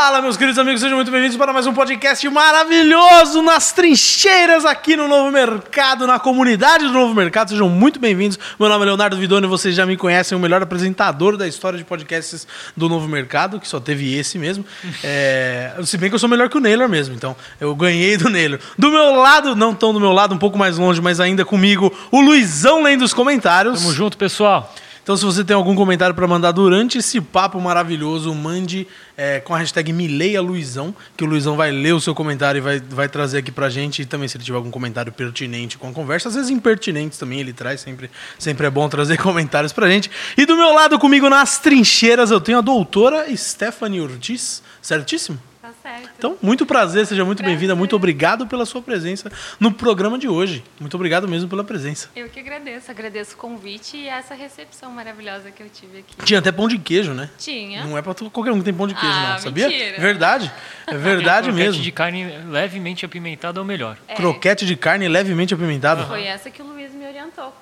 Fala, 0.00 0.22
meus 0.22 0.36
queridos 0.36 0.60
amigos, 0.60 0.80
sejam 0.80 0.94
muito 0.94 1.10
bem-vindos 1.10 1.36
para 1.36 1.52
mais 1.52 1.66
um 1.66 1.74
podcast 1.74 2.26
maravilhoso 2.28 3.42
nas 3.42 3.72
trincheiras 3.72 4.64
aqui 4.64 4.94
no 4.94 5.08
Novo 5.08 5.32
Mercado, 5.32 6.06
na 6.06 6.20
comunidade 6.20 6.84
do 6.84 6.92
Novo 6.92 7.12
Mercado. 7.16 7.50
Sejam 7.50 7.68
muito 7.68 7.98
bem-vindos. 7.98 8.38
Meu 8.60 8.68
nome 8.68 8.84
é 8.84 8.86
Leonardo 8.86 9.16
Vidoni, 9.16 9.48
vocês 9.48 9.74
já 9.74 9.84
me 9.84 9.96
conhecem, 9.96 10.38
o 10.38 10.40
melhor 10.40 10.62
apresentador 10.62 11.36
da 11.36 11.48
história 11.48 11.76
de 11.76 11.84
podcasts 11.84 12.46
do 12.76 12.88
Novo 12.88 13.08
Mercado, 13.08 13.58
que 13.58 13.66
só 13.66 13.80
teve 13.80 14.16
esse 14.16 14.38
mesmo. 14.38 14.64
É, 15.02 15.74
se 15.82 15.98
bem 15.98 16.08
que 16.08 16.14
eu 16.14 16.20
sou 16.20 16.28
melhor 16.28 16.48
que 16.48 16.56
o 16.56 16.60
Naylor 16.60 16.88
mesmo, 16.88 17.16
então 17.16 17.34
eu 17.60 17.74
ganhei 17.74 18.16
do 18.16 18.30
Naylor. 18.30 18.60
Do 18.78 18.92
meu 18.92 19.16
lado, 19.16 19.56
não 19.56 19.74
tão 19.74 19.92
do 19.92 19.98
meu 19.98 20.12
lado, 20.12 20.32
um 20.32 20.38
pouco 20.38 20.56
mais 20.56 20.78
longe, 20.78 21.00
mas 21.00 21.18
ainda 21.18 21.44
comigo, 21.44 21.92
o 22.12 22.20
Luizão 22.20 22.84
lendo 22.84 23.02
os 23.02 23.12
comentários. 23.12 23.80
Tamo 23.80 23.92
junto, 23.92 24.16
pessoal. 24.16 24.72
Então, 25.08 25.16
se 25.16 25.24
você 25.24 25.42
tem 25.42 25.56
algum 25.56 25.74
comentário 25.74 26.14
para 26.14 26.28
mandar 26.28 26.52
durante 26.52 26.98
esse 26.98 27.18
papo 27.18 27.58
maravilhoso, 27.58 28.34
mande 28.34 28.86
é, 29.16 29.40
com 29.40 29.54
a 29.54 29.58
hashtag 29.58 29.90
MileiaLuizão, 29.90 30.94
que 31.16 31.24
o 31.24 31.26
Luizão 31.26 31.56
vai 31.56 31.70
ler 31.70 31.94
o 31.94 32.00
seu 32.00 32.14
comentário 32.14 32.58
e 32.58 32.60
vai, 32.60 32.78
vai 32.78 33.08
trazer 33.08 33.38
aqui 33.38 33.50
pra 33.50 33.70
gente. 33.70 34.02
E 34.02 34.04
também, 34.04 34.28
se 34.28 34.36
ele 34.36 34.44
tiver 34.44 34.58
algum 34.58 34.70
comentário 34.70 35.10
pertinente 35.10 35.78
com 35.78 35.88
a 35.88 35.92
conversa, 35.94 36.28
às 36.28 36.34
vezes 36.34 36.50
impertinentes 36.50 37.16
também, 37.16 37.40
ele 37.40 37.54
traz. 37.54 37.80
Sempre, 37.80 38.10
sempre 38.38 38.66
é 38.66 38.70
bom 38.70 38.86
trazer 38.86 39.16
comentários 39.22 39.72
pra 39.72 39.88
gente. 39.88 40.10
E 40.36 40.44
do 40.44 40.54
meu 40.54 40.74
lado, 40.74 40.98
comigo 40.98 41.30
nas 41.30 41.58
trincheiras, 41.58 42.30
eu 42.30 42.38
tenho 42.38 42.58
a 42.58 42.60
doutora 42.60 43.34
Stephanie 43.34 44.02
Ortiz. 44.02 44.62
Certíssimo? 44.82 45.40
Tá 45.68 45.74
certo. 45.82 46.10
Então, 46.16 46.38
muito 46.40 46.64
prazer, 46.64 47.04
seja 47.06 47.24
muito 47.26 47.42
bem-vinda. 47.42 47.74
Muito 47.74 47.94
obrigado 47.94 48.46
pela 48.46 48.64
sua 48.64 48.80
presença 48.80 49.30
no 49.60 49.70
programa 49.70 50.18
de 50.18 50.26
hoje. 50.26 50.64
Muito 50.80 50.94
obrigado 50.94 51.28
mesmo 51.28 51.46
pela 51.48 51.62
presença. 51.62 52.08
Eu 52.16 52.28
que 52.30 52.40
agradeço, 52.40 52.90
agradeço 52.90 53.34
o 53.34 53.36
convite 53.36 53.96
e 53.98 54.08
essa 54.08 54.34
recepção 54.34 54.90
maravilhosa 54.90 55.50
que 55.50 55.62
eu 55.62 55.68
tive 55.68 55.98
aqui. 55.98 56.16
Tinha 56.24 56.38
até 56.38 56.50
pão 56.50 56.68
de 56.68 56.78
queijo, 56.78 57.12
né? 57.12 57.28
Tinha. 57.38 57.84
Não 57.84 57.98
é 57.98 58.00
pra 58.02 58.14
tu- 58.14 58.30
qualquer 58.30 58.52
um 58.52 58.58
que 58.58 58.64
tem 58.64 58.72
pão 58.72 58.86
de 58.86 58.94
queijo, 58.94 59.14
Ah, 59.14 59.32
não, 59.34 59.38
sabia? 59.40 59.68
mentira. 59.68 60.00
Verdade. 60.00 60.50
É 60.86 60.94
verdade 60.96 61.48
Croquete 61.48 61.66
mesmo. 61.68 61.82
de 61.82 61.92
carne 61.92 62.24
levemente 62.48 63.04
apimentada 63.04 63.60
é 63.60 63.62
o 63.62 63.64
melhor. 63.66 63.98
É, 64.08 64.14
Croquete 64.14 64.64
de 64.64 64.74
carne 64.74 65.06
levemente 65.06 65.52
apimentado. 65.52 66.06
Foi 66.06 66.24
essa 66.24 66.50
que 66.50 66.62
o 66.62 66.66
Luiz 66.66 66.92
me 66.94 67.06
orientou. 67.06 67.54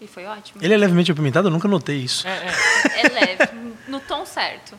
E 0.00 0.06
foi 0.06 0.24
ótimo. 0.24 0.62
Ele 0.62 0.72
é 0.72 0.76
levemente 0.76 1.10
apimentado? 1.12 1.48
Eu 1.48 1.52
nunca 1.52 1.66
notei 1.68 1.96
isso. 1.98 2.26
É, 2.26 2.30
é. 2.30 3.00
É 3.06 3.08
leve, 3.08 3.48
no 3.88 3.98
tom 4.00 4.24
certo. 4.24 4.74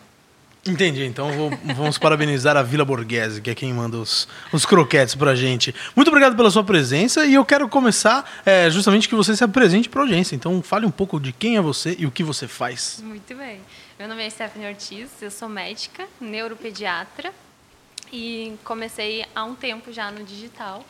Entendi. 0.67 1.03
Então 1.05 1.31
vou- 1.31 1.49
vamos 1.75 1.97
parabenizar 1.97 2.55
a 2.55 2.61
Vila 2.61 2.85
Borghese, 2.85 3.41
que 3.41 3.49
é 3.49 3.55
quem 3.55 3.73
manda 3.73 3.97
os, 3.97 4.27
os 4.51 4.63
croquetes 4.65 5.15
pra 5.15 5.33
gente. 5.33 5.73
Muito 5.95 6.09
obrigado 6.09 6.35
pela 6.35 6.51
sua 6.51 6.63
presença 6.63 7.25
e 7.25 7.33
eu 7.33 7.43
quero 7.43 7.67
começar 7.67 8.29
é, 8.45 8.69
justamente 8.69 9.09
que 9.09 9.15
você 9.15 9.35
se 9.35 9.43
apresente 9.43 9.89
pra 9.89 10.01
audiência. 10.01 10.35
Então 10.35 10.61
fale 10.61 10.85
um 10.85 10.91
pouco 10.91 11.19
de 11.19 11.31
quem 11.33 11.57
é 11.57 11.61
você 11.61 11.95
e 11.97 12.05
o 12.05 12.11
que 12.11 12.23
você 12.23 12.47
faz. 12.47 13.01
Muito 13.03 13.35
bem. 13.35 13.59
Meu 13.97 14.07
nome 14.07 14.23
é 14.23 14.29
Stephanie 14.29 14.67
Ortiz, 14.67 15.09
eu 15.21 15.31
sou 15.31 15.49
médica, 15.49 16.05
neuropediatra 16.19 17.33
e 18.13 18.53
comecei 18.63 19.25
há 19.35 19.43
um 19.43 19.55
tempo 19.55 19.91
já 19.91 20.11
no 20.11 20.23
digital. 20.23 20.85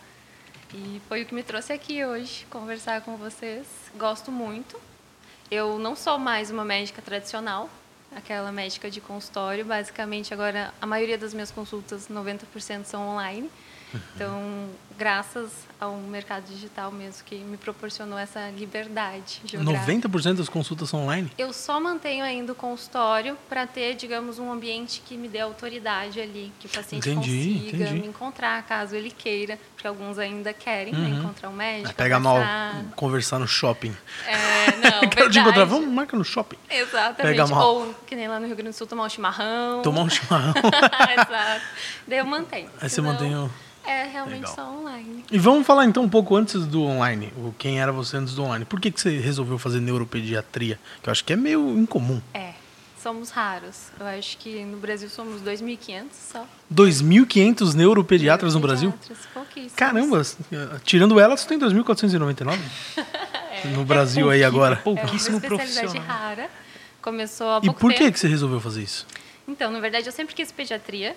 E 0.73 1.01
foi 1.07 1.23
o 1.23 1.25
que 1.25 1.33
me 1.35 1.43
trouxe 1.43 1.71
aqui 1.71 2.03
hoje, 2.03 2.45
conversar 2.49 3.01
com 3.01 3.15
vocês. 3.17 3.65
Gosto 3.97 4.31
muito. 4.31 4.77
Eu 5.49 5.77
não 5.79 5.95
sou 5.97 6.17
mais 6.17 6.49
uma 6.49 6.63
médica 6.63 7.01
tradicional, 7.01 7.69
aquela 8.15 8.51
médica 8.51 8.89
de 8.89 9.01
consultório. 9.01 9.65
Basicamente, 9.65 10.33
agora, 10.33 10.73
a 10.81 10.85
maioria 10.85 11.17
das 11.17 11.33
minhas 11.33 11.51
consultas, 11.51 12.07
90% 12.07 12.85
são 12.85 13.07
online. 13.07 13.49
Então, 14.15 14.69
graças 14.97 15.51
ao 15.79 15.95
mercado 15.95 16.45
digital 16.45 16.91
mesmo, 16.91 17.23
que 17.25 17.35
me 17.35 17.57
proporcionou 17.57 18.17
essa 18.19 18.51
liberdade 18.51 19.41
geográfica. 19.45 20.09
90% 20.09 20.35
das 20.35 20.47
consultas 20.47 20.89
são 20.89 21.03
online? 21.03 21.31
Eu 21.37 21.51
só 21.51 21.79
mantenho 21.79 22.23
ainda 22.23 22.51
o 22.51 22.55
consultório 22.55 23.35
para 23.49 23.65
ter, 23.65 23.95
digamos, 23.95 24.37
um 24.37 24.51
ambiente 24.51 25.01
que 25.03 25.17
me 25.17 25.27
dê 25.27 25.39
autoridade 25.39 26.21
ali, 26.21 26.51
que 26.59 26.67
o 26.67 26.69
paciente 26.69 27.09
Entendi, 27.09 27.59
consiga 27.59 27.83
entendi. 27.83 28.01
me 28.01 28.07
encontrar 28.07 28.61
caso 28.63 28.95
ele 28.95 29.09
queira, 29.09 29.57
porque 29.73 29.87
alguns 29.87 30.19
ainda 30.19 30.53
querem 30.53 30.93
né, 30.93 31.09
encontrar 31.09 31.49
um 31.49 31.53
médico. 31.53 31.87
Vai 31.87 31.95
pegar 31.95 32.19
mal 32.19 32.37
conversar. 32.95 33.39
no 33.39 33.47
shopping. 33.47 33.95
É, 34.27 34.77
não, 35.01 35.09
Quero 35.09 35.31
te 35.31 35.39
encontrar. 35.39 35.65
Vamos, 35.65 35.89
marca 35.89 36.15
no 36.15 36.23
shopping. 36.23 36.57
Exatamente. 36.69 37.21
Pega 37.21 37.47
mal. 37.47 37.75
Ou, 37.75 37.93
que 38.05 38.15
nem 38.15 38.27
lá 38.27 38.39
no 38.39 38.45
Rio 38.45 38.55
Grande 38.55 38.71
do 38.71 38.77
Sul, 38.77 38.85
tomar 38.85 39.05
um 39.05 39.09
chimarrão. 39.09 39.81
Tomar 39.81 40.01
um 40.01 40.09
chimarrão. 40.09 40.53
Exato. 41.11 41.65
Daí 42.07 42.19
eu 42.19 42.25
mantenho. 42.25 42.69
Aí 42.79 42.87
você 42.87 43.01
mantém 43.01 43.35
o... 43.35 43.49
É 43.85 44.03
realmente 44.05 44.41
Legal. 44.41 44.55
só 44.55 44.71
online. 44.71 45.23
E 45.31 45.37
vamos 45.39 45.65
falar 45.65 45.85
então 45.85 46.03
um 46.03 46.09
pouco 46.09 46.35
antes 46.35 46.65
do 46.65 46.83
online. 46.83 47.33
O 47.37 47.53
quem 47.57 47.81
era 47.81 47.91
você 47.91 48.17
antes 48.17 48.33
do 48.35 48.43
online? 48.43 48.63
Por 48.65 48.79
que, 48.79 48.91
que 48.91 49.01
você 49.01 49.17
resolveu 49.19 49.57
fazer 49.57 49.79
neuropediatria? 49.79 50.79
Que 51.01 51.09
eu 51.09 51.11
acho 51.11 51.23
que 51.25 51.33
é 51.33 51.35
meio 51.35 51.77
incomum. 51.79 52.21
É, 52.33 52.53
somos 53.01 53.31
raros. 53.31 53.87
Eu 53.99 54.05
acho 54.05 54.37
que 54.37 54.63
no 54.63 54.77
Brasil 54.77 55.09
somos 55.09 55.41
2.500 55.41 56.05
só. 56.11 56.45
2.500 56.73 57.73
neuropediatras 57.73 58.53
no 58.53 58.59
Brasil? 58.59 58.93
Pouquíssimos. 59.33 59.73
Caramba, 59.73 60.21
tirando 60.83 61.19
ela, 61.19 61.35
você 61.35 61.47
tem 61.47 61.57
2.499 61.59 62.59
no 63.75 63.83
Brasil 63.83 64.29
aí 64.29 64.43
agora. 64.43 64.75
É 64.75 64.89
uma 64.89 64.95
Pouquíssimo 65.01 65.37
especialidade 65.37 65.79
profissional. 65.79 66.07
rara. 66.07 66.49
Começou 67.01 67.49
há 67.49 67.57
E 67.57 67.65
pouco 67.65 67.79
por 67.79 67.91
que, 67.91 67.97
tempo. 67.99 68.11
que 68.13 68.19
você 68.19 68.27
resolveu 68.27 68.59
fazer 68.59 68.83
isso? 68.83 69.07
Então, 69.47 69.71
na 69.71 69.79
verdade, 69.79 70.05
eu 70.07 70.11
sempre 70.11 70.35
quis 70.35 70.51
pediatria. 70.51 71.15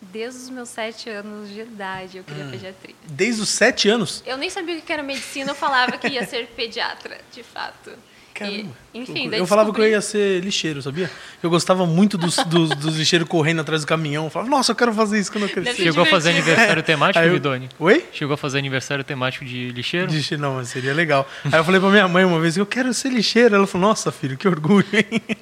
Desde 0.00 0.40
os 0.42 0.50
meus 0.50 0.68
sete 0.68 1.08
anos 1.08 1.48
de 1.48 1.60
idade, 1.60 2.18
eu 2.18 2.24
queria 2.24 2.44
Hum. 2.44 2.50
pediatria. 2.50 2.94
Desde 3.08 3.40
os 3.42 3.48
7 3.48 3.88
anos? 3.88 4.22
Eu 4.26 4.36
nem 4.36 4.50
sabia 4.50 4.76
o 4.78 4.82
que 4.82 4.92
era 4.92 5.02
medicina, 5.02 5.50
eu 5.50 5.54
falava 5.54 5.92
que 5.96 6.08
ia 6.08 6.24
ser 6.26 6.46
pediatra, 6.48 7.18
de 7.32 7.42
fato. 7.42 7.90
Caramba. 8.34 8.70
E, 8.92 8.98
enfim, 9.00 9.30
eu 9.34 9.46
falava 9.46 9.72
que 9.72 9.80
eu 9.80 9.84
descobri- 9.84 9.90
ia 9.92 10.00
ser 10.02 10.44
lixeiro, 10.44 10.82
sabia? 10.82 11.10
Eu 11.42 11.48
gostava 11.48 11.86
muito 11.86 12.18
dos, 12.18 12.36
dos, 12.44 12.68
dos 12.76 12.94
lixeiros 12.96 13.26
correndo 13.26 13.62
atrás 13.62 13.80
do 13.80 13.86
caminhão. 13.86 14.24
Eu 14.24 14.30
falava, 14.30 14.50
nossa, 14.50 14.72
eu 14.72 14.76
quero 14.76 14.92
fazer 14.92 15.18
isso 15.18 15.32
quando 15.32 15.44
eu 15.44 15.48
crescer. 15.48 15.82
Chegou 15.84 16.02
a 16.02 16.06
fazer 16.06 16.28
aniversário 16.30 16.82
temático, 16.84 17.24
eu- 17.24 17.32
Vidoni? 17.32 17.70
Oi? 17.78 18.04
Chegou 18.12 18.34
a 18.34 18.36
fazer 18.36 18.58
aniversário 18.58 19.02
temático 19.02 19.46
de 19.46 19.70
lixeiro? 19.70 20.12
Lixeiro, 20.12 20.42
não, 20.42 20.56
mas 20.56 20.68
seria 20.68 20.92
legal. 20.92 21.26
Aí 21.46 21.54
eu 21.58 21.64
falei 21.64 21.80
pra 21.80 21.88
minha 21.88 22.06
mãe 22.06 22.26
uma 22.26 22.38
vez, 22.38 22.58
eu 22.58 22.66
quero 22.66 22.92
ser 22.92 23.08
lixeiro. 23.08 23.54
Ela 23.56 23.66
falou, 23.66 23.88
nossa, 23.88 24.12
filho, 24.12 24.36
que 24.36 24.46
orgulho, 24.46 24.86
hein? 24.92 25.22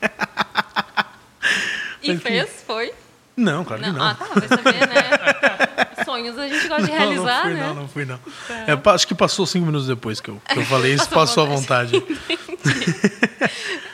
E 2.02 2.16
fez, 2.18 2.62
foi. 2.66 2.92
Não, 3.36 3.64
claro 3.64 3.82
que 3.82 3.90
não. 3.90 4.02
Ah, 4.02 4.14
tá, 4.14 4.26
vai 4.26 4.48
saber, 4.48 4.88
né? 4.88 5.94
Sonhos 6.04 6.38
a 6.38 6.48
gente 6.48 6.68
gosta 6.68 6.84
de 6.84 6.90
Não, 6.92 6.98
realizar, 6.98 7.44
não 7.44 7.50
fui, 7.50 7.54
né? 7.54 7.66
não, 7.66 7.74
não 7.74 7.88
fui, 7.88 8.04
não. 8.04 8.18
É, 8.66 8.76
pa- 8.76 8.92
acho 8.94 9.06
que 9.08 9.14
passou 9.14 9.46
cinco 9.46 9.66
minutos 9.66 9.86
depois 9.88 10.20
que 10.20 10.28
eu, 10.30 10.40
que 10.48 10.58
eu 10.58 10.64
falei 10.66 10.94
isso, 10.94 11.08
passou 11.10 11.42
à 11.44 11.46
vontade. 11.46 11.92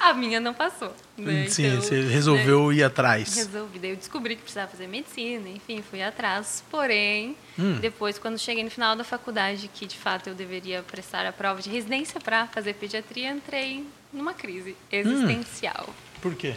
A 0.01 0.15
minha 0.15 0.41
não 0.41 0.55
passou. 0.55 0.95
Né? 1.17 1.47
Sim, 1.49 1.67
Então, 1.67 1.81
você 1.83 2.03
né, 2.03 2.13
resolveu 2.13 2.73
ir 2.73 2.83
atrás. 2.83 3.37
Resolvi. 3.37 3.79
Daí 3.79 3.91
eu 3.91 3.97
descobri 3.97 4.35
que 4.35 4.43
precisava 4.43 4.69
fazer 4.71 4.87
medicina, 4.89 5.49
enfim, 5.49 5.83
fui 5.89 6.03
atrás. 6.03 6.65
Porém, 6.71 7.37
Hum. 7.59 7.79
depois, 7.81 8.19
quando 8.19 8.39
cheguei 8.39 8.65
no 8.65 8.71
final 8.71 8.97
da 8.97 9.05
faculdade, 9.05 9.71
que 9.73 9.87
de 9.87 9.97
fato 9.97 10.29
eu 10.29 10.35
deveria 10.35 10.83
prestar 10.83 11.27
a 11.27 11.33
prova 11.33 11.61
de 11.61 11.69
residência 11.71 12.19
para 12.21 12.47
fazer 12.47 12.75
pediatria, 12.75 13.31
entrei 13.31 13.87
numa 14.13 14.33
crise 14.33 14.75
existencial. 14.91 15.89
Por 16.23 16.35
quê? 16.35 16.55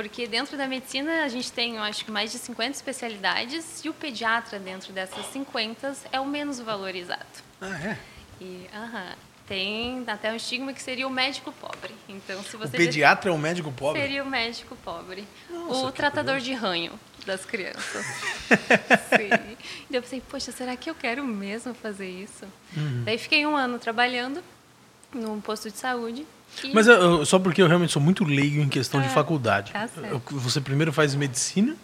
Porque 0.00 0.26
dentro 0.26 0.56
da 0.56 0.66
medicina 0.66 1.24
a 1.24 1.28
gente 1.28 1.52
tem, 1.52 1.76
eu 1.76 1.82
acho 1.82 2.06
que 2.06 2.10
mais 2.10 2.32
de 2.32 2.38
50 2.38 2.70
especialidades 2.70 3.84
e 3.84 3.88
o 3.90 3.92
pediatra 3.92 4.58
dentro 4.58 4.94
dessas 4.94 5.26
50 5.26 5.94
é 6.10 6.18
o 6.18 6.24
menos 6.24 6.58
valorizado. 6.58 7.20
Ah, 7.60 7.78
é? 7.78 7.98
E, 8.40 8.66
aham, 8.74 9.12
tem 9.46 10.02
até 10.06 10.32
um 10.32 10.36
estigma 10.36 10.72
que 10.72 10.80
seria 10.80 11.06
o 11.06 11.10
médico 11.10 11.52
pobre. 11.52 11.94
Então, 12.08 12.42
se 12.42 12.56
O 12.56 12.58
você 12.58 12.78
pediatra 12.78 13.30
é 13.30 13.34
um 13.34 13.36
médico 13.36 13.70
pobre? 13.70 14.00
Seria 14.00 14.24
o 14.24 14.26
médico 14.26 14.74
pobre. 14.76 15.28
Nossa, 15.50 15.88
o 15.88 15.92
tratador 15.92 16.38
de 16.38 16.54
ranho 16.54 16.98
das 17.26 17.44
crianças. 17.44 18.06
Sim. 19.14 19.28
Daí 19.28 19.98
eu 19.98 20.00
pensei, 20.00 20.22
poxa, 20.22 20.50
será 20.50 20.74
que 20.76 20.88
eu 20.88 20.94
quero 20.94 21.22
mesmo 21.22 21.74
fazer 21.74 22.08
isso? 22.08 22.46
Uhum. 22.74 23.02
Daí 23.04 23.18
fiquei 23.18 23.44
um 23.44 23.54
ano 23.54 23.78
trabalhando 23.78 24.42
num 25.12 25.42
posto 25.42 25.70
de 25.70 25.76
saúde. 25.76 26.26
Mas 26.72 26.86
eu- 26.86 27.24
só 27.24 27.38
porque 27.38 27.62
eu 27.62 27.66
realmente 27.66 27.92
sou 27.92 28.02
muito 28.02 28.24
leigo 28.24 28.60
em 28.60 28.68
questão 28.68 29.00
de 29.00 29.06
É, 29.06 29.10
faculdade. 29.10 29.72
tá 29.72 29.88
Você 30.30 30.60
primeiro 30.60 30.92
faz 30.92 31.14
medicina, 31.14 31.74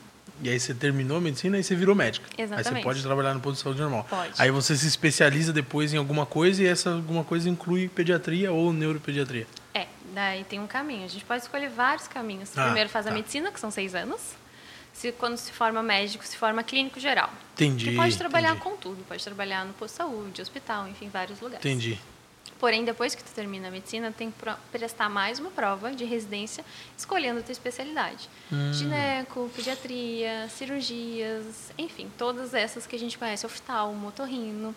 e 0.43 0.48
aí 0.51 0.60
você 0.60 0.74
terminou 0.74 1.16
a 1.16 1.21
medicina 1.21 1.59
e 1.59 1.65
você 1.65 1.74
virou 1.74 1.95
médica. 1.95 2.27
Aí 2.36 2.47
você 2.47 2.54
Exatamente. 2.54 2.83
pode 2.84 3.03
trabalhar 3.03 3.33
no 3.34 3.41
posto 3.41 3.57
de 3.57 3.63
saúde 3.63 3.80
normal. 3.80 4.04
Pode. 4.09 4.33
Aí 4.39 4.51
você 4.51 4.77
se 4.77 4.86
especializa 4.86 5.53
depois 5.53 5.95
em 5.95 5.97
alguma 5.97 6.27
coisa 6.27 6.63
e 6.63 6.66
essa 6.66 6.91
alguma 6.92 7.24
coisa 7.24 7.48
inclui 7.48 7.89
pediatria 7.89 8.53
ou 8.53 8.72
neuropediatria. 8.72 9.47
É, 9.72 9.86
daí 10.15 10.45
tem 10.45 10.60
um 10.60 10.66
caminho. 10.66 11.04
A 11.04 11.09
gente 11.09 11.24
pode 11.24 11.42
escolher 11.42 11.71
vários 11.71 12.07
caminhos. 12.07 12.51
Ah, 12.57 12.65
Primeiro 12.65 12.91
faz 12.91 13.07
tá. 13.07 13.10
a 13.10 13.15
medicina, 13.15 13.51
que 13.51 13.59
são 13.60 13.71
seis 13.71 13.95
anos. 13.95 14.21
Se, 14.92 15.12
quando 15.12 15.36
se 15.36 15.53
forma 15.53 15.83
médico, 15.83 16.27
se 16.27 16.36
forma 16.39 16.62
clínico 16.62 16.98
geral. 16.98 17.30
Entendi. 17.54 17.91
Que 17.91 17.97
pode 17.97 18.16
trabalhar 18.16 18.53
entendi, 18.57 18.62
com 18.65 18.77
tudo. 18.78 19.04
Pode 19.07 19.22
trabalhar 19.22 19.65
no 19.66 19.74
posto 19.74 19.92
de 19.92 19.97
saúde, 19.98 20.41
hospital, 20.41 20.89
enfim, 20.89 21.10
vários 21.10 21.39
lugares. 21.41 21.65
Entendi. 21.65 21.98
Porém, 22.59 22.85
depois 22.85 23.15
que 23.15 23.23
tu 23.23 23.31
termina 23.33 23.69
a 23.69 23.71
medicina, 23.71 24.11
tem 24.11 24.31
que 24.31 24.37
prestar 24.73 25.09
mais 25.11 25.39
uma 25.39 25.51
prova 25.51 25.93
de 25.93 26.05
residência, 26.05 26.65
escolhendo 26.97 27.41
a 27.41 27.43
tua 27.43 27.53
especialidade. 27.53 28.29
Hum. 28.51 28.73
Gineco, 28.73 29.51
pediatria, 29.55 30.49
cirurgias, 30.49 31.71
enfim, 31.77 32.11
todas 32.17 32.55
essas 32.55 32.87
que 32.87 32.97
a 32.97 32.99
gente 32.99 33.19
conhece, 33.19 33.45
oftalmo, 33.45 34.09
otorrino. 34.09 34.75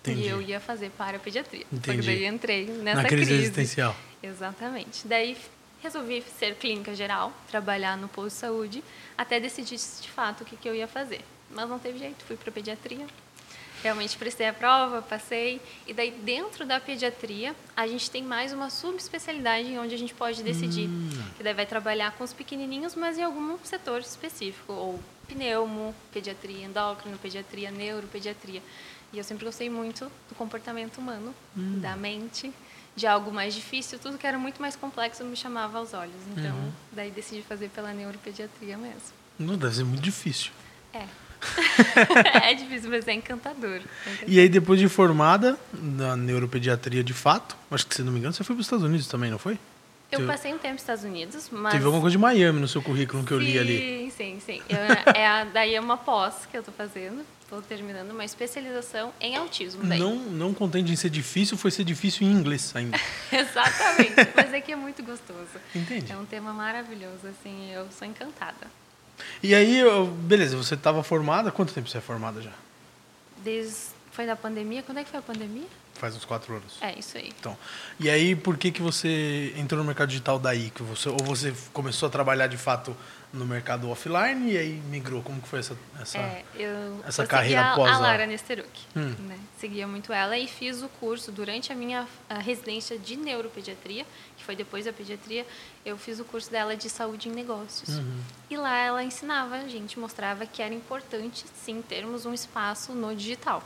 Entendi. 0.00 0.22
E 0.22 0.28
eu 0.28 0.40
ia 0.40 0.60
fazer 0.60 0.90
para 0.90 1.18
pediatria. 1.18 1.66
Só 1.70 1.76
Entendi. 1.76 1.98
que 2.00 2.06
daí 2.06 2.26
entrei 2.26 2.66
nessa 2.66 3.02
Na 3.02 3.08
crise 3.08 3.26
crise. 3.26 3.42
existencial. 3.42 3.96
Exatamente. 4.22 5.06
Daí 5.06 5.36
resolvi 5.82 6.24
ser 6.38 6.54
clínica 6.54 6.94
geral, 6.94 7.32
trabalhar 7.50 7.96
no 7.96 8.08
posto 8.08 8.34
de 8.34 8.40
saúde, 8.40 8.84
até 9.16 9.40
decidir 9.40 9.76
de 9.76 10.08
fato 10.08 10.42
o 10.42 10.44
que, 10.44 10.56
que 10.56 10.68
eu 10.68 10.74
ia 10.74 10.86
fazer. 10.88 11.20
Mas 11.50 11.68
não 11.68 11.78
teve 11.78 11.98
jeito, 11.98 12.24
fui 12.24 12.36
para 12.36 12.52
pediatria. 12.52 13.06
Realmente 13.82 14.16
prestei 14.18 14.48
a 14.48 14.52
prova, 14.52 15.00
passei. 15.02 15.60
E 15.86 15.94
daí, 15.94 16.10
dentro 16.10 16.66
da 16.66 16.80
pediatria, 16.80 17.54
a 17.76 17.86
gente 17.86 18.10
tem 18.10 18.22
mais 18.22 18.52
uma 18.52 18.70
subespecialidade 18.70 19.76
onde 19.78 19.94
a 19.94 19.98
gente 19.98 20.12
pode 20.14 20.42
decidir. 20.42 20.88
Hum. 20.88 21.10
Que 21.36 21.42
daí 21.42 21.54
vai 21.54 21.66
trabalhar 21.66 22.12
com 22.12 22.24
os 22.24 22.32
pequenininhos, 22.32 22.94
mas 22.94 23.18
em 23.18 23.22
algum 23.22 23.56
setor 23.64 24.00
específico. 24.00 24.72
Ou 24.72 25.00
pneumo, 25.28 25.94
pediatria 26.12 26.64
endócrino, 26.64 27.16
pediatria 27.18 27.70
neuropediatria. 27.70 28.62
E 29.12 29.18
eu 29.18 29.24
sempre 29.24 29.44
gostei 29.44 29.70
muito 29.70 30.10
do 30.28 30.34
comportamento 30.34 30.98
humano, 30.98 31.34
Hum. 31.56 31.78
da 31.80 31.94
mente, 31.96 32.52
de 32.96 33.06
algo 33.06 33.30
mais 33.32 33.54
difícil. 33.54 33.98
Tudo 33.98 34.18
que 34.18 34.26
era 34.26 34.38
muito 34.38 34.60
mais 34.60 34.74
complexo 34.74 35.22
me 35.24 35.36
chamava 35.36 35.78
aos 35.78 35.94
olhos. 35.94 36.14
Então, 36.36 36.54
Uhum. 36.56 36.72
daí 36.92 37.10
decidi 37.10 37.42
fazer 37.42 37.68
pela 37.68 37.92
neuropediatria 37.94 38.76
mesmo. 38.76 39.16
Não 39.38 39.56
deve 39.56 39.76
ser 39.76 39.84
muito 39.84 40.02
difícil. 40.02 40.50
É. 40.92 41.06
é 42.42 42.54
difícil, 42.54 42.90
mas 42.90 43.06
é 43.06 43.12
encantador. 43.12 43.76
É 43.76 43.78
encantador. 43.78 44.24
E 44.28 44.40
aí, 44.40 44.48
depois 44.48 44.78
de 44.80 44.88
formada 44.88 45.58
na 45.72 46.16
neuropediatria 46.16 47.02
de 47.04 47.12
fato, 47.14 47.56
acho 47.70 47.86
que 47.86 47.94
se 47.94 48.02
não 48.02 48.12
me 48.12 48.18
engano, 48.18 48.34
você 48.34 48.44
foi 48.44 48.54
para 48.56 48.60
os 48.60 48.66
Estados 48.66 48.84
Unidos 48.84 49.06
também, 49.06 49.30
não 49.30 49.38
foi? 49.38 49.58
Eu 50.10 50.26
passei 50.26 50.54
um 50.54 50.58
tempo 50.58 50.72
nos 50.72 50.82
Estados 50.82 51.04
Unidos, 51.04 51.50
mas... 51.52 51.72
Teve 51.74 51.84
alguma 51.84 52.00
coisa 52.00 52.12
de 52.12 52.18
Miami 52.18 52.60
no 52.60 52.68
seu 52.68 52.80
currículo 52.80 53.22
que 53.24 53.32
eu 53.32 53.38
li 53.38 53.58
ali. 53.58 54.10
Sim, 54.16 54.40
sim, 54.40 54.40
sim. 54.44 54.62
É 55.14 55.26
a- 55.26 55.44
daí 55.44 55.74
é 55.74 55.80
uma 55.80 55.98
pós 55.98 56.46
que 56.50 56.56
eu 56.56 56.62
tô 56.62 56.72
fazendo. 56.72 57.22
Estou 57.42 57.60
terminando 57.62 58.10
uma 58.10 58.24
especialização 58.24 59.12
em 59.20 59.36
autismo. 59.36 59.82
Daí. 59.84 59.98
Não, 59.98 60.16
não 60.16 60.52
contente 60.54 60.92
em 60.92 60.96
ser 60.96 61.08
difícil, 61.10 61.56
foi 61.56 61.70
ser 61.70 61.84
difícil 61.84 62.26
em 62.26 62.30
inglês 62.32 62.72
ainda. 62.74 62.98
Exatamente. 63.32 64.14
Mas 64.34 64.52
é 64.52 64.60
que 64.60 64.72
é 64.72 64.76
muito 64.76 65.02
gostoso. 65.02 65.48
Entendi. 65.74 66.10
É 66.12 66.16
um 66.16 66.26
tema 66.26 66.52
maravilhoso, 66.52 67.26
assim. 67.26 67.70
Eu 67.72 67.86
sou 67.90 68.06
encantada. 68.06 68.66
E 69.42 69.54
aí, 69.54 69.82
beleza, 70.22 70.56
você 70.56 70.74
estava 70.74 71.02
formada. 71.02 71.50
Quanto 71.50 71.72
tempo 71.72 71.88
você 71.88 71.98
é 71.98 72.00
formada 72.00 72.40
já? 72.42 72.52
Desde... 73.44 73.98
Foi 74.12 74.26
da 74.26 74.34
pandemia? 74.34 74.82
Quando 74.82 74.98
é 74.98 75.04
que 75.04 75.10
foi 75.10 75.20
a 75.20 75.22
pandemia? 75.22 75.66
Faz 75.94 76.16
uns 76.16 76.24
quatro 76.24 76.54
anos. 76.54 76.76
É, 76.80 76.98
isso 76.98 77.16
aí. 77.16 77.32
Então, 77.38 77.56
e 78.00 78.10
aí, 78.10 78.34
por 78.34 78.56
que, 78.56 78.70
que 78.70 78.82
você 78.82 79.52
entrou 79.56 79.78
no 79.78 79.84
mercado 79.84 80.08
digital 80.08 80.38
daí? 80.38 80.70
Que 80.70 80.82
você, 80.82 81.08
ou 81.08 81.18
você 81.18 81.54
começou 81.72 82.08
a 82.08 82.10
trabalhar 82.10 82.48
de 82.48 82.56
fato 82.56 82.96
no 83.32 83.44
mercado 83.44 83.90
offline 83.90 84.52
e 84.52 84.56
aí 84.56 84.72
migrou? 84.90 85.22
Como 85.22 85.40
que 85.42 85.48
foi 85.48 85.58
essa... 85.58 85.76
essa... 86.00 86.18
É, 86.18 86.44
eu, 86.54 87.00
essa 87.06 87.22
eu 87.24 87.28
carreira 87.28 87.60
seguia 87.60 87.72
após 87.72 87.92
a 87.92 87.96
a- 87.96 87.98
Lara 87.98 88.26
Nesteruk, 88.26 88.68
Hum. 88.96 89.14
né? 89.26 89.38
Seguia 89.58 89.86
muito 89.86 90.12
ela 90.12 90.38
e 90.38 90.48
fiz 90.48 90.82
o 90.82 90.88
curso 90.88 91.30
durante 91.30 91.72
a 91.72 91.76
minha 91.76 92.06
a 92.30 92.38
residência 92.38 92.98
de 92.98 93.16
neuropediatria, 93.16 94.06
que 94.36 94.44
foi 94.44 94.56
depois 94.56 94.84
da 94.86 94.92
pediatria, 94.92 95.46
eu 95.84 95.98
fiz 95.98 96.18
o 96.20 96.24
curso 96.24 96.50
dela 96.50 96.76
de 96.76 96.88
saúde 96.88 97.28
em 97.28 97.32
negócios. 97.32 97.98
Uhum. 97.98 98.20
E 98.48 98.56
lá 98.56 98.76
ela 98.78 99.02
ensinava 99.04 99.56
a 99.56 99.68
gente, 99.68 99.98
mostrava 99.98 100.46
que 100.46 100.62
era 100.62 100.72
importante 100.72 101.44
sim 101.54 101.82
termos 101.82 102.24
um 102.24 102.32
espaço 102.32 102.92
no 102.92 103.14
digital. 103.14 103.62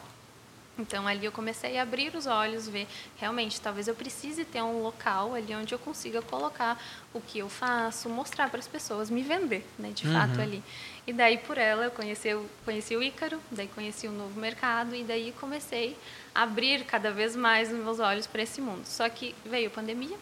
Então 0.79 1.07
ali 1.07 1.25
eu 1.27 1.33
comecei 1.33 1.77
a 1.79 1.83
abrir 1.83 2.15
os 2.17 2.27
olhos, 2.27 2.67
ver 2.67 2.87
realmente 3.19 3.61
talvez 3.61 3.89
eu 3.89 3.95
precise 3.95 4.43
ter 4.45 4.63
um 4.63 4.83
local 4.83 5.35
ali 5.35 5.55
onde 5.55 5.75
eu 5.75 5.79
consiga 5.79 6.23
colocar 6.23 6.83
o 7.13 7.21
que 7.21 7.41
eu 7.41 7.49
faço, 7.49 8.09
mostrar 8.09 8.49
para 8.49 8.59
as 8.59 8.67
pessoas, 8.67 9.11
me 9.11 9.23
vender, 9.23 9.67
né, 9.79 9.91
de 9.91 10.07
fato 10.07 10.41
ali. 10.41 10.63
E 11.07 11.13
daí 11.13 11.37
por 11.37 11.59
ela 11.59 11.85
eu 11.85 11.91
conheci, 11.91 12.33
o- 12.33 12.49
conheci 12.65 12.97
o 12.97 13.03
Ícaro, 13.03 13.39
daí 13.51 13.69
conheci 13.69 14.07
o 14.09 14.13
novo 14.13 14.41
mercado 14.41 14.95
e 14.97 15.05
daí 15.05 15.33
comecei 15.39 15.97
a 16.35 16.43
abrir 16.43 16.85
cada 16.85 17.11
vez 17.11 17.37
mais 17.37 17.71
os 17.71 17.79
meus 17.79 18.01
olhos 18.01 18.27
para 18.27 18.43
esse 18.43 18.61
mundo. 18.61 18.87
Só 18.87 19.07
que 19.11 19.35
veio 19.45 19.67
a 19.67 19.71
pandemia, 19.71 20.17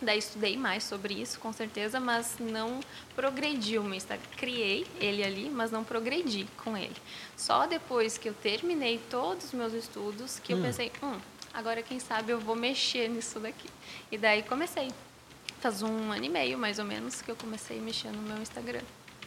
Daí 0.00 0.18
estudei 0.18 0.56
mais 0.56 0.84
sobre 0.84 1.14
isso, 1.14 1.40
com 1.40 1.52
certeza, 1.52 1.98
mas 1.98 2.36
não 2.38 2.80
progredi 3.16 3.78
o 3.78 3.82
meu 3.82 3.94
Instagram. 3.94 4.24
Criei 4.36 4.86
ele 5.00 5.24
ali, 5.24 5.50
mas 5.50 5.72
não 5.72 5.82
progredi 5.82 6.46
com 6.62 6.76
ele. 6.76 6.94
Só 7.36 7.66
depois 7.66 8.16
que 8.16 8.28
eu 8.28 8.34
terminei 8.34 8.98
todos 9.10 9.46
os 9.46 9.52
meus 9.52 9.72
estudos 9.72 10.38
que 10.38 10.52
eu 10.52 10.62
pensei, 10.62 10.92
hum, 11.02 11.18
agora 11.52 11.82
quem 11.82 11.98
sabe 11.98 12.30
eu 12.30 12.38
vou 12.38 12.54
mexer 12.54 13.08
nisso 13.08 13.40
daqui. 13.40 13.68
E 14.10 14.16
daí 14.16 14.42
comecei. 14.42 14.92
Faz 15.60 15.82
um 15.82 16.12
ano 16.12 16.24
e 16.24 16.28
meio, 16.28 16.56
mais 16.56 16.78
ou 16.78 16.84
menos, 16.84 17.20
que 17.20 17.28
eu 17.28 17.34
comecei 17.34 17.78
a 17.78 17.82
mexer 17.82 18.12
no 18.12 18.22
meu 18.22 18.40
Instagram. 18.40 18.82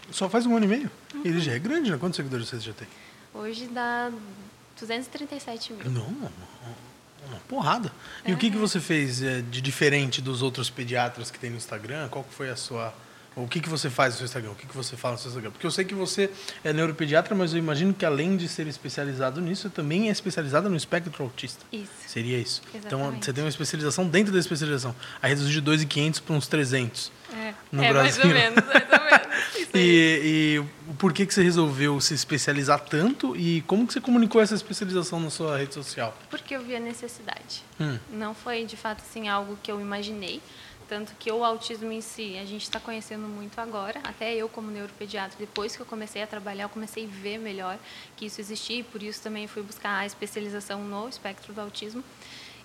Só 0.10 0.30
faz 0.30 0.46
um 0.46 0.56
ano 0.56 0.66
e 0.66 0.70
meio? 0.70 0.92
Uhum. 1.14 1.22
Ele 1.26 1.40
já 1.42 1.52
é 1.52 1.60
grande, 1.60 1.92
né? 1.92 1.98
Quantos 1.98 2.16
seguidores 2.16 2.48
você 2.48 2.60
já 2.60 2.72
tem? 2.72 2.88
Hoje 3.34 3.68
dá 3.68 4.10
237 4.80 5.74
mil. 5.74 5.92
Não, 5.92 6.04
uma, 6.04 6.32
uma 7.28 7.38
porrada. 7.48 7.92
E 8.26 8.34
o 8.34 8.38
que, 8.38 8.50
que 8.50 8.58
você 8.58 8.80
fez 8.80 9.22
eh, 9.22 9.42
de 9.42 9.62
diferente 9.62 10.22
dos 10.22 10.42
outros 10.42 10.70
pediatras 10.70 11.30
que 11.32 11.40
tem 11.40 11.50
no 11.50 11.58
Instagram? 11.58 12.08
Qual 12.10 12.24
que 12.24 12.34
foi 12.34 12.50
a 12.50 12.56
sua... 12.56 12.94
O 13.34 13.48
que, 13.48 13.62
que 13.62 13.70
você 13.70 13.90
faz 13.90 14.14
no 14.14 14.18
seu 14.18 14.26
Instagram? 14.26 14.52
O 14.52 14.56
que, 14.56 14.68
que 14.68 14.76
você 14.76 14.98
fala 14.98 15.14
no 15.14 15.20
seu 15.20 15.30
Instagram? 15.30 15.52
Porque 15.52 15.66
eu 15.66 15.72
sei 15.72 15.86
que 15.86 15.96
você 15.96 16.30
é 16.66 16.74
neuropediatra, 16.74 17.34
mas 17.34 17.54
eu 17.54 17.60
imagino 17.60 17.94
que 17.94 18.06
além 18.06 18.36
de 18.36 18.48
ser 18.48 18.68
especializado 18.68 19.40
nisso, 19.40 19.64
você 19.64 19.70
também 19.70 20.10
é 20.10 20.12
especializada 20.12 20.68
no 20.68 20.76
espectro 20.76 21.24
autista. 21.24 21.66
Isso. 21.72 21.90
Seria 22.08 22.38
isso. 22.38 22.62
Então 22.76 23.00
Exatamente. 23.00 23.26
você 23.26 23.34
tem 23.34 23.44
uma 23.44 23.50
especialização 23.50 24.06
dentro 24.08 24.34
da 24.34 24.40
especialização. 24.40 24.94
Aí 25.22 25.30
reduziu 25.30 25.62
de 25.62 25.72
2.500 25.86 26.22
para 26.22 26.36
uns 26.36 26.48
300. 26.48 27.12
É, 27.34 27.54
No 27.72 27.82
é 27.82 27.94
mais 27.94 28.18
ou 28.18 28.28
Brasil. 28.28 28.34
menos, 28.34 28.66
mais 28.66 28.84
ou 28.92 29.06
menos. 29.06 29.22
E, 29.74 30.60
e 30.92 30.94
por 30.96 31.14
que, 31.14 31.26
que 31.26 31.34
você 31.34 31.42
resolveu 31.42 32.00
se 32.02 32.14
especializar 32.14 32.82
tanto 32.82 33.34
e 33.38 33.62
como 33.62 33.88
que 33.88 33.94
você 33.94 34.02
comunicou 34.02 34.42
essa 34.42 34.54
especialização 34.54 35.18
na 35.20 35.30
sua 35.30 35.58
rede 35.58 35.74
social? 35.74 36.16
Porque 36.30 36.54
eu 36.54 36.62
vi 36.62 36.76
a 36.76 36.80
necessidade. 36.80 37.64
Hum. 37.80 37.98
Não 38.12 38.34
foi, 38.34 38.66
de 38.66 38.76
fato, 38.76 39.02
assim, 39.02 39.30
algo 39.30 39.58
que 39.64 39.72
eu 39.72 39.80
imaginei. 39.80 40.42
Tanto 40.92 41.14
que 41.18 41.32
o 41.32 41.46
autismo 41.46 41.90
em 41.90 42.02
si, 42.02 42.38
a 42.38 42.44
gente 42.44 42.64
está 42.64 42.78
conhecendo 42.78 43.26
muito 43.26 43.58
agora. 43.62 44.02
Até 44.04 44.36
eu, 44.36 44.50
como 44.50 44.70
neuropediatra, 44.70 45.38
depois 45.40 45.74
que 45.74 45.82
eu 45.82 45.86
comecei 45.86 46.22
a 46.22 46.28
trabalhar, 46.28 46.66
eu 46.66 46.70
comecei 46.70 47.06
a 47.06 47.08
ver 47.08 47.38
melhor 47.38 47.80
que 48.18 48.26
isso 48.26 48.42
existia. 48.42 48.80
E 48.80 48.84
por 48.84 49.02
isso 49.02 49.22
também 49.22 49.48
fui 49.48 49.64
buscar 49.64 50.00
a 50.00 50.06
especialização 50.06 50.84
no 50.84 51.08
espectro 51.08 51.54
do 51.54 51.62
autismo. 51.62 52.04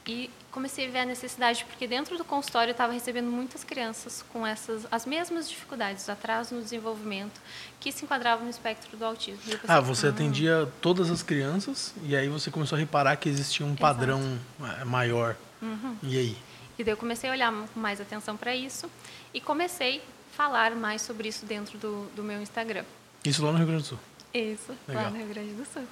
E 0.05 0.29
comecei 0.51 0.89
a 0.89 0.91
ver 0.91 0.99
a 0.99 1.05
necessidade, 1.05 1.65
porque 1.67 1.87
dentro 1.87 2.19
do 2.19 2.25
consultório 2.25 2.71
eu 2.71 2.73
estava 2.73 2.93
recebendo 2.93 3.31
muitas 3.31 3.63
crianças 3.63 4.25
com 4.33 4.45
essas 4.45 4.89
as 4.91 5.07
mesmas 5.07 5.49
dificuldades, 5.49 6.09
atraso 6.09 6.53
no 6.53 6.63
desenvolvimento, 6.63 7.41
que 7.79 7.93
se 7.93 8.05
enquadravam 8.05 8.43
no 8.43 8.51
espectro 8.51 8.97
do 8.97 9.05
autismo. 9.05 9.39
Pensei, 9.45 9.61
Ah, 9.69 9.79
você 9.79 10.09
"Hum, 10.09 10.11
atendia 10.11 10.69
todas 10.81 11.13
as 11.13 11.23
crianças 11.23 11.95
e 12.03 12.17
aí 12.17 12.29
você 12.29 12.51
começou 12.51 12.75
a 12.75 12.79
reparar 12.81 13.15
que 13.19 13.29
existia 13.29 13.65
um 13.65 13.77
padrão 13.77 14.37
eh, 14.81 14.85
maior. 14.85 15.37
Uhum. 15.63 15.97
E 16.03 16.19
aí? 16.19 16.37
E 16.79 16.85
daí 16.85 16.93
eu 16.93 16.97
comecei 16.97 17.31
a 17.31 17.33
olhar 17.33 17.53
com 17.73 17.81
mais 17.81 18.01
atenção 18.01 18.37
para 18.37 18.55
isso 18.55 18.91
e 19.33 19.41
comecei 19.41 19.99
a 19.99 20.37
falar 20.37 20.75
mais 20.75 21.03
sobre 21.03 21.29
isso 21.29 21.47
dentro 21.47 21.79
do, 21.79 22.07
do 22.15 22.23
meu 22.23 22.41
Instagram. 22.41 22.85
Isso 23.25 23.45
lá 23.45 23.53
no 23.53 23.59
Rio 23.59 23.67
Grande 23.67 23.83
do 23.83 23.89
Sul. 23.89 23.99
Isso, 24.33 24.75
Legal. 24.87 25.05
lá 25.05 25.11
no 25.11 25.17
Rio 25.17 25.27
Grande 25.29 25.53
do 25.55 25.65
Sul. 25.65 25.85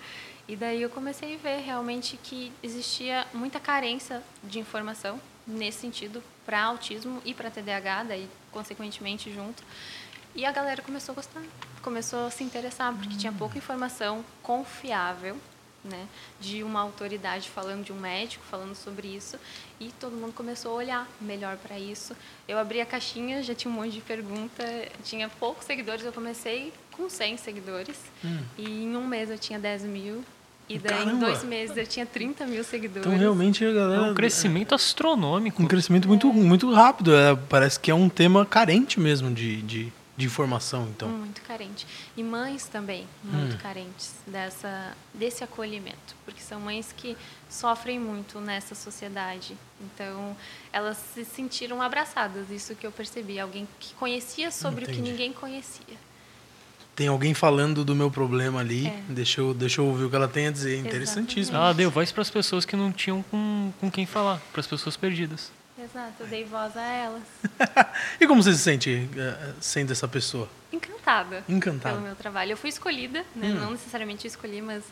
E 0.47 0.55
daí 0.55 0.83
eu 0.83 0.91
comecei 0.91 1.35
a 1.35 1.39
ver 1.39 1.61
realmente 1.61 2.19
que 2.23 2.53
existia 2.63 3.27
muita 3.33 3.59
carência 3.59 4.23
de 4.43 4.59
informação 4.59 5.19
nesse 5.47 5.79
sentido 5.79 6.23
para 6.45 6.63
autismo 6.63 7.23
e 7.25 7.33
para 7.33 7.51
TDAH, 7.51 8.05
daí 8.05 8.29
consequentemente 8.53 9.33
junto. 9.33 9.63
E 10.35 10.45
a 10.45 10.53
galera 10.53 10.83
começou 10.83 11.13
a 11.13 11.17
gostar, 11.17 11.43
começou 11.81 12.27
a 12.27 12.31
se 12.31 12.43
interessar, 12.45 12.93
porque 12.95 13.17
tinha 13.17 13.33
pouca 13.33 13.57
informação 13.57 14.25
confiável, 14.43 15.39
né, 15.85 16.07
de 16.41 16.63
uma 16.63 16.81
autoridade 16.81 17.49
falando, 17.51 17.85
de 17.85 17.93
um 17.93 18.01
médico 18.01 18.43
falando 18.51 18.75
sobre 18.75 19.09
isso, 19.09 19.37
e 19.79 19.91
todo 20.01 20.17
mundo 20.17 20.33
começou 20.33 20.73
a 20.73 20.75
olhar 20.77 21.09
melhor 21.21 21.57
para 21.59 21.79
isso. 21.79 22.17
Eu 22.49 22.59
abri 22.59 22.81
a 22.81 22.87
caixinha, 22.87 23.43
já 23.43 23.55
tinha 23.55 23.71
um 23.71 23.75
monte 23.75 23.93
de 23.93 24.01
pergunta, 24.01 24.65
tinha 25.05 25.29
poucos 25.29 25.67
seguidores, 25.67 26.05
eu 26.05 26.13
comecei 26.13 26.73
com 26.93 27.09
100 27.09 27.37
seguidores, 27.37 27.97
e 28.57 28.85
em 28.85 28.97
um 28.97 29.07
mês 29.07 29.29
eu 29.31 29.39
tinha 29.39 29.59
10 29.59 29.83
mil, 29.85 30.25
e 30.67 30.79
daí 30.79 31.03
em 31.03 31.05
Caramba! 31.05 31.27
dois 31.27 31.45
meses 31.45 31.77
eu 31.77 31.87
tinha 31.87 32.07
30 32.07 32.47
mil 32.47 32.65
seguidores. 32.65 33.07
Então 33.07 33.19
realmente 33.19 33.63
a 33.63 33.69
É 33.69 33.75
galera. 33.75 34.03
um 34.05 34.15
crescimento 34.15 34.75
astronômico. 34.75 35.63
Um 35.63 35.67
crescimento 35.67 36.09
muito, 36.09 36.33
muito 36.33 36.73
rápido. 36.73 37.15
É, 37.15 37.37
parece 37.37 37.79
que 37.79 37.91
é 37.91 37.95
um 37.95 38.09
tema 38.09 38.47
carente 38.47 38.99
mesmo 38.99 39.31
de, 39.31 39.61
de, 39.61 39.93
de 40.17 40.27
informação, 40.27 40.89
então. 40.95 41.09
Muito 41.09 41.43
carente. 41.43 41.87
E 42.17 42.23
mães 42.23 42.67
também, 42.67 43.07
muito 43.25 43.57
carentes 43.59 44.13
dessa, 44.27 44.97
desse 45.13 45.43
acolhimento, 45.43 46.15
porque 46.25 46.41
são 46.41 46.61
mães 46.61 46.95
que 46.97 47.17
sofrem 47.51 47.99
muito 47.99 48.41
nessa 48.41 48.75
sociedade. 48.77 49.57
Então, 49.81 50.37
elas 50.73 50.97
se 51.15 51.25
sentiram 51.25 51.83
abraçadas, 51.83 52.49
isso 52.51 52.75
que 52.77 52.87
eu 52.87 52.93
percebi. 52.93 53.41
Alguém 53.41 53.67
que 53.81 53.93
conhecia 53.95 54.51
sobre 54.53 54.85
o 54.85 54.89
Entendi. 54.89 55.03
que 55.03 55.11
ninguém 55.11 55.33
conhecia. 55.33 55.97
Tem 56.95 57.09
alguém 57.09 57.35
falando 57.35 57.85
do 57.85 57.93
meu 57.93 58.09
problema 58.09 58.61
ali, 58.61 58.87
É. 58.87 59.03
deixa, 59.09 59.41
eu, 59.41 59.53
deixa 59.53 59.81
eu 59.81 59.87
ouvir 59.87 60.05
o 60.05 60.11
que 60.11 60.15
ela 60.15 60.29
tem 60.29 60.47
a 60.47 60.51
dizer. 60.53 60.79
Interessantíssimo. 60.79 61.57
Ela 61.57 61.73
deu 61.75 61.91
voz 61.91 62.13
para 62.13 62.23
as 62.23 62.31
pessoas 62.31 62.65
que 62.65 62.77
não 62.77 62.93
tinham 62.93 63.21
com, 63.25 63.73
com 63.81 63.91
quem 63.91 64.07
falar, 64.07 64.41
para 64.53 64.61
as 64.61 64.67
pessoas 64.69 64.97
perdidas. 64.97 65.51
Exato, 65.85 66.15
eu 66.21 66.27
dei 66.27 66.45
voz 66.45 66.77
a 66.77 66.83
elas. 66.83 67.23
e 68.21 68.27
como 68.27 68.43
você 68.43 68.53
se 68.55 68.61
sente 68.61 69.09
eh, 69.17 69.53
sendo 69.61 69.93
essa 69.93 70.09
pessoa? 70.09 70.49
encantada, 71.05 71.45
Encantada. 71.49 71.95
pelo 71.95 72.07
meu 72.07 72.17
trabalho. 72.17 72.53
Eu 72.53 72.57
fui 72.57 72.71
escolhida, 72.71 73.25
né? 73.37 73.49
não 73.49 73.73
necessariamente 73.73 74.27
escolhi, 74.27 74.61
mas 74.61 74.83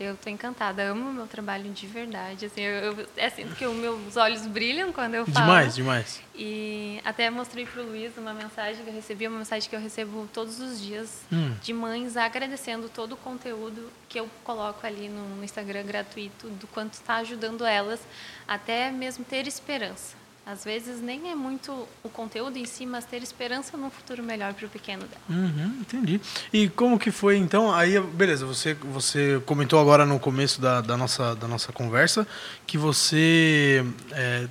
eu 0.00 0.16
tô 0.16 0.30
encantada. 0.30 0.82
Amo 0.82 1.10
o 1.10 1.12
meu 1.12 1.26
trabalho 1.26 1.70
de 1.70 1.86
verdade. 1.86 2.46
Assim, 2.46 2.62
eu, 2.62 2.92
eu, 2.92 3.08
é 3.16 3.26
assim 3.26 3.46
que 3.56 3.66
os 3.66 3.76
meus 3.76 4.16
olhos 4.16 4.46
brilham 4.46 4.92
quando 4.92 5.14
eu 5.14 5.26
falo. 5.26 5.46
Demais, 5.46 5.74
demais. 5.74 6.20
E 6.34 7.00
até 7.04 7.28
mostrei 7.30 7.66
pro 7.66 7.82
Luiz 7.84 8.16
uma 8.16 8.32
mensagem 8.32 8.82
que 8.82 8.90
eu 8.90 8.94
recebi, 8.94 9.26
uma 9.28 9.38
mensagem 9.38 9.68
que 9.68 9.76
eu 9.76 9.80
recebo 9.80 10.28
todos 10.32 10.60
os 10.60 10.80
dias 10.80 11.18
Hum. 11.32 11.54
de 11.62 11.72
mães 11.72 12.16
agradecendo 12.16 12.88
todo 12.88 13.12
o 13.12 13.16
conteúdo 13.16 13.90
que 14.08 14.18
eu 14.18 14.28
coloco 14.44 14.86
ali 14.86 15.08
no, 15.08 15.36
no 15.36 15.44
Instagram 15.44 15.84
gratuito, 15.84 16.48
do 16.48 16.66
quanto 16.68 16.94
está 16.94 17.16
ajudando 17.16 17.64
elas 17.64 18.00
até 18.46 18.90
mesmo 18.90 19.24
ter 19.24 19.46
esperança. 19.46 20.16
Às 20.50 20.64
vezes 20.64 21.02
nem 21.02 21.30
é 21.30 21.34
muito 21.34 21.86
o 22.02 22.08
conteúdo 22.08 22.56
em 22.56 22.64
si, 22.64 22.86
mas 22.86 23.04
ter 23.04 23.22
esperança 23.22 23.76
num 23.76 23.90
futuro 23.90 24.22
melhor 24.22 24.54
para 24.54 24.64
o 24.64 24.68
pequeno 24.70 25.02
dela. 25.02 25.20
Uhum, 25.28 25.76
entendi. 25.82 26.18
E 26.50 26.70
como 26.70 26.98
que 26.98 27.10
foi, 27.10 27.36
então? 27.36 27.70
Aí, 27.70 28.00
beleza, 28.00 28.46
você, 28.46 28.72
você 28.72 29.42
comentou 29.44 29.78
agora 29.78 30.06
no 30.06 30.18
começo 30.18 30.58
da, 30.58 30.80
da, 30.80 30.96
nossa, 30.96 31.36
da 31.36 31.46
nossa 31.46 31.70
conversa 31.70 32.26
que 32.66 32.78
você 32.78 33.84
é, 34.10 34.48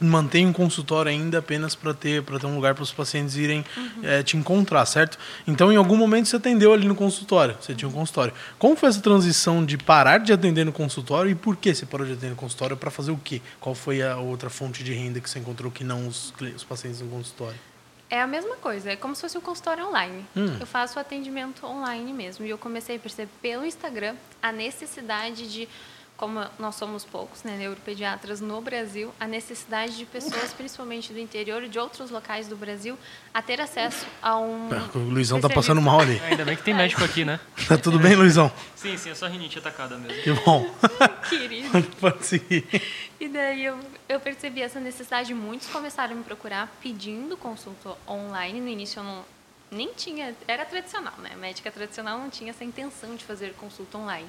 mantém 0.00 0.46
um 0.46 0.52
consultório 0.52 1.10
ainda 1.10 1.38
apenas 1.38 1.74
para 1.74 1.94
ter, 1.94 2.22
pra 2.22 2.38
ter 2.38 2.46
um 2.46 2.54
lugar 2.54 2.74
para 2.74 2.82
os 2.82 2.92
pacientes 2.92 3.36
irem 3.36 3.64
é, 4.02 4.22
te 4.22 4.36
encontrar, 4.36 4.84
certo? 4.86 5.18
Então, 5.46 5.72
em 5.72 5.76
algum 5.76 5.96
momento 5.96 6.28
você 6.28 6.36
atendeu 6.36 6.72
ali 6.72 6.86
no 6.86 6.94
consultório, 6.94 7.56
você 7.60 7.74
tinha 7.74 7.88
um 7.88 7.92
consultório. 7.92 8.32
Como 8.58 8.76
foi 8.76 8.88
essa 8.88 9.00
transição 9.00 9.64
de 9.64 9.78
parar 9.78 10.18
de 10.18 10.32
atender 10.32 10.64
no 10.64 10.72
consultório 10.72 11.30
e 11.30 11.34
por 11.34 11.56
que 11.56 11.74
você 11.74 11.86
parou 11.86 12.06
de 12.06 12.12
atender 12.12 12.30
no 12.30 12.36
consultório? 12.36 12.76
Para 12.76 12.90
fazer 12.90 13.10
o 13.10 13.16
quê? 13.16 13.40
Qual 13.58 13.74
foi 13.74 14.02
a 14.02 14.16
outra 14.16 14.50
fonte 14.50 14.84
de 14.84 14.92
renda 14.92 15.20
que 15.20 15.28
você 15.28 15.38
encontrou 15.38 15.70
que 15.70 15.84
não 15.84 16.06
os, 16.06 16.32
os 16.54 16.64
pacientes 16.64 17.00
no 17.00 17.08
consultório? 17.08 17.58
É 18.10 18.20
a 18.20 18.26
mesma 18.26 18.56
coisa, 18.56 18.90
é 18.90 18.96
como 18.96 19.14
se 19.14 19.20
fosse 19.20 19.38
um 19.38 19.40
consultório 19.40 19.86
online. 19.86 20.26
Hum. 20.36 20.56
Eu 20.58 20.66
faço 20.66 20.98
atendimento 20.98 21.64
online 21.64 22.12
mesmo. 22.12 22.44
E 22.44 22.50
eu 22.50 22.58
comecei 22.58 22.96
a 22.96 22.98
perceber 22.98 23.30
pelo 23.40 23.64
Instagram 23.64 24.16
a 24.42 24.50
necessidade 24.50 25.48
de, 25.48 25.68
como 26.20 26.44
nós 26.58 26.74
somos 26.74 27.02
poucos, 27.02 27.42
né, 27.44 27.56
neuropediatras 27.56 28.42
no 28.42 28.60
Brasil, 28.60 29.10
a 29.18 29.26
necessidade 29.26 29.96
de 29.96 30.04
pessoas, 30.04 30.52
principalmente 30.52 31.14
do 31.14 31.18
interior 31.18 31.64
e 31.64 31.68
de 31.68 31.78
outros 31.78 32.10
locais 32.10 32.46
do 32.46 32.54
Brasil, 32.54 32.98
a 33.32 33.40
ter 33.40 33.58
acesso 33.58 34.06
a 34.20 34.36
um. 34.36 34.68
O 34.94 34.98
Luizão 34.98 35.40
tá 35.40 35.48
serviço. 35.48 35.54
passando 35.54 35.80
mal 35.80 35.98
ali. 35.98 36.20
Ainda 36.20 36.44
bem 36.44 36.54
que 36.54 36.62
tem 36.62 36.74
médico 36.74 37.02
aqui, 37.02 37.24
né? 37.24 37.40
Tá 37.66 37.78
tudo 37.78 37.98
bem, 37.98 38.14
Luizão? 38.14 38.52
Sim, 38.76 38.98
sim, 38.98 39.08
é 39.08 39.14
só 39.14 39.28
rinite 39.28 39.58
atacada 39.58 39.96
mesmo. 39.96 40.22
Que 40.22 40.32
bom. 40.44 40.68
Querido. 41.26 41.82
Pode 41.98 42.26
seguir. 42.26 42.66
E 43.18 43.26
daí 43.26 43.64
eu, 43.64 43.78
eu 44.06 44.20
percebi 44.20 44.60
essa 44.60 44.78
necessidade. 44.78 45.32
Muitos 45.32 45.68
começaram 45.68 46.12
a 46.12 46.16
me 46.16 46.22
procurar 46.22 46.70
pedindo 46.82 47.34
consulta 47.34 47.96
online. 48.06 48.60
No 48.60 48.68
início 48.68 49.00
eu 49.00 49.04
não, 49.04 49.24
nem 49.70 49.92
tinha, 49.94 50.34
era 50.48 50.64
tradicional, 50.64 51.14
né? 51.18 51.30
Médica 51.36 51.70
tradicional 51.70 52.18
não 52.18 52.28
tinha 52.30 52.50
essa 52.50 52.64
intenção 52.64 53.14
de 53.14 53.24
fazer 53.24 53.52
consulta 53.54 53.96
online. 53.98 54.26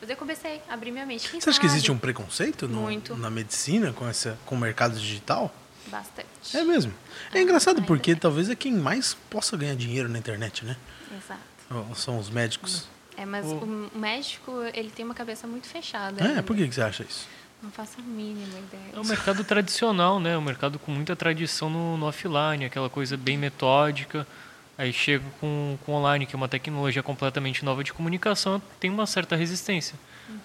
Mas 0.00 0.08
eu 0.10 0.16
comecei 0.16 0.62
a 0.68 0.74
abrir 0.74 0.90
minha 0.92 1.04
mente. 1.06 1.28
Quem 1.28 1.38
Hum. 1.38 1.40
Você 1.42 1.50
acha 1.50 1.58
que 1.60 1.66
sabe? 1.66 1.76
existe 1.76 1.90
um 1.92 1.98
preconceito 1.98 2.68
no- 2.68 2.82
Muito. 2.82 3.16
na 3.16 3.28
medicina 3.30 3.92
com, 3.92 4.06
essa, 4.08 4.38
com 4.46 4.54
o 4.54 4.58
mercado 4.58 4.98
digital? 4.98 5.52
Bastante. 5.88 6.56
É 6.56 6.62
mesmo. 6.64 6.94
É 7.32 7.38
Ah, 7.38 7.42
engraçado 7.42 7.82
porque 7.82 8.12
bem. 8.12 8.20
talvez 8.20 8.48
é 8.48 8.54
quem 8.54 8.72
mais 8.72 9.14
possa 9.28 9.56
ganhar 9.56 9.74
dinheiro 9.74 10.08
na 10.08 10.18
internet, 10.18 10.64
né? 10.64 10.76
Exato. 11.16 11.94
São 11.94 12.18
os 12.18 12.30
médicos. 12.30 12.88
É, 13.16 13.24
mas 13.26 13.44
O- 13.46 13.90
o 13.94 13.98
médico, 13.98 14.52
ele 14.74 14.90
tem 14.90 15.04
uma 15.04 15.14
cabeça 15.14 15.46
muito 15.46 15.66
fechada. 15.68 16.22
É, 16.22 16.28
ainda. 16.28 16.42
por 16.42 16.56
que, 16.56 16.66
que 16.68 16.74
você 16.74 16.82
acha 16.82 17.02
isso? 17.02 17.26
Não 17.62 17.70
faço 17.70 17.98
a 17.98 18.02
mínima 18.02 18.58
ideia. 18.58 18.90
É 18.94 19.00
um 19.00 19.04
mercado 19.04 19.42
tradicional, 19.44 20.18
né? 20.20 20.36
Um 20.36 20.42
mercado 20.42 20.78
com 20.78 20.90
muita 20.92 21.14
tradição 21.16 21.70
no, 21.70 21.96
no 21.96 22.06
offline, 22.06 22.64
aquela 22.64 22.90
coisa 22.90 23.16
bem 23.16 23.36
metódica. 23.38 24.26
Aí 24.76 24.92
chega 24.92 25.24
com, 25.40 25.78
com 25.86 25.92
online, 25.92 26.26
que 26.26 26.34
é 26.34 26.36
uma 26.36 26.48
tecnologia 26.48 27.02
completamente 27.02 27.64
nova 27.64 27.84
de 27.84 27.92
comunicação, 27.92 28.60
tem 28.80 28.90
uma 28.90 29.06
certa 29.06 29.36
resistência. 29.36 29.94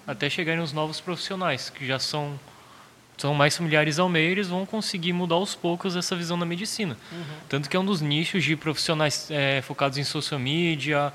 Até 0.06 0.30
chegarem 0.30 0.62
os 0.62 0.72
novos 0.72 1.00
profissionais, 1.00 1.68
que 1.70 1.84
já 1.86 1.98
são, 1.98 2.38
são 3.16 3.34
mais 3.34 3.56
familiares 3.56 3.98
ao 3.98 4.08
meio, 4.08 4.30
eles 4.30 4.46
vão 4.48 4.64
conseguir 4.64 5.12
mudar 5.12 5.34
aos 5.34 5.54
poucos 5.54 5.96
essa 5.96 6.14
visão 6.14 6.38
da 6.38 6.46
medicina. 6.46 6.96
Tanto 7.48 7.68
que 7.68 7.76
é 7.76 7.80
um 7.80 7.84
dos 7.84 8.00
nichos 8.00 8.44
de 8.44 8.54
profissionais 8.56 9.28
é, 9.30 9.60
focados 9.62 9.98
em 9.98 10.04
social 10.04 10.38
media, 10.38 11.12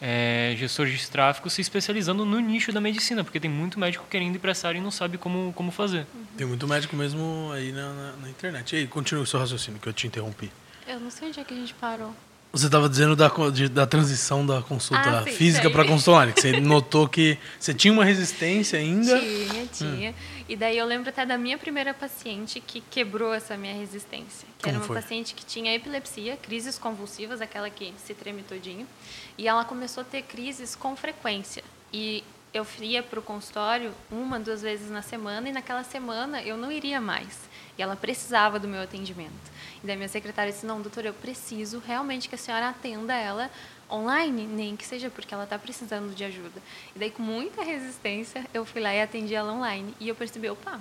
é, 0.00 0.54
gestores 0.56 0.98
de 1.00 1.08
tráfego, 1.10 1.50
se 1.50 1.60
especializando 1.60 2.24
no 2.24 2.40
nicho 2.40 2.72
da 2.72 2.80
medicina, 2.80 3.22
porque 3.24 3.38
tem 3.40 3.50
muito 3.50 3.78
médico 3.78 4.06
querendo 4.08 4.36
ir 4.36 4.38
para 4.38 4.52
essa 4.52 4.68
área 4.68 4.78
e 4.78 4.80
não 4.82 4.90
sabe 4.90 5.18
como, 5.18 5.52
como 5.54 5.70
fazer. 5.70 6.06
Tem 6.36 6.46
muito 6.46 6.66
médico 6.66 6.96
mesmo 6.96 7.50
aí 7.52 7.72
na, 7.72 7.92
na- 7.92 8.12
na 8.22 8.30
internet. 8.30 8.74
E 8.74 8.78
aí, 8.80 8.86
continue 8.86 9.22
o 9.22 9.26
seu 9.26 9.38
raciocínio, 9.40 9.78
que 9.80 9.88
eu 9.88 9.92
te 9.92 10.06
interrompi. 10.06 10.50
Eu 10.86 10.98
não 11.00 11.10
sei 11.10 11.28
onde 11.28 11.40
é 11.40 11.44
que 11.44 11.52
a 11.52 11.56
gente 11.56 11.74
parou. 11.74 12.14
Você 12.54 12.66
estava 12.66 12.88
dizendo 12.88 13.16
da, 13.16 13.28
de- 13.52 13.68
da 13.68 13.84
transição 13.86 14.46
da 14.46 14.62
consulta 14.62 15.02
Ah, 15.20 15.24
sim, 15.24 15.32
física 15.32 15.68
para 15.68 15.84
consulta 15.84 16.12
online. 16.18 16.32
Que 16.32 16.40
você 16.40 16.52
notou 16.60 17.08
que 17.08 17.36
você 17.58 17.74
tinha 17.74 17.92
uma 17.92 18.04
resistência 18.04 18.78
ainda. 18.78 19.18
Tinha, 19.18 19.66
tinha. 19.66 20.10
Hum. 20.12 20.14
E 20.48 20.54
daí 20.56 20.78
eu 20.78 20.86
lembro 20.86 21.08
até 21.08 21.26
da 21.26 21.36
minha 21.36 21.58
primeira 21.58 21.92
paciente 21.92 22.60
que 22.60 22.80
quebrou 22.80 23.34
essa 23.34 23.56
minha 23.56 23.74
resistência. 23.74 24.46
Que 24.58 24.68
era 24.68 24.78
Como 24.78 24.82
uma 24.82 24.86
foi? 24.86 25.02
paciente 25.02 25.34
que 25.34 25.44
tinha 25.44 25.74
epilepsia, 25.74 26.36
crises 26.36 26.78
convulsivas, 26.78 27.40
aquela 27.40 27.68
que 27.68 27.92
se 28.04 28.14
treme 28.14 28.42
todinho. 28.42 28.86
E 29.36 29.48
ela 29.48 29.64
começou 29.64 30.02
a 30.02 30.04
ter 30.04 30.22
crises 30.22 30.76
com 30.76 30.94
frequência. 30.94 31.64
E 31.92 32.22
eu 32.52 32.64
ia 32.80 33.02
para 33.02 33.18
o 33.18 33.22
consultório 33.22 33.90
uma, 34.12 34.38
duas 34.38 34.62
vezes 34.62 34.90
na 34.90 35.02
semana, 35.02 35.48
e 35.48 35.52
naquela 35.52 35.82
semana 35.82 36.40
eu 36.42 36.56
não 36.56 36.70
iria 36.70 37.00
mais. 37.00 37.40
E 37.76 37.82
ela 37.82 37.96
precisava 37.96 38.60
do 38.60 38.68
meu 38.68 38.80
atendimento. 38.82 39.52
E 39.84 39.86
daí 39.86 39.96
minha 39.96 40.08
secretária 40.08 40.50
disse, 40.50 40.64
não, 40.64 40.80
doutora, 40.80 41.08
eu 41.08 41.14
preciso 41.14 41.78
realmente 41.86 42.26
que 42.26 42.34
a 42.34 42.38
senhora 42.38 42.70
atenda 42.70 43.12
ela 43.14 43.50
online, 43.90 44.46
nem 44.46 44.74
que 44.74 44.86
seja 44.86 45.10
porque 45.10 45.34
ela 45.34 45.44
está 45.44 45.58
precisando 45.58 46.14
de 46.14 46.24
ajuda. 46.24 46.58
E 46.96 46.98
daí, 46.98 47.10
com 47.10 47.22
muita 47.22 47.62
resistência, 47.62 48.46
eu 48.54 48.64
fui 48.64 48.80
lá 48.80 48.94
e 48.94 49.02
atendi 49.02 49.34
ela 49.34 49.52
online. 49.52 49.94
E 50.00 50.08
eu 50.08 50.14
percebi, 50.14 50.48
opa, 50.48 50.80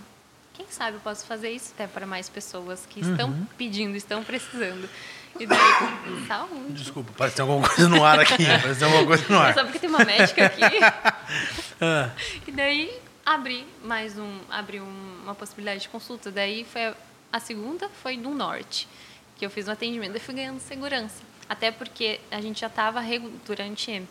quem 0.53 0.65
sabe 0.69 0.95
eu 0.95 1.01
posso 1.01 1.25
fazer 1.25 1.49
isso 1.51 1.73
até 1.75 1.85
para 1.85 2.05
mais 2.07 2.29
pessoas 2.29 2.85
que 2.89 3.01
estão 3.01 3.27
Uhum. 3.29 3.45
pedindo, 3.57 3.97
estão 3.97 4.23
precisando. 4.23 4.89
E 5.37 5.45
daí, 5.45 5.59
saúde. 6.25 6.71
Desculpa, 6.73 7.11
parece 7.17 7.35
que 7.35 7.41
tem 7.41 7.49
alguma 7.51 7.67
coisa 7.67 7.89
no 7.89 8.05
ar 8.05 8.19
aqui. 8.21 8.37
parece 8.47 8.67
que 8.69 8.75
tem 8.79 8.87
alguma 8.87 9.05
coisa 9.05 9.25
no 9.27 9.35
É 9.35 9.47
ar. 9.49 9.53
só 9.53 9.63
porque 9.65 9.79
tem 9.79 9.89
uma 9.89 10.05
médica 10.05 10.45
aqui. 10.45 10.61
Ah, 11.81 12.09
E 12.47 12.51
daí 12.51 12.97
abri 13.25 13.65
mais 13.83 14.17
um, 14.17 14.39
abri 14.49 14.79
um- 14.79 15.19
uma 15.23 15.35
possibilidade 15.35 15.81
de 15.81 15.89
consulta. 15.89 16.31
Daí 16.31 16.63
foi 16.63 16.93
a, 17.33 17.39
segunda 17.39 17.89
foi 17.89 18.15
no 18.15 18.33
norte, 18.33 18.87
que 19.35 19.45
eu 19.45 19.49
fiz 19.49 19.67
um 19.67 19.71
atendimento. 19.71 20.15
Eu 20.15 20.21
fui 20.21 20.35
ganhando 20.35 20.59
segurança, 20.59 21.21
até 21.49 21.71
porque 21.71 22.19
a 22.31 22.39
gente 22.39 22.61
já 22.61 22.67
estava 22.67 23.01
durante 23.45 24.03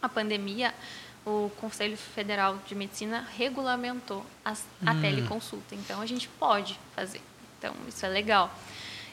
a 0.00 0.08
pandemia. 0.08 0.72
O 1.26 1.50
Conselho 1.60 1.96
Federal 1.98 2.56
de 2.66 2.74
Medicina 2.74 3.26
regulamentou 3.36 4.24
as, 4.42 4.64
a 4.86 4.94
teleconsulta, 4.94 5.74
então 5.74 6.00
a 6.00 6.06
gente 6.06 6.28
pode 6.28 6.78
fazer. 6.96 7.20
Então 7.58 7.74
isso 7.86 8.06
é 8.06 8.08
legal. 8.08 8.50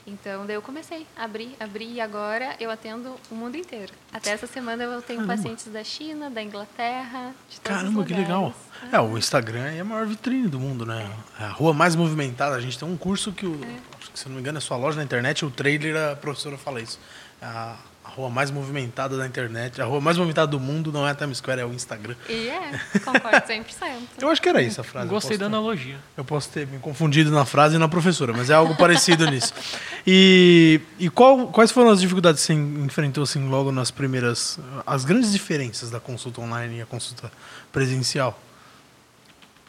Então 0.07 0.45
daí 0.45 0.55
eu 0.55 0.61
comecei 0.61 1.05
a 1.17 1.25
abrir, 1.25 1.53
abrir 1.59 1.91
e 1.91 1.99
agora 1.99 2.55
eu 2.61 2.71
atendo 2.71 3.13
o 3.29 3.35
mundo 3.35 3.57
inteiro. 3.57 3.91
Até 4.13 4.31
essa 4.31 4.47
semana 4.47 4.85
eu 4.85 5.01
tenho 5.01 5.19
Caramba. 5.19 5.35
pacientes 5.35 5.67
da 5.67 5.83
China, 5.83 6.29
da 6.29 6.41
Inglaterra, 6.41 7.35
de 7.49 7.59
todos 7.59 7.77
os 7.77 7.83
Caramba, 7.83 8.05
que 8.05 8.13
legal. 8.13 8.53
lugares. 8.81 8.93
É, 8.93 9.01
o 9.01 9.17
Instagram 9.17 9.65
é 9.65 9.79
a 9.81 9.83
maior 9.83 10.05
vitrine 10.07 10.47
do 10.47 10.59
mundo, 10.59 10.85
né? 10.85 11.11
É 11.37 11.43
a 11.43 11.49
rua 11.49 11.73
mais 11.73 11.93
movimentada. 11.93 12.55
A 12.55 12.61
gente 12.61 12.79
tem 12.79 12.87
um 12.87 12.95
curso 12.95 13.33
que, 13.33 13.45
o, 13.45 13.59
acho 13.99 14.11
que, 14.11 14.19
se 14.19 14.29
não 14.29 14.35
me 14.35 14.41
engano, 14.41 14.59
é 14.59 14.61
sua 14.61 14.77
loja 14.77 14.95
na 14.95 15.03
internet. 15.03 15.43
O 15.43 15.51
trailer, 15.51 16.11
a 16.11 16.15
professora 16.15 16.57
fala 16.57 16.79
isso. 16.79 16.97
A, 17.41 17.75
a 18.07 18.09
rua 18.09 18.29
mais 18.29 18.49
movimentada 18.49 19.17
da 19.17 19.27
internet, 19.27 19.81
a 19.81 19.85
rua 19.85 19.99
mais 19.99 20.17
movimentada 20.17 20.47
do 20.47 20.59
mundo 20.59 20.91
não 20.93 21.05
é 21.05 21.11
a 21.11 21.15
Times 21.15 21.39
Square, 21.39 21.59
é 21.59 21.65
o 21.65 21.73
Instagram. 21.73 22.15
E 22.29 22.47
é, 22.47 22.71
concordo 23.03 23.45
100%. 23.45 23.65
Eu 24.21 24.29
acho 24.29 24.41
que 24.41 24.47
era 24.47 24.61
isso 24.61 24.79
a 24.79 24.83
frase. 24.83 25.07
eu 25.07 25.11
Gostei 25.11 25.37
da 25.37 25.45
ter- 25.45 25.53
analogia. 25.53 25.97
Eu 26.15 26.23
posso 26.23 26.49
ter 26.49 26.65
me 26.65 26.79
confundido 26.79 27.29
na 27.31 27.43
frase 27.45 27.75
e 27.75 27.77
na 27.77 27.89
professora, 27.89 28.31
mas 28.33 28.49
é 28.49 28.53
algo 28.53 28.75
parecido 28.77 29.25
nisso. 29.29 29.53
E, 30.05 30.79
e 30.97 31.09
qual- 31.09 31.47
quais 31.47 31.69
foram 31.71 31.89
as 31.89 31.99
dificuldades 31.99 32.39
que 32.41 32.47
você 32.47 32.53
enfrentou 32.53 33.23
assim, 33.23 33.47
logo 33.49 33.71
nas 33.71 33.91
primeiras. 33.91 34.57
As 34.85 35.03
grandes 35.03 35.31
diferenças 35.33 35.89
da 35.91 35.99
consulta 35.99 36.39
online 36.41 36.77
e 36.77 36.81
a 36.81 36.85
consulta 36.85 37.29
presencial? 37.71 38.41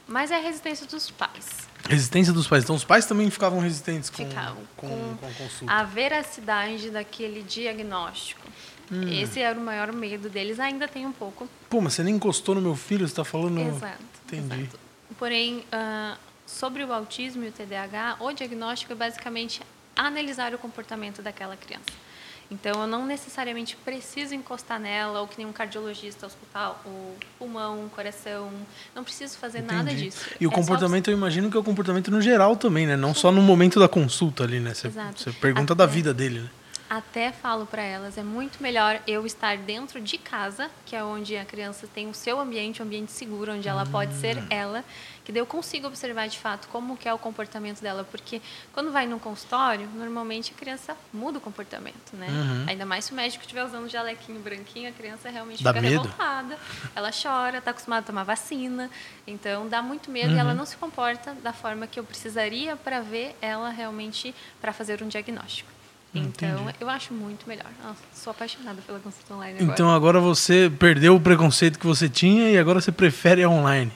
Mas 0.07 0.31
é 0.31 0.37
a 0.37 0.41
resistência 0.41 0.87
dos 0.87 1.11
pais. 1.11 1.68
Resistência 1.89 2.33
dos 2.33 2.47
pais. 2.47 2.65
Então 2.65 2.77
os 2.77 2.85
pais 2.85 3.07
também 3.07 3.31
ficavam 3.31 3.61
resistentes 3.61 4.11
com, 4.11 4.27
Ficavam 4.27 4.63
com, 4.77 4.89
com 4.89 5.17
com 5.17 5.27
a 5.27 5.31
consulta. 5.31 5.73
A 5.73 5.83
veracidade 5.85 6.91
daquele 6.91 7.43
diagnóstico. 7.43 8.47
Hum. 8.93 9.09
Esse 9.09 9.41
era 9.41 9.59
o 9.59 9.63
maior 9.63 9.93
medo 9.93 10.29
deles. 10.29 10.61
Ainda 10.61 10.87
tem 10.87 11.07
um 11.07 11.13
pouco. 11.13 11.49
Pô, 11.69 11.81
mas 11.81 11.95
você 11.95 12.03
nem 12.03 12.15
encostou 12.15 12.55
no 12.55 12.61
meu 12.61 12.77
filho, 12.77 13.07
você 13.07 13.13
está 13.13 13.25
falando. 13.25 13.61
Exato. 13.61 14.03
Entendi. 14.27 14.63
exato. 14.63 14.79
Porém, 15.19 15.65
ah, 15.73 16.17
sobre 16.47 16.85
o 16.85 16.93
autismo 16.93 17.45
e 17.45 17.49
o 17.49 17.53
TDAH, 17.53 18.17
o 18.21 18.33
diagnóstico 18.33 18.93
é 18.93 18.97
basicamente 18.97 19.61
analisar 19.97 20.55
o 20.55 20.59
comportamento 20.59 21.23
daquela 21.23 21.57
criança. 21.57 22.08
Então, 22.51 22.81
eu 22.81 22.87
não 22.87 23.05
necessariamente 23.05 23.77
preciso 23.77 24.35
encostar 24.35 24.81
nela, 24.81 25.21
ou 25.21 25.29
que 25.29 25.37
nem 25.37 25.47
um 25.47 25.53
cardiologista 25.53 26.25
hospital, 26.27 26.81
o 26.87 27.15
pulmão, 27.39 27.85
o 27.85 27.91
coração. 27.91 28.51
Não 28.95 29.05
preciso 29.05 29.37
fazer 29.37 29.61
nada 29.61 29.91
Entendi. 29.93 30.05
disso. 30.11 30.25
E 30.41 30.47
o 30.47 30.51
É 30.51 30.55
só 30.55 30.61
comportamento, 30.61 31.09
eu 31.11 31.15
imagino 31.17 31.51
que 31.51 31.57
é 31.59 31.61
o 31.61 31.65
comportamento 31.65 32.11
no 32.11 32.23
geral 32.23 32.57
também, 32.57 32.87
né? 32.87 32.97
Não 32.97 33.13
só 33.15 33.31
no 33.31 33.43
momento 33.43 33.79
da 33.79 33.87
consulta 33.89 34.45
ali, 34.45 34.61
né? 34.61 34.73
Você, 34.73 34.89
você 34.89 35.31
pergunta 35.33 35.75
da 35.75 35.85
Até- 35.85 35.93
vida 35.93 36.15
dele, 36.15 36.41
né? 36.41 36.49
Até 36.89 37.31
falo 37.33 37.67
para 37.67 37.83
elas, 37.83 38.17
é 38.17 38.23
muito 38.23 38.63
melhor 38.63 39.01
eu 39.07 39.27
estar 39.27 39.59
dentro 39.59 40.01
de 40.01 40.17
casa, 40.17 40.71
que 40.87 40.97
é 40.97 41.05
onde 41.05 41.37
a 41.37 41.45
criança 41.45 41.87
tem 41.87 42.09
o 42.09 42.15
seu 42.15 42.41
ambiente, 42.41 42.81
um 42.83 42.87
ambiente 42.87 43.13
seguro, 43.13 43.53
onde 43.53 43.69
ela 43.69 43.85
pode 43.85 44.15
ser 44.15 44.43
ela, 44.49 44.83
que 45.25 45.31
daí 45.31 45.43
eu 45.43 45.47
consigo 45.47 45.87
observar 45.87 46.29
de 46.29 46.39
fato 46.39 46.67
como 46.69 46.97
que 46.97 47.07
é 47.07 47.13
o 47.13 47.19
comportamento 47.19 47.83
dela, 47.83 48.05
porque 48.11 48.41
quando 48.73 48.91
vai 48.91 49.07
no 49.07 49.21
consultório, 49.21 49.87
normalmente 49.95 50.53
a 50.57 50.59
criança 50.59 50.97
muda 51.13 51.37
o 51.37 51.41
comportamento, 51.41 52.15
né? 52.15 52.27
Uhum. 52.29 52.65
Ainda 52.69 52.87
mais 52.87 53.05
se 53.05 53.13
o 53.13 53.15
médico 53.15 53.43
estiver 53.43 53.65
usando 53.65 53.87
jalequinho 53.89 54.41
branquinho, 54.41 54.89
a 54.89 54.93
criança 54.93 55.29
realmente 55.29 55.63
Dá 55.63 55.71
fica 55.75 55.83
medo? 55.83 56.03
revoltada, 56.03 56.59
ela 56.97 57.11
chora, 57.13 57.59
está 57.59 57.71
acostumada 57.73 58.01
a 58.05 58.07
tomar 58.07 58.25
vacina, 58.25 58.91
então 59.27 59.69
dá 59.69 59.83
muito 59.83 60.11
medo 60.11 60.33
e 60.33 60.39
ela 60.39 60.53
Uhum. 60.53 60.57
não 60.57 60.65
se 60.65 60.77
comporta 60.79 61.35
da 61.43 61.53
forma 61.53 61.87
que 61.87 62.01
eu 62.01 62.05
precisaria 62.05 62.77
para 62.77 63.01
ver 63.01 63.37
ela 63.43 63.69
realmente 63.69 64.35
para 64.61 64.73
fazer 64.73 65.03
um 65.03 65.09
diagnóstico. 65.09 65.78
Então, 66.15 66.55
Entendi. 66.55 66.75
eu 66.81 66.89
acho 66.89 67.13
muito 67.13 67.47
melhor. 67.47 67.67
Nossa, 67.83 68.01
sou 68.15 68.31
apaixonada 68.31 68.81
pela 68.83 68.99
consulta 68.99 69.35
online 69.35 69.59
agora. 69.59 69.73
Então 69.73 69.91
agora 69.91 70.19
você 70.21 70.73
perdeu 70.79 71.15
o 71.15 71.21
preconceito 71.21 71.79
que 71.79 71.87
você 71.87 72.09
tinha 72.09 72.51
e 72.51 72.59
agora 72.59 72.81
você 72.81 72.91
prefere 72.91 73.43
a 73.43 73.49
online. 73.51 73.93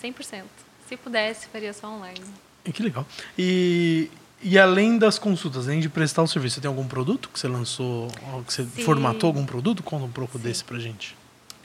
100%. 0.00 0.44
Se 0.88 0.96
pudesse, 0.96 1.48
faria 1.48 1.72
só 1.72 1.88
online. 1.88 2.20
E 2.64 2.72
Que 2.72 2.82
legal. 2.82 3.04
E, 3.36 4.08
e 4.40 4.56
além 4.58 4.98
das 4.98 5.18
consultas, 5.18 5.66
além 5.66 5.80
de 5.80 5.88
prestar 5.88 6.22
o 6.22 6.28
serviço, 6.28 6.56
você 6.56 6.60
tem 6.60 6.68
algum 6.68 6.86
produto 6.86 7.28
que 7.28 7.38
você 7.38 7.48
lançou, 7.48 8.08
ou 8.32 8.44
que 8.44 8.52
você 8.52 8.64
Sim. 8.64 8.84
formatou 8.84 9.26
algum 9.26 9.44
produto? 9.44 9.82
Conta 9.82 10.04
um 10.04 10.10
pouco 10.12 10.38
Sim. 10.38 10.44
desse 10.44 10.62
pra 10.64 10.78
gente. 10.78 11.16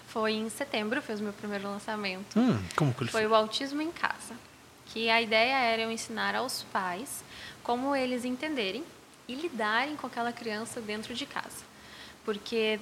Foi 0.08 0.34
em 0.34 0.50
setembro, 0.50 1.02
fez 1.02 1.20
o 1.20 1.24
meu 1.24 1.34
primeiro 1.34 1.68
lançamento. 1.68 2.38
Hum, 2.38 2.58
como 2.76 2.94
que 2.94 3.04
ele 3.04 3.12
Foi 3.12 3.22
foi? 3.22 3.30
o 3.32 3.36
autismo 3.36 3.82
em 3.82 3.92
casa. 3.92 4.34
Que 4.88 5.10
a 5.10 5.22
ideia 5.22 5.56
era 5.56 5.82
eu 5.84 5.92
ensinar 5.92 6.36
aos 6.36 6.64
pais 6.74 7.24
como 7.64 7.96
eles 7.96 8.26
entenderem 8.26 8.84
e 9.34 9.36
lidarem 9.36 9.96
com 9.96 10.08
aquela 10.08 10.32
criança 10.32 10.80
dentro 10.80 11.14
de 11.14 11.26
casa. 11.26 11.64
Porque 12.24 12.80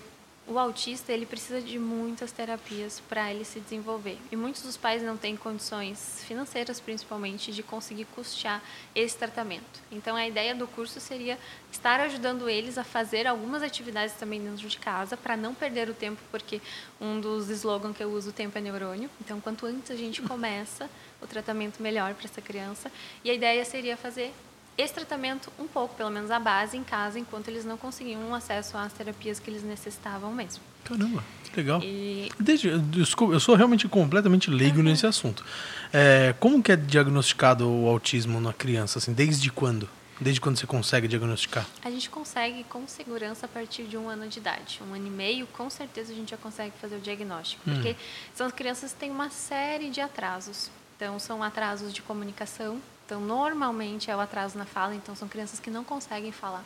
o 0.48 0.58
autista 0.60 1.14
ele 1.14 1.26
precisa 1.26 1.62
de 1.62 1.78
muitas 1.80 2.32
terapias 2.32 3.00
para 3.08 3.32
ele 3.32 3.46
se 3.46 3.60
desenvolver. 3.60 4.18
E 4.32 4.36
muitos 4.36 4.64
dos 4.64 4.76
pais 4.76 5.02
não 5.02 5.16
têm 5.16 5.38
condições 5.38 6.24
financeiras, 6.28 6.80
principalmente, 6.80 7.52
de 7.52 7.64
conseguir 7.64 8.06
custear 8.06 8.62
esse 8.94 9.16
tratamento. 9.16 9.82
Então 9.92 10.16
a 10.16 10.28
ideia 10.28 10.54
do 10.54 10.68
curso 10.68 11.00
seria 11.00 11.38
estar 11.72 12.00
ajudando 12.02 12.50
eles 12.50 12.78
a 12.78 12.84
fazer 12.84 13.28
algumas 13.28 13.64
atividades 13.64 14.16
também 14.16 14.42
dentro 14.42 14.68
de 14.68 14.78
casa 14.78 15.16
para 15.16 15.38
não 15.38 15.54
perder 15.54 15.90
o 15.90 15.94
tempo, 15.94 16.22
porque 16.32 16.60
um 17.00 17.22
dos 17.22 17.50
slogans 17.50 17.96
que 17.96 18.04
eu 18.04 18.12
uso, 18.12 18.32
o 18.32 18.34
tempo 18.34 18.58
é 18.58 18.62
neurônio. 18.62 19.10
Então 19.22 19.40
quanto 19.40 19.66
antes 19.66 19.92
a 19.92 19.96
gente 19.96 20.22
começa 20.24 20.90
o 21.22 21.28
tratamento 21.28 21.82
melhor 21.82 22.14
para 22.16 22.26
essa 22.26 22.42
criança. 22.42 22.92
E 23.24 23.30
a 23.30 23.34
ideia 23.34 23.64
seria 23.64 23.96
fazer 23.96 24.34
esse 24.78 24.94
tratamento 24.94 25.52
um 25.60 25.68
pouco, 25.68 25.96
pelo 25.96 26.10
menos 26.10 26.32
a 26.32 26.40
base 26.40 26.78
em 26.78 26.84
casa, 26.84 27.20
enquanto 27.20 27.48
eles 27.48 27.66
não 27.66 27.78
conseguiam 27.78 28.22
um 28.22 28.34
acesso 28.34 28.78
às 28.78 28.94
terapias 28.94 29.40
que 29.40 29.50
eles 29.50 29.64
necessitavam 29.64 30.34
mesmo. 30.34 30.64
Caramba, 30.84 31.24
que 31.44 31.56
legal. 31.56 31.82
E 31.84 32.32
Desde, 32.40 32.78
desculpa, 32.80 33.34
eu 33.34 33.40
sou 33.40 33.56
realmente 33.56 33.88
completamente 33.88 34.50
leigo 34.50 34.82
nesse 34.82 35.06
assunto. 35.06 35.46
É, 35.94 36.34
como 36.40 36.62
que 36.64 36.72
é 36.72 36.76
diagnosticado 36.76 37.70
o 37.70 37.88
autismo 37.88 38.40
na 38.40 38.54
criança? 38.54 38.98
Assim, 38.98 39.14
desde 39.14 39.52
quando? 39.52 39.88
Desde 40.20 40.40
quando 40.40 40.58
você 40.58 40.68
consegue 40.68 41.08
diagnosticar? 41.08 41.66
a 41.84 41.90
gente 41.90 42.08
consegue 42.08 42.64
com 42.66 42.88
segurança 42.88 43.48
a 43.48 43.50
partir 43.50 43.84
de 43.84 43.98
um 43.98 44.08
ano 44.08 44.28
de 44.28 44.38
idade. 44.38 44.80
Um 44.88 44.94
ano 44.94 45.08
e 45.08 45.10
meio, 45.10 45.48
com 45.48 45.68
certeza 45.68 46.14
a 46.14 46.16
gente 46.16 46.30
já 46.30 46.38
consegue 46.38 46.74
fazer 46.80 46.96
o 46.96 47.00
diagnóstico. 47.00 47.68
Hum. 47.68 47.74
Porque 47.74 47.96
são 48.36 48.46
as 48.46 48.54
crianças 48.54 48.94
que 48.94 49.00
têm 49.00 49.10
uma 49.10 49.32
série 49.32 49.90
de 49.90 50.00
atrasos. 50.00 50.70
Então, 50.96 51.18
são 51.18 51.42
atrasos 51.42 51.92
de 51.92 52.04
comunicação. 52.04 52.80
Então, 53.12 53.20
normalmente 53.20 54.10
é 54.10 54.16
o 54.16 54.22
atraso 54.22 54.58
na 54.58 54.64
fala. 54.64 54.96
Então, 54.96 55.14
são 55.14 55.28
crianças 55.28 55.60
que 55.60 55.70
não 55.70 55.84
conseguem 55.84 56.32
falar. 56.32 56.64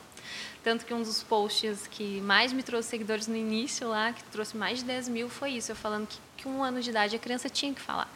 Tanto 0.64 0.86
que 0.86 0.94
um 0.94 1.02
dos 1.02 1.24
posts 1.24 1.88
que 1.88 2.22
mais 2.22 2.54
me 2.54 2.62
trouxe 2.62 2.88
seguidores 2.88 3.25
no 3.25 3.36
início 3.36 3.90
lá, 3.90 4.14
que 4.14 4.24
trouxe 4.25 4.56
mais 4.56 4.78
de 4.78 4.86
10 4.86 5.10
mil, 5.10 5.28
foi 5.28 5.54
isso. 5.54 5.72
Eu 5.72 5.75
falando 5.75 6.06
que, 6.06 6.20
que 6.38 6.48
um 6.48 6.64
ano 6.64 6.84
de 6.84 6.92
idade 6.92 7.16
a 7.16 7.20
criança 7.20 7.50
tinha 7.50 7.74
que 7.74 7.82
falar. 7.82 8.08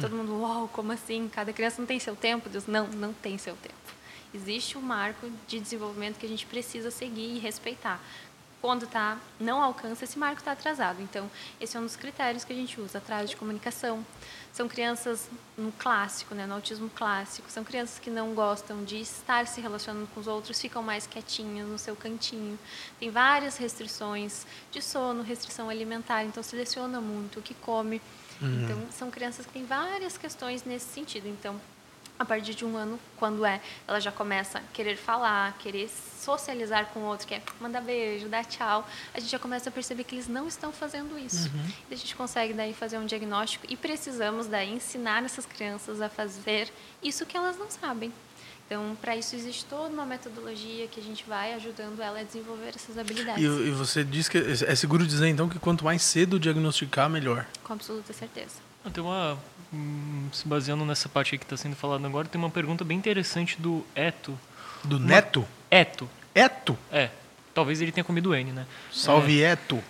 Todo 0.00 0.16
mundo, 0.16 0.40
uau, 0.40 0.66
como 0.72 0.92
assim? 0.92 1.28
Cada 1.30 1.52
criança 1.52 1.78
não 1.78 1.86
tem 1.86 1.98
seu 1.98 2.16
tempo? 2.16 2.48
Deus, 2.48 2.66
não, 2.66 2.86
não 2.86 3.12
tem 3.12 3.36
seu 3.36 3.54
tempo. 3.54 3.74
Existe 4.32 4.78
um 4.78 4.80
marco 4.80 5.30
de 5.46 5.60
desenvolvimento 5.60 6.18
que 6.18 6.24
a 6.24 6.28
gente 6.28 6.46
precisa 6.46 6.90
seguir 6.90 7.36
e 7.36 7.38
respeitar. 7.38 8.00
Quando 8.62 8.86
tá, 8.86 9.18
não 9.38 9.62
alcança, 9.62 10.04
esse 10.04 10.18
marco 10.18 10.38
está 10.38 10.52
atrasado. 10.52 11.02
Então, 11.02 11.30
esse 11.60 11.76
é 11.76 11.80
um 11.80 11.82
dos 11.82 11.96
critérios 11.96 12.44
que 12.44 12.52
a 12.54 12.56
gente 12.56 12.80
usa, 12.80 12.96
atraso 12.96 13.28
de 13.28 13.36
comunicação. 13.36 14.02
São 14.54 14.68
crianças 14.68 15.28
no 15.58 15.72
clássico, 15.72 16.32
né, 16.32 16.46
no 16.46 16.54
autismo 16.54 16.88
clássico, 16.88 17.50
são 17.50 17.64
crianças 17.64 17.98
que 17.98 18.08
não 18.08 18.34
gostam 18.34 18.84
de 18.84 19.00
estar 19.00 19.48
se 19.48 19.60
relacionando 19.60 20.06
com 20.14 20.20
os 20.20 20.28
outros, 20.28 20.60
ficam 20.60 20.80
mais 20.80 21.08
quietinhas 21.08 21.66
no 21.66 21.76
seu 21.76 21.96
cantinho. 21.96 22.56
Tem 23.00 23.10
várias 23.10 23.56
restrições 23.56 24.46
de 24.70 24.80
sono, 24.80 25.24
restrição 25.24 25.68
alimentar, 25.68 26.22
então 26.22 26.40
seleciona 26.40 27.00
muito 27.00 27.40
o 27.40 27.42
que 27.42 27.52
come. 27.52 28.00
Então, 28.40 28.78
são 28.92 29.10
crianças 29.10 29.44
que 29.44 29.52
têm 29.52 29.64
várias 29.64 30.16
questões 30.16 30.62
nesse 30.62 30.86
sentido. 30.86 31.26
Então, 31.26 31.60
a 32.18 32.24
partir 32.24 32.54
de 32.54 32.64
um 32.64 32.76
ano, 32.76 32.98
quando 33.16 33.44
é, 33.44 33.60
ela 33.86 34.00
já 34.00 34.12
começa 34.12 34.58
a 34.58 34.62
querer 34.72 34.96
falar, 34.96 35.56
querer 35.58 35.88
socializar 35.88 36.86
com 36.86 37.00
o 37.00 37.02
outro, 37.04 37.26
quer 37.26 37.42
mandar 37.60 37.80
beijo, 37.80 38.28
dar 38.28 38.44
tchau, 38.44 38.88
a 39.12 39.20
gente 39.20 39.30
já 39.30 39.38
começa 39.38 39.68
a 39.68 39.72
perceber 39.72 40.04
que 40.04 40.14
eles 40.14 40.28
não 40.28 40.46
estão 40.46 40.72
fazendo 40.72 41.18
isso. 41.18 41.50
E 41.90 41.94
a 41.94 41.96
gente 41.96 42.14
consegue 42.16 42.52
daí 42.52 42.72
fazer 42.72 42.98
um 42.98 43.06
diagnóstico 43.06 43.66
e 43.68 43.76
precisamos 43.76 44.46
daí 44.46 44.72
ensinar 44.72 45.24
essas 45.24 45.44
crianças 45.44 46.00
a 46.00 46.08
fazer 46.08 46.72
isso 47.02 47.26
que 47.26 47.36
elas 47.36 47.58
não 47.58 47.70
sabem. 47.70 48.12
Então, 48.66 48.96
para 48.98 49.14
isso 49.14 49.36
existe 49.36 49.66
toda 49.66 49.92
uma 49.92 50.06
metodologia 50.06 50.86
que 50.88 50.98
a 50.98 51.02
gente 51.02 51.22
vai 51.28 51.52
ajudando 51.52 52.00
ela 52.00 52.20
a 52.20 52.22
desenvolver 52.22 52.72
essas 52.74 52.96
habilidades. 52.96 53.42
E, 53.42 53.46
e 53.46 53.70
você 53.70 54.02
diz 54.02 54.26
que 54.26 54.38
é 54.38 54.72
é 54.72 54.74
seguro 54.74 55.06
dizer 55.06 55.28
então 55.28 55.48
que 55.48 55.58
quanto 55.58 55.84
mais 55.84 56.02
cedo 56.02 56.40
diagnosticar, 56.40 57.10
melhor. 57.10 57.46
Com 57.62 57.74
absoluta 57.74 58.12
certeza. 58.14 58.73
Tem 58.92 59.02
uma. 59.02 59.38
hum, 59.72 60.28
Se 60.32 60.46
baseando 60.46 60.84
nessa 60.84 61.08
parte 61.08 61.34
aí 61.34 61.38
que 61.38 61.44
está 61.44 61.56
sendo 61.56 61.74
falado 61.76 62.04
agora, 62.06 62.28
tem 62.28 62.38
uma 62.38 62.50
pergunta 62.50 62.84
bem 62.84 62.98
interessante 62.98 63.60
do 63.60 63.84
Eto. 63.94 64.38
Do 64.84 64.98
Neto? 65.00 65.46
Eto, 65.70 66.08
Eto? 66.34 66.76
é. 66.92 67.10
Talvez 67.54 67.80
ele 67.80 67.92
tenha 67.92 68.02
comido 68.04 68.34
N, 68.34 68.50
né? 68.52 68.66
Salve 68.92 69.40
Eto. 69.40 69.82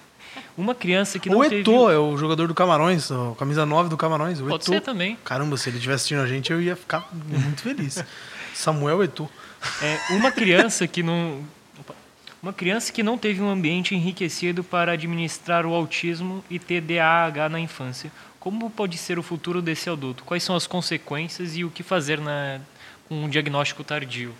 Uma 0.56 0.74
criança 0.74 1.18
que 1.18 1.30
não 1.30 1.38
o 1.38 1.42
teve. 1.42 1.60
Eto 1.62 1.90
é 1.90 1.98
o 1.98 2.16
jogador 2.16 2.46
do 2.46 2.54
Camarões, 2.54 3.10
o 3.10 3.34
camisa 3.38 3.64
9 3.64 3.88
do 3.88 3.96
Camarões. 3.96 4.38
O 4.40 4.44
Pode 4.46 4.64
Eto'o. 4.64 4.74
ser 4.74 4.80
também. 4.82 5.16
Caramba, 5.24 5.56
se 5.56 5.68
ele 5.70 5.76
estivesse 5.78 5.96
assistindo 6.02 6.20
a 6.20 6.26
gente, 6.26 6.52
eu 6.52 6.60
ia 6.60 6.76
ficar 6.76 7.08
muito 7.12 7.62
feliz. 7.62 8.04
Samuel 8.54 9.02
Etu. 9.02 9.28
É, 9.82 9.98
uma 10.14 10.30
criança 10.30 10.86
que 10.86 11.02
não. 11.02 11.42
opa. 11.80 11.94
Uma 12.42 12.52
criança 12.52 12.92
que 12.92 13.02
não 13.02 13.16
teve 13.16 13.40
um 13.40 13.48
ambiente 13.48 13.94
enriquecido 13.94 14.62
para 14.62 14.92
administrar 14.92 15.64
o 15.64 15.72
autismo 15.74 16.44
e 16.50 16.58
TDAH 16.58 17.48
na 17.48 17.58
infância. 17.58 18.12
Como 18.44 18.68
pode 18.68 18.98
ser 18.98 19.18
o 19.18 19.22
futuro 19.22 19.62
desse 19.62 19.88
adulto? 19.88 20.22
Quais 20.22 20.42
são 20.42 20.54
as 20.54 20.66
consequências 20.66 21.56
e 21.56 21.64
o 21.64 21.70
que 21.70 21.82
fazer 21.82 22.20
na, 22.20 22.60
com 23.08 23.24
um 23.24 23.26
diagnóstico 23.26 23.82
tardio? 23.82 24.34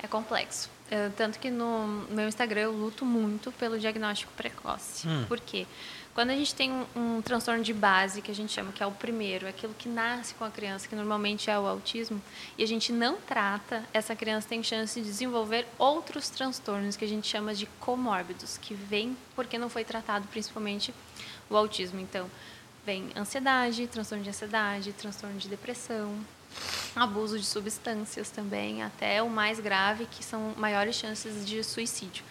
É 0.00 0.06
complexo. 0.06 0.70
Tanto 1.16 1.36
que 1.40 1.50
no 1.50 2.06
meu 2.08 2.28
Instagram 2.28 2.60
eu 2.60 2.72
luto 2.72 3.04
muito 3.04 3.50
pelo 3.50 3.76
diagnóstico 3.76 4.32
precoce. 4.36 5.08
Hum. 5.08 5.24
Por 5.26 5.40
quê? 5.40 5.66
Quando 6.14 6.30
a 6.30 6.34
gente 6.34 6.54
tem 6.54 6.70
um, 6.70 6.86
um 6.96 7.22
transtorno 7.22 7.62
de 7.62 7.74
base, 7.74 8.22
que 8.22 8.30
a 8.30 8.34
gente 8.34 8.52
chama 8.52 8.70
que 8.70 8.82
é 8.82 8.86
o 8.86 8.92
primeiro, 8.92 9.46
aquilo 9.46 9.74
que 9.76 9.88
nasce 9.88 10.34
com 10.34 10.44
a 10.44 10.50
criança, 10.50 10.88
que 10.88 10.94
normalmente 10.94 11.50
é 11.50 11.58
o 11.58 11.66
autismo, 11.66 12.22
e 12.56 12.62
a 12.62 12.66
gente 12.66 12.92
não 12.92 13.16
trata, 13.16 13.84
essa 13.92 14.14
criança 14.14 14.48
tem 14.48 14.62
chance 14.62 15.00
de 15.00 15.06
desenvolver 15.06 15.66
outros 15.76 16.28
transtornos 16.28 16.96
que 16.96 17.04
a 17.04 17.08
gente 17.08 17.26
chama 17.26 17.52
de 17.52 17.66
comórbidos, 17.80 18.58
que 18.58 18.74
vêm 18.74 19.16
porque 19.34 19.58
não 19.58 19.68
foi 19.68 19.84
tratado 19.84 20.26
principalmente 20.28 20.94
o 21.50 21.56
autismo. 21.56 22.00
Então, 22.00 22.30
vem 22.84 23.10
ansiedade, 23.16 23.86
transtorno 23.86 24.24
de 24.24 24.30
ansiedade, 24.30 24.92
transtorno 24.92 25.38
de 25.38 25.48
depressão, 25.48 26.14
abuso 26.96 27.38
de 27.38 27.44
substâncias 27.44 28.30
também, 28.30 28.82
até 28.82 29.22
o 29.22 29.28
mais 29.28 29.60
grave, 29.60 30.06
que 30.06 30.24
são 30.24 30.54
maiores 30.56 30.96
chances 30.96 31.46
de 31.46 31.62
suicídio. 31.62 32.24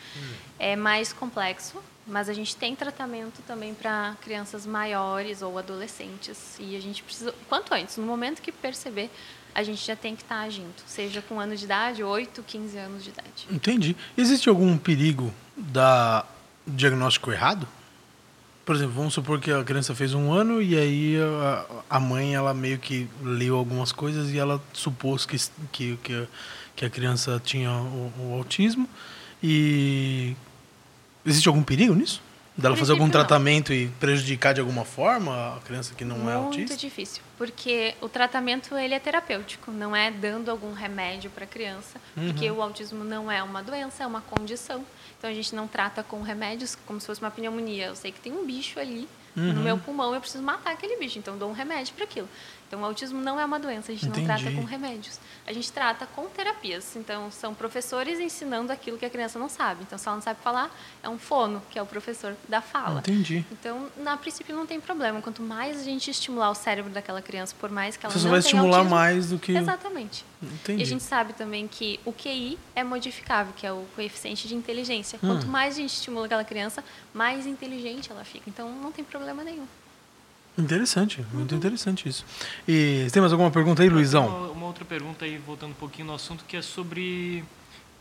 É 0.58 0.76
mais 0.76 1.14
complexo, 1.14 1.82
mas 2.06 2.28
a 2.30 2.34
gente 2.34 2.56
tem 2.56 2.76
tratamento 2.76 3.42
também 3.46 3.74
para 3.74 4.16
crianças 4.22 4.66
maiores 4.66 5.42
ou 5.42 5.58
adolescentes. 5.58 6.58
E 6.60 6.76
a 6.76 6.82
gente 6.82 7.04
precisa, 7.04 7.34
quanto 7.48 7.74
antes, 7.74 7.98
no 7.98 8.06
momento 8.06 8.42
que 8.42 8.52
perceber, 8.52 9.12
a 9.54 9.64
gente 9.64 9.86
já 9.86 9.96
tem 9.96 10.16
que 10.16 10.22
estar 10.22 10.42
agindo, 10.42 10.76
seja 10.86 11.22
com 11.22 11.40
ano 11.40 11.56
de 11.56 11.66
idade, 11.66 12.04
8, 12.04 12.44
15 12.44 12.78
anos 12.78 13.04
de 13.04 13.10
idade. 13.10 13.48
Entendi. 13.50 13.96
Existe 14.16 14.50
algum 14.50 14.78
perigo 14.78 15.34
da 15.56 16.26
diagnóstico 16.66 17.32
errado? 17.32 17.68
Por 18.68 18.76
exemplo, 18.76 18.96
vamos 18.96 19.14
supor 19.14 19.40
que 19.40 19.50
a 19.50 19.64
criança 19.64 19.96
fez 19.96 20.14
um 20.14 20.34
ano 20.34 20.62
e 20.62 20.78
aí 20.78 21.16
a, 21.22 21.66
a 21.90 22.00
mãe 22.02 22.36
ela 22.36 22.54
meio 22.54 22.78
que 22.78 23.08
leu 23.24 23.56
algumas 23.56 23.94
coisas 23.94 24.30
e 24.34 24.38
ela 24.38 24.62
supôs 24.74 25.26
que, 25.26 25.38
que, 25.72 25.98
que, 26.04 26.14
a- 26.14 26.28
que 26.76 26.86
a 26.86 26.90
criança 26.90 27.42
tinha 27.44 27.72
o, 27.72 28.12
o 28.20 28.34
autismo. 28.34 28.86
E 29.42 30.36
existe 31.26 31.48
algum 31.48 31.64
perigo 31.64 31.96
nisso? 31.96 32.22
Dela 32.58 32.76
fazer 32.76 32.94
algum 32.94 33.04
princípio, 33.04 33.20
não. 33.20 33.28
tratamento 33.28 33.72
e 33.72 33.88
prejudicar 34.00 34.54
de 34.54 34.60
alguma 34.62 34.84
forma 34.84 35.56
a 35.56 35.60
criança 35.62 35.94
que 35.94 36.04
não 36.04 36.16
é 36.30 36.36
Muito 36.36 36.46
autista? 36.46 36.76
difícil, 36.76 37.22
porque 37.38 37.94
o 38.02 38.10
tratamento 38.10 38.76
ele 38.76 38.96
é 38.96 39.00
terapêutico, 39.00 39.72
não 39.72 39.96
é 39.96 40.10
dando 40.10 40.50
algum 40.50 40.74
remédio 40.74 41.30
para 41.30 41.44
a 41.44 41.48
criança, 41.48 42.00
Uhum. 42.16 42.28
porque 42.34 42.50
o 42.50 42.62
autismo 42.62 43.04
não 43.04 43.32
é 43.32 43.44
uma 43.44 43.62
doença, 43.62 44.04
é 44.04 44.08
uma 44.08 44.22
condição. 44.22 44.84
Então 45.20 45.30
a 45.30 45.34
gente 45.34 45.54
não 45.56 45.68
trata 45.68 46.02
com 46.02 46.22
remédios 46.24 46.76
como 46.88 47.00
se 47.00 47.06
fosse 47.06 47.22
uma 47.22 47.30
pneumonia. 47.32 47.88
Eu 47.88 47.96
sei 47.96 48.12
que 48.12 48.20
tem 48.20 48.32
um 48.34 48.44
bicho 48.46 48.80
ali 48.80 49.08
Uhum. 49.36 49.54
no 49.54 49.62
meu 49.62 49.78
pulmão, 49.78 50.16
eu 50.16 50.20
preciso 50.20 50.42
matar 50.44 50.72
aquele 50.74 50.98
bicho, 50.98 51.20
então 51.20 51.38
dou 51.38 51.48
um 51.50 51.54
remédio 51.54 51.94
para 51.94 52.06
aquilo. 52.06 52.28
Então 52.68 52.82
o 52.82 52.86
autismo 52.86 53.22
não 53.22 53.40
é 53.40 53.46
uma 53.46 53.60
doença, 53.60 53.92
a 53.92 53.96
gente 53.96 54.08
Entendi. 54.08 54.28
não 54.28 54.38
trata 54.38 54.56
com 54.56 54.64
remédios. 54.64 55.20
A 55.46 55.54
gente 55.54 55.72
trata 55.72 56.06
com 56.06 56.26
terapias. 56.28 56.96
Então 56.96 57.32
são 57.32 57.54
professores 57.54 58.20
ensinando 58.20 58.72
aquilo 58.72 58.98
que 58.98 59.06
a 59.06 59.10
criança 59.10 59.40
não 59.40 59.48
sabe. 59.48 59.84
Então 59.84 59.98
se 59.98 60.08
ela 60.08 60.16
não 60.16 60.22
sabe 60.22 60.40
falar, 60.42 60.70
é 61.02 61.10
um 61.10 61.18
fono, 61.18 61.62
que 61.70 61.80
é 61.80 61.82
o 61.82 61.86
professor 61.86 62.36
da 62.48 62.62
fala. 62.62 63.00
Entendi. 63.00 63.46
Então, 63.52 63.88
na 63.98 64.18
princípio, 64.18 64.56
não 64.56 64.66
tem 64.66 64.80
problema. 64.80 65.22
Quanto 65.22 65.42
mais 65.42 65.80
a 65.80 65.84
gente 65.84 66.12
estimular 66.12 66.50
o 66.50 66.56
cérebro 66.56 66.92
daquela 66.92 67.22
criança, 67.22 67.56
por 67.58 67.70
mais 67.70 67.96
que 67.96 68.06
ela 68.06 68.14
Você 68.14 68.24
não 68.24 68.32
vai 68.32 68.40
estimular 68.40 68.78
autismo, 68.78 68.96
mais 68.96 69.30
do 69.30 69.40
que. 69.40 69.52
Exatamente. 69.54 70.26
Entendi. 70.42 70.82
E 70.82 70.84
a 70.84 70.86
gente 70.86 71.04
sabe 71.04 71.34
também 71.34 71.68
que 71.68 72.00
o 72.06 72.12
QI 72.12 72.60
é 72.76 72.84
modificável, 72.84 73.54
que 73.56 73.66
é 73.66 73.72
o 73.72 73.86
coeficiente 73.96 74.48
de 74.48 74.56
inteligência. 74.56 75.18
Hum. 75.24 75.28
Quanto 75.28 75.48
mais 75.48 75.76
a 75.76 75.78
gente 75.78 75.94
estimula 75.94 76.26
aquela 76.26 76.44
criança, 76.44 76.84
mais 77.14 77.48
inteligente 77.48 78.12
ela 78.12 78.24
fica. 78.24 78.50
Então, 78.50 78.70
não 78.72 78.92
tem 78.92 79.04
problema 79.04 79.44
nenhum. 79.44 79.66
Interessante, 80.58 81.24
muito 81.32 81.52
Uhum. 81.52 81.58
interessante 81.58 82.10
isso. 82.10 82.26
E 82.68 83.04
você 83.06 83.12
tem 83.12 83.22
mais 83.22 83.32
alguma 83.32 83.52
pergunta 83.52 83.84
aí, 83.84 83.90
Luizão? 83.90 84.28
Uma, 84.28 84.48
uma 84.50 84.66
outra 84.66 84.84
pergunta 84.84 85.24
aí, 85.26 85.38
voltando 85.38 85.72
um 85.72 85.76
pouquinho 85.76 86.08
no 86.08 86.14
assunto, 86.16 86.44
que 86.48 86.58
é 86.58 86.62
sobre 86.62 87.44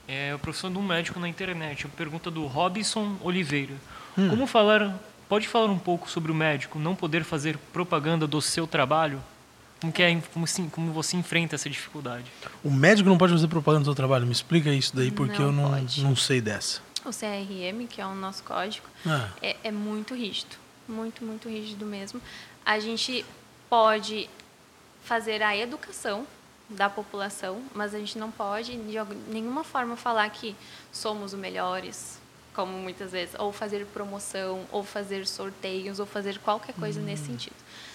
é, 0.09 0.33
a 0.33 0.38
profissão 0.38 0.71
de 0.73 0.79
um 0.79 0.83
médico 0.83 1.21
na 1.21 1.29
internet. 1.29 1.87
A 1.87 1.88
pergunta 1.90 2.31
do 2.31 2.47
Robson 2.47 3.16
Oliveira. 3.23 3.75
Hum. 4.16 4.31
Como 4.31 4.47
falar, 4.47 4.99
pode 5.29 5.47
falar 5.47 5.66
um 5.71 5.79
pouco 5.79 6.09
sobre 6.11 6.33
o 6.33 6.35
médico 6.35 6.79
não 6.79 6.95
poder 6.95 7.25
fazer 7.25 7.59
propaganda 7.73 8.27
do 8.27 8.40
seu 8.40 8.66
trabalho? 8.66 9.21
Como, 9.79 9.92
que 9.92 10.03
é, 10.03 10.19
como, 10.33 10.47
como 10.71 10.92
você 10.92 11.16
enfrenta 11.19 11.55
essa 11.55 11.69
dificuldade? 11.69 12.25
O 12.64 12.71
médico 12.71 13.07
não 13.11 13.19
pode 13.19 13.33
fazer 13.35 13.47
propaganda 13.49 13.83
do 13.83 13.87
seu 13.87 13.95
trabalho? 13.95 14.25
Me 14.25 14.33
explica 14.33 14.71
isso 14.71 14.97
daí, 14.97 15.11
porque 15.11 15.38
Não 15.38 15.47
eu 15.47 15.53
não, 15.53 15.71
pode. 15.71 16.03
não 16.03 16.16
sei 16.16 16.40
dessa. 16.40 16.81
O 17.05 17.11
CRM, 17.11 17.87
que 17.87 18.01
é 18.01 18.07
o 18.07 18.14
nosso 18.14 18.42
código, 18.42 18.87
Ah, 19.07 19.29
é, 19.42 19.57
é 19.64 19.71
muito 19.71 20.14
rígido. 20.14 20.57
Muito, 20.88 21.25
muito 21.25 21.49
rígido 21.49 21.85
mesmo. 21.87 22.20
A 22.64 22.79
gente 22.79 23.25
pode 23.68 24.29
fazer 25.05 25.42
a 25.42 25.57
educação 25.57 26.27
da 26.68 26.90
população, 26.90 27.62
mas 27.75 27.94
a 27.94 27.99
gente 27.99 28.18
não 28.18 28.31
pode 28.31 28.72
de 28.77 28.99
nenhuma 29.29 29.62
forma 29.62 29.96
falar 29.96 30.29
que 30.31 30.55
somos 30.92 31.33
os 31.33 31.38
melhores, 31.38 32.18
como 32.55 32.72
muitas 32.79 33.12
vezes, 33.12 33.35
ou 33.38 33.53
fazer 33.53 33.87
promoção, 33.87 34.64
ou 34.72 34.83
fazer 34.83 35.27
sorteios, 35.27 36.01
ou 36.01 36.07
fazer 36.07 36.38
qualquer 36.38 36.75
coisa 36.75 37.01
nesse 37.01 37.27
sentido. 37.27 37.55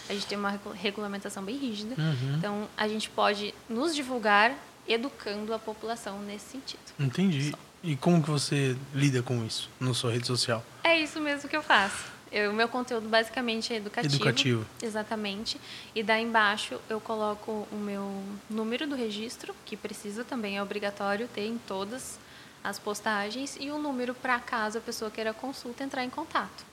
A 0.10 0.14
gente 0.14 0.26
tem 0.26 0.38
uma 0.38 0.52
regu- 0.52 0.72
regulamentação 0.72 1.44
bem 1.44 1.58
rígida, 1.58 1.96
Uhum. 1.98 2.36
então 2.38 2.68
a 2.78 2.88
gente 2.88 3.10
pode 3.10 3.54
nos 3.70 3.94
divulgar 3.94 4.54
educando 4.88 5.54
a 5.54 5.60
população 5.60 6.20
nesse 6.20 6.52
sentido. 6.52 6.82
entendi. 7.00 7.54
E 7.84 7.96
como 7.96 8.22
que 8.22 8.30
você 8.30 8.78
lida 8.94 9.24
com 9.24 9.44
isso 9.44 9.68
na 9.80 9.92
sua 9.94 10.12
rede 10.12 10.28
social? 10.28 10.64
É 10.84 11.00
isso 11.00 11.20
mesmo 11.20 11.50
que 11.50 11.58
eu 11.58 11.64
faço. 11.64 12.11
O 12.50 12.54
meu 12.54 12.70
conteúdo 12.70 13.10
basicamente 13.10 13.74
é 13.74 13.78
educativo. 13.78 14.16
Educativo. 14.16 14.66
Exatamente. 14.82 15.60
E 15.94 16.02
daí 16.02 16.24
embaixo 16.24 16.80
eu 16.90 17.02
coloco 17.02 17.68
o 17.70 17.76
meu 17.76 18.24
número 18.50 18.88
do 18.88 18.96
registro, 18.96 19.54
que 19.66 19.76
precisa 19.76 20.24
também, 20.24 20.58
é 20.58 20.64
obrigatório 20.64 21.28
ter 21.28 21.46
em 21.46 21.58
todas 21.58 22.18
as 22.64 22.80
postagens, 22.80 23.58
e 23.60 23.70
o 23.70 23.78
número 23.78 24.14
para 24.14 24.40
caso 24.40 24.78
a 24.78 24.82
pessoa 24.82 25.12
queira 25.12 25.34
consulta 25.34 25.84
entrar 25.84 26.06
em 26.06 26.10
contato. 26.10 26.64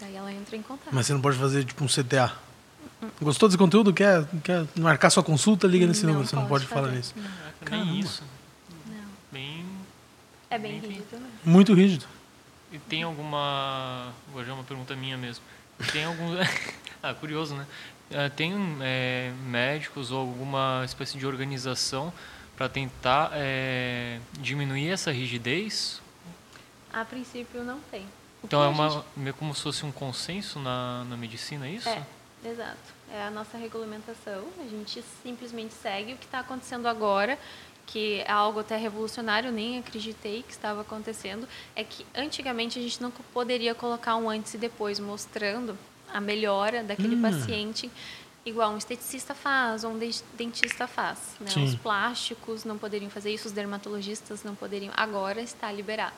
Daí 0.00 0.16
ela 0.16 0.32
entra 0.32 0.56
em 0.56 0.62
contato. 0.62 0.92
Mas 0.92 1.06
você 1.06 1.12
não 1.12 1.20
pode 1.20 1.38
fazer 1.38 1.64
tipo 1.64 1.84
um 1.84 1.86
CTA? 1.86 2.32
Gostou 3.20 3.48
desse 3.48 3.58
conteúdo? 3.58 3.92
Quer, 3.92 4.26
quer 4.42 4.66
marcar 4.76 5.10
sua 5.10 5.22
consulta? 5.22 5.66
Liga 5.66 5.86
nesse 5.86 6.04
Não 6.04 6.12
número, 6.14 6.28
você 6.28 6.34
não 6.34 6.46
pode 6.46 6.66
falar 6.66 6.88
nisso. 6.88 7.14
Não. 7.16 7.24
É 7.60 7.70
bem 7.70 8.00
isso. 8.00 8.22
Não. 8.86 8.94
Bem, 9.30 9.64
É 10.50 10.58
bem 10.58 10.78
Enfim. 10.78 10.88
rígido 10.88 11.12
mesmo. 11.12 11.28
Muito 11.44 11.74
rígido. 11.74 12.06
E 12.74 12.78
tem 12.80 13.04
alguma. 13.04 14.12
Agora 14.28 14.44
já 14.44 14.50
é 14.50 14.54
uma 14.56 14.64
pergunta 14.64 14.96
minha 14.96 15.16
mesmo. 15.16 15.44
Tem 15.92 16.04
algum. 16.04 16.34
ah, 17.00 17.14
curioso, 17.14 17.54
né? 17.54 17.64
Ah, 18.12 18.28
Tem 18.28 18.52
é, 18.82 19.32
médicos 19.46 20.10
ou 20.10 20.18
alguma 20.18 20.82
espécie 20.84 21.16
de 21.16 21.24
organização 21.24 22.12
para 22.56 22.68
tentar 22.68 23.30
é, 23.32 24.18
diminuir 24.40 24.90
essa 24.90 25.12
rigidez? 25.12 26.02
A 26.92 27.04
princípio 27.04 27.62
não 27.62 27.78
tem. 27.92 28.02
O 28.42 28.46
Então 28.46 28.60
é 28.60 28.66
uma, 28.66 28.90
gente- 28.90 29.04
meio 29.16 29.34
como 29.34 29.54
se 29.54 29.62
fosse 29.62 29.86
um 29.86 29.92
consenso 29.92 30.58
na, 30.58 31.04
na 31.04 31.16
medicina, 31.16 31.68
é 31.68 31.70
isso? 31.70 31.88
É, 31.88 32.02
exato. 32.44 32.92
É 33.12 33.22
a 33.22 33.30
nossa 33.30 33.56
regulamentação. 33.56 34.48
A 34.58 34.68
gente 34.68 35.00
simplesmente 35.22 35.74
segue 35.74 36.14
o 36.14 36.16
que 36.16 36.24
está 36.24 36.40
acontecendo 36.40 36.88
agora, 36.88 37.38
que 37.86 38.20
é 38.20 38.30
algo 38.30 38.60
até 38.60 38.76
revolucionário, 38.76 39.52
nem 39.52 39.78
acreditei 39.78 40.42
que 40.42 40.52
estava 40.52 40.80
acontecendo. 40.80 41.46
É 41.76 41.84
que 41.84 42.04
antigamente 42.14 42.78
a 42.78 42.82
gente 42.82 43.00
não 43.02 43.10
poderia 43.10 43.74
colocar 43.74 44.16
um 44.16 44.28
antes 44.30 44.54
e 44.54 44.58
depois 44.58 44.98
mostrando 44.98 45.76
a 46.12 46.20
melhora 46.20 46.82
daquele 46.82 47.16
Hum. 47.16 47.22
paciente. 47.22 47.90
Igual 48.46 48.72
um 48.72 48.76
esteticista 48.78 49.34
faz, 49.34 49.84
ou 49.84 49.92
um 49.92 49.98
de- 49.98 50.22
dentista 50.34 50.86
faz. 50.86 51.18
Né? 51.40 51.50
Os 51.64 51.74
plásticos 51.76 52.62
não 52.64 52.76
poderiam 52.76 53.10
fazer 53.10 53.32
isso, 53.32 53.46
os 53.48 53.52
dermatologistas 53.52 54.42
não 54.44 54.54
poderiam. 54.54 54.92
Agora 54.96 55.40
está 55.40 55.72
liberado. 55.72 56.12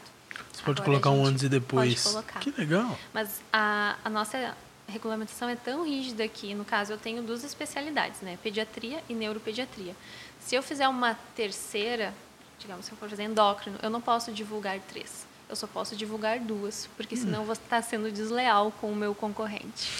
Você 0.53 0.63
pode 0.65 0.81
Agora 0.83 0.85
colocar 1.01 1.11
um 1.11 1.25
antes 1.25 1.45
e 1.45 1.49
depois. 1.49 2.03
Pode 2.03 2.15
colocar. 2.15 2.41
Que 2.41 2.51
legal. 2.51 2.99
Mas 3.15 3.41
a, 3.53 3.97
a 4.05 4.11
nossa 4.11 4.57
regulamentação 4.89 5.49
é 5.49 5.57
tão 5.57 5.85
rígida 5.85 6.27
que, 6.29 6.55
no 6.55 6.65
caso, 6.65 6.93
eu 6.93 6.99
tenho 6.99 7.23
duas 7.23 7.45
especialidades, 7.45 8.21
né? 8.21 8.39
Pediatria 8.43 9.03
e 9.09 9.15
neuropediatria. 9.15 9.95
Se 10.41 10.55
eu 10.55 10.63
fizer 10.63 10.89
uma 10.89 11.19
terceira, 11.35 12.15
digamos, 12.59 12.87
se 12.87 12.93
eu 12.93 12.97
for 12.97 13.09
fazer 13.09 13.25
endócrino, 13.25 13.79
eu 13.83 13.91
não 13.91 14.01
posso 14.01 14.33
divulgar 14.33 14.79
três. 14.81 15.27
Eu 15.49 15.57
só 15.57 15.67
posso 15.67 15.95
divulgar 15.95 16.41
duas, 16.41 16.89
porque 16.97 17.17
senão 17.17 17.41
eu 17.41 17.45
vou 17.45 17.53
estar 17.53 17.83
sendo 17.83 18.11
desleal 18.11 18.73
com 18.81 18.91
o 18.91 18.97
meu 18.97 19.15
concorrente. 19.15 19.93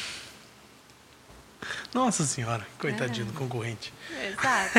Nossa 1.93 2.25
senhora, 2.25 2.67
coitadinho 2.79 3.27
do 3.27 3.33
concorrente. 3.33 3.93
Exato. 4.11 4.79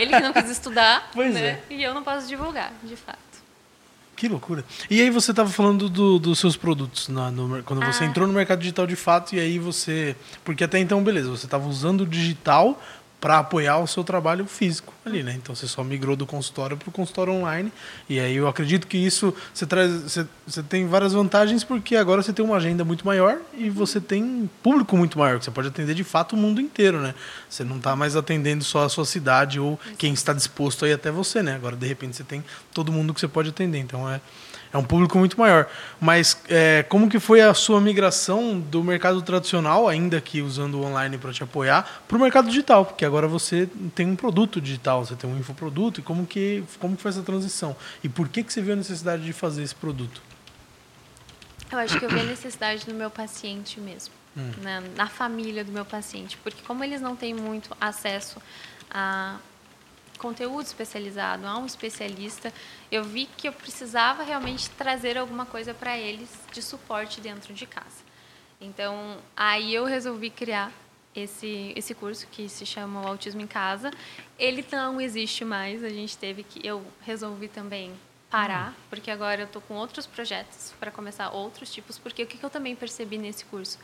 Ele 0.00 0.12
que 0.12 0.20
não 0.20 0.32
quis 0.32 0.50
estudar, 0.50 1.10
né? 1.14 1.40
é. 1.40 1.62
E 1.70 1.82
eu 1.82 1.94
não 1.94 2.02
posso 2.02 2.26
divulgar, 2.26 2.72
de 2.82 2.96
fato. 2.96 3.18
Que 4.18 4.26
loucura. 4.26 4.64
E 4.90 5.00
aí 5.00 5.10
você 5.10 5.30
estava 5.30 5.48
falando 5.48 5.88
do- 5.88 6.18
dos 6.18 6.40
seus 6.40 6.56
produtos 6.56 7.06
na- 7.08 7.30
no 7.30 7.62
quando 7.62 7.86
você 7.86 8.02
Ah. 8.02 8.06
entrou 8.08 8.26
no 8.26 8.34
mercado 8.34 8.58
digital 8.58 8.84
de 8.84 8.96
fato 8.96 9.36
e 9.36 9.38
aí 9.38 9.60
você, 9.60 10.16
porque 10.44 10.64
até 10.64 10.80
então 10.80 11.00
beleza, 11.04 11.30
você 11.30 11.46
estava 11.46 11.68
usando 11.68 12.00
o 12.00 12.06
digital 12.06 12.82
para 13.20 13.38
apoiar 13.38 13.78
o 13.78 13.86
seu 13.86 14.04
trabalho 14.04 14.46
físico 14.46 14.94
ali, 15.04 15.22
né? 15.22 15.34
Então 15.36 15.54
você 15.54 15.66
só 15.66 15.82
migrou 15.82 16.14
do 16.14 16.24
consultório 16.24 16.76
para 16.76 16.88
o 16.88 16.92
consultório 16.92 17.32
online 17.32 17.72
e 18.08 18.20
aí 18.20 18.36
eu 18.36 18.46
acredito 18.46 18.86
que 18.86 18.96
isso 18.96 19.34
você 19.52 19.66
traz, 19.66 19.90
você, 19.90 20.26
você 20.46 20.62
tem 20.62 20.86
várias 20.86 21.12
vantagens 21.12 21.64
porque 21.64 21.96
agora 21.96 22.22
você 22.22 22.32
tem 22.32 22.44
uma 22.44 22.56
agenda 22.56 22.84
muito 22.84 23.04
maior 23.04 23.38
e 23.56 23.68
você 23.68 24.00
tem 24.00 24.48
público 24.62 24.96
muito 24.96 25.18
maior 25.18 25.38
que 25.38 25.44
você 25.44 25.50
pode 25.50 25.68
atender 25.68 25.94
de 25.94 26.04
fato 26.04 26.34
o 26.34 26.38
mundo 26.38 26.60
inteiro, 26.60 27.00
né? 27.00 27.14
Você 27.48 27.64
não 27.64 27.78
está 27.78 27.96
mais 27.96 28.14
atendendo 28.14 28.62
só 28.62 28.84
a 28.84 28.88
sua 28.88 29.04
cidade 29.04 29.58
ou 29.58 29.78
quem 29.96 30.12
está 30.12 30.32
disposto 30.32 30.84
a 30.84 30.88
ir 30.88 30.92
até 30.92 31.10
você, 31.10 31.42
né? 31.42 31.56
Agora 31.56 31.74
de 31.74 31.86
repente 31.86 32.16
você 32.16 32.24
tem 32.24 32.44
todo 32.72 32.92
mundo 32.92 33.12
que 33.12 33.20
você 33.20 33.28
pode 33.28 33.48
atender, 33.48 33.78
então 33.78 34.08
é 34.08 34.20
é 34.72 34.78
um 34.78 34.82
público 34.82 35.18
muito 35.18 35.38
maior. 35.38 35.68
Mas 36.00 36.40
é, 36.48 36.84
como 36.88 37.08
que 37.08 37.18
foi 37.18 37.40
a 37.40 37.54
sua 37.54 37.80
migração 37.80 38.60
do 38.60 38.82
mercado 38.82 39.20
tradicional, 39.22 39.88
ainda 39.88 40.20
que 40.20 40.42
usando 40.42 40.74
o 40.74 40.84
online 40.84 41.18
para 41.18 41.32
te 41.32 41.42
apoiar, 41.42 42.02
para 42.06 42.16
o 42.16 42.20
mercado 42.20 42.48
digital? 42.48 42.84
Porque 42.84 43.04
agora 43.04 43.26
você 43.26 43.68
tem 43.94 44.06
um 44.06 44.16
produto 44.16 44.60
digital, 44.60 45.04
você 45.04 45.14
tem 45.14 45.28
um 45.28 45.38
infoproduto. 45.38 46.00
E 46.00 46.02
como 46.02 46.26
que, 46.26 46.64
como 46.78 46.96
que 46.96 47.02
foi 47.02 47.10
essa 47.10 47.22
transição? 47.22 47.76
E 48.02 48.08
por 48.08 48.28
que, 48.28 48.42
que 48.42 48.52
você 48.52 48.60
viu 48.60 48.74
a 48.74 48.76
necessidade 48.76 49.24
de 49.24 49.32
fazer 49.32 49.62
esse 49.62 49.74
produto? 49.74 50.20
Eu 51.70 51.78
acho 51.78 51.98
que 51.98 52.04
eu 52.04 52.08
vi 52.08 52.20
a 52.20 52.24
necessidade 52.24 52.88
no 52.88 52.94
meu 52.94 53.10
paciente 53.10 53.78
mesmo, 53.78 54.14
Hum. 54.36 54.52
na, 54.62 54.80
na 54.96 55.06
família 55.06 55.64
do 55.64 55.72
meu 55.72 55.84
paciente, 55.84 56.38
porque 56.42 56.62
como 56.66 56.84
eles 56.84 57.00
não 57.00 57.16
têm 57.16 57.34
muito 57.34 57.76
acesso 57.80 58.40
a 58.90 59.36
conteúdo 60.18 60.66
especializado, 60.66 61.46
a 61.46 61.56
um 61.56 61.64
especialista, 61.64 62.52
eu 62.90 63.02
vi 63.02 63.26
que 63.36 63.48
eu 63.48 63.52
precisava 63.52 64.22
realmente 64.22 64.68
trazer 64.70 65.16
alguma 65.16 65.46
coisa 65.46 65.72
para 65.72 65.96
eles 65.96 66.28
de 66.52 66.60
suporte 66.60 67.20
dentro 67.20 67.54
de 67.54 67.66
casa. 67.66 68.04
Então, 68.60 69.18
aí 69.36 69.74
eu 69.74 69.84
resolvi 69.84 70.30
criar 70.30 70.72
esse 71.14 71.72
esse 71.74 71.94
curso 71.94 72.26
que 72.26 72.48
se 72.48 72.66
chama 72.66 73.02
o 73.02 73.06
Autismo 73.06 73.40
em 73.40 73.46
Casa. 73.46 73.90
Ele 74.38 74.64
não 74.70 75.00
existe 75.00 75.44
mais, 75.44 75.82
a 75.82 75.88
gente 75.88 76.16
teve 76.18 76.42
que 76.42 76.66
eu 76.66 76.84
resolvi 77.00 77.48
também 77.48 77.92
parar, 78.30 78.74
porque 78.90 79.10
agora 79.10 79.42
eu 79.42 79.46
tô 79.46 79.60
com 79.60 79.74
outros 79.74 80.06
projetos 80.06 80.74
para 80.78 80.90
começar 80.90 81.30
outros 81.30 81.72
tipos, 81.72 81.98
porque 81.98 82.22
o 82.22 82.26
que 82.26 82.36
que 82.36 82.44
eu 82.44 82.50
também 82.50 82.76
percebi 82.76 83.16
nesse 83.16 83.44
curso 83.46 83.78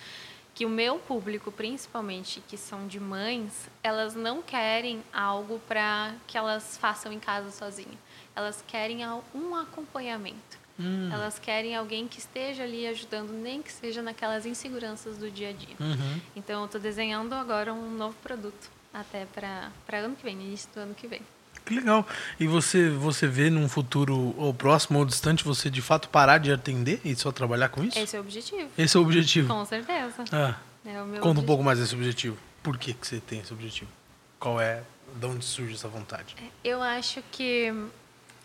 que 0.55 0.65
o 0.65 0.69
meu 0.69 0.99
público, 0.99 1.51
principalmente 1.51 2.41
que 2.47 2.57
são 2.57 2.87
de 2.87 3.01
mães, 3.01 3.69
elas 3.83 4.15
não 4.15 4.41
querem 4.41 5.03
algo 5.13 5.61
para 5.67 6.15
que 6.29 6.39
elas 6.39 6.79
façam 6.79 7.13
em 7.13 7.19
casa 7.19 7.51
sozinha. 7.51 7.99
Elas 8.37 8.63
querem 8.67 9.01
um 9.35 9.55
acompanhamento. 9.57 10.65
Hum. 10.79 11.11
Elas 11.13 11.39
querem 11.39 11.77
alguém 11.77 12.07
que 12.07 12.19
esteja 12.19 12.63
ali 12.63 12.87
ajudando, 12.87 13.33
nem 13.33 13.63
que 13.63 13.73
seja 13.73 14.01
naquelas 14.01 14.47
inseguranças 14.47 15.17
do 15.19 15.31
dia 15.31 15.51
a 15.51 15.53
dia. 15.53 15.77
Uhum. 15.79 16.21
Então, 16.35 16.61
eu 16.61 16.67
estou 16.67 16.81
desenhando 16.81 17.33
agora 17.33 17.73
um 17.73 17.91
novo 17.91 18.17
produto, 18.23 18.71
até 18.93 19.27
para 19.27 19.71
ano 19.99 20.17
que 20.17 20.25
vem, 20.25 20.35
início 20.35 20.69
do 20.73 20.81
ano 20.81 20.95
que 20.95 21.07
vem. 21.07 21.21
Que 21.65 21.75
legal. 21.75 22.07
E 22.39 22.47
você, 22.47 22.91
você 22.91 23.27
vê 23.27 23.49
num 23.49 23.69
futuro 23.69 24.35
ou 24.37 24.53
próximo 24.53 24.99
ou 24.99 25.05
distante 25.05 25.43
você 25.45 25.71
de 25.71 25.81
fato 25.81 26.09
parar 26.11 26.39
de 26.39 26.53
atender 26.53 27.01
e 27.05 27.15
só 27.17 27.33
trabalhar 27.33 27.69
com 27.71 27.83
isso? 27.83 27.99
Esse 27.99 28.17
é 28.17 28.19
o 28.19 28.23
objetivo. 28.23 28.69
Esse 28.77 28.97
é 28.97 29.01
o 29.01 29.03
objetivo. 29.03 29.49
Com 29.49 29.65
certeza. 29.65 30.25
Ah, 30.33 30.57
É 30.85 30.91
conta 30.93 31.01
um 31.01 31.09
objetivo. 31.21 31.43
pouco 31.47 31.63
mais 31.65 31.79
desse 31.79 31.95
objetivo. 31.95 32.37
Por 32.63 32.77
que, 32.77 32.93
que 32.93 33.07
você 33.07 33.19
tem 33.21 33.41
esse 33.41 33.53
objetivo? 33.53 33.91
Qual 34.39 34.61
é, 34.61 34.83
de 35.17 35.27
onde 35.27 35.45
surge 35.45 35.75
essa 35.75 35.89
vontade? 35.89 36.35
Eu 36.63 36.83
acho 36.83 37.23
que, 37.33 37.73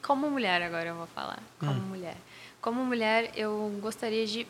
como 0.02 0.30
mulher, 0.30 0.62
agora 0.62 0.88
eu 0.90 0.96
vou 0.96 1.08
falar, 1.08 1.40
como 1.60 1.72
Hum. 1.72 1.76
mulher. 1.90 2.16
Como 2.62 2.84
mulher, 2.86 3.32
eu 3.36 3.78
gostaria 3.82 4.26
de 4.26 4.48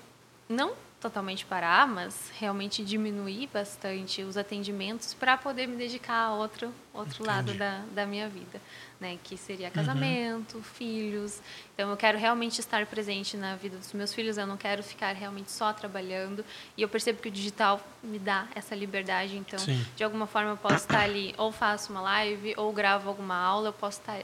não 0.48 0.74
totalmente 1.00 1.46
parar, 1.46 1.88
mas 1.88 2.32
realmente 2.38 2.84
diminuir 2.84 3.48
bastante 3.54 4.22
os 4.22 4.36
atendimentos 4.36 5.14
para 5.14 5.38
poder 5.38 5.66
me 5.68 5.76
dedicar 5.78 6.26
a 6.26 6.34
outro, 6.34 6.74
outro 6.94 7.26
lado 7.26 7.52
Entendi. 7.52 7.58
da, 7.60 7.84
da 7.94 8.06
minha 8.06 8.28
vida, 8.28 8.62
né? 9.00 9.18
Que 9.24 9.36
Uhum. 9.36 9.38
seria 9.38 9.72
casamento, 9.72 10.62
filhos. 10.62 11.42
Então, 11.74 11.90
eu 11.90 11.96
quero 11.96 12.18
realmente 12.18 12.60
estar 12.60 12.86
presente 12.86 13.38
na 13.38 13.56
vida 13.56 13.78
dos 13.78 13.94
meus 13.94 14.14
filhos, 14.14 14.38
eu 14.38 14.46
não 14.46 14.58
quero 14.58 14.84
ficar 14.84 15.14
realmente 15.16 15.52
só 15.52 15.72
trabalhando. 15.72 16.44
E 16.76 16.82
eu 16.82 16.90
percebo 16.90 17.22
que 17.22 17.30
o 17.30 17.32
digital 17.32 17.80
me 18.04 18.20
dá 18.20 18.48
essa 18.54 18.76
liberdade, 18.76 19.38
então, 19.38 19.60
Sim. 19.60 19.86
de 19.96 20.04
alguma 20.04 20.28
forma 20.28 20.52
eu 20.52 20.58
posso 20.58 20.86
estar 20.86 21.00
ali, 21.02 21.34
ou 21.38 21.52
faço 21.52 21.92
uma 21.94 22.02
live, 22.02 22.54
ou 22.58 22.74
gravo 22.74 23.08
alguma 23.08 23.36
aula, 23.36 23.70
eu 23.70 23.74
posso 23.74 24.00
estar 24.02 24.20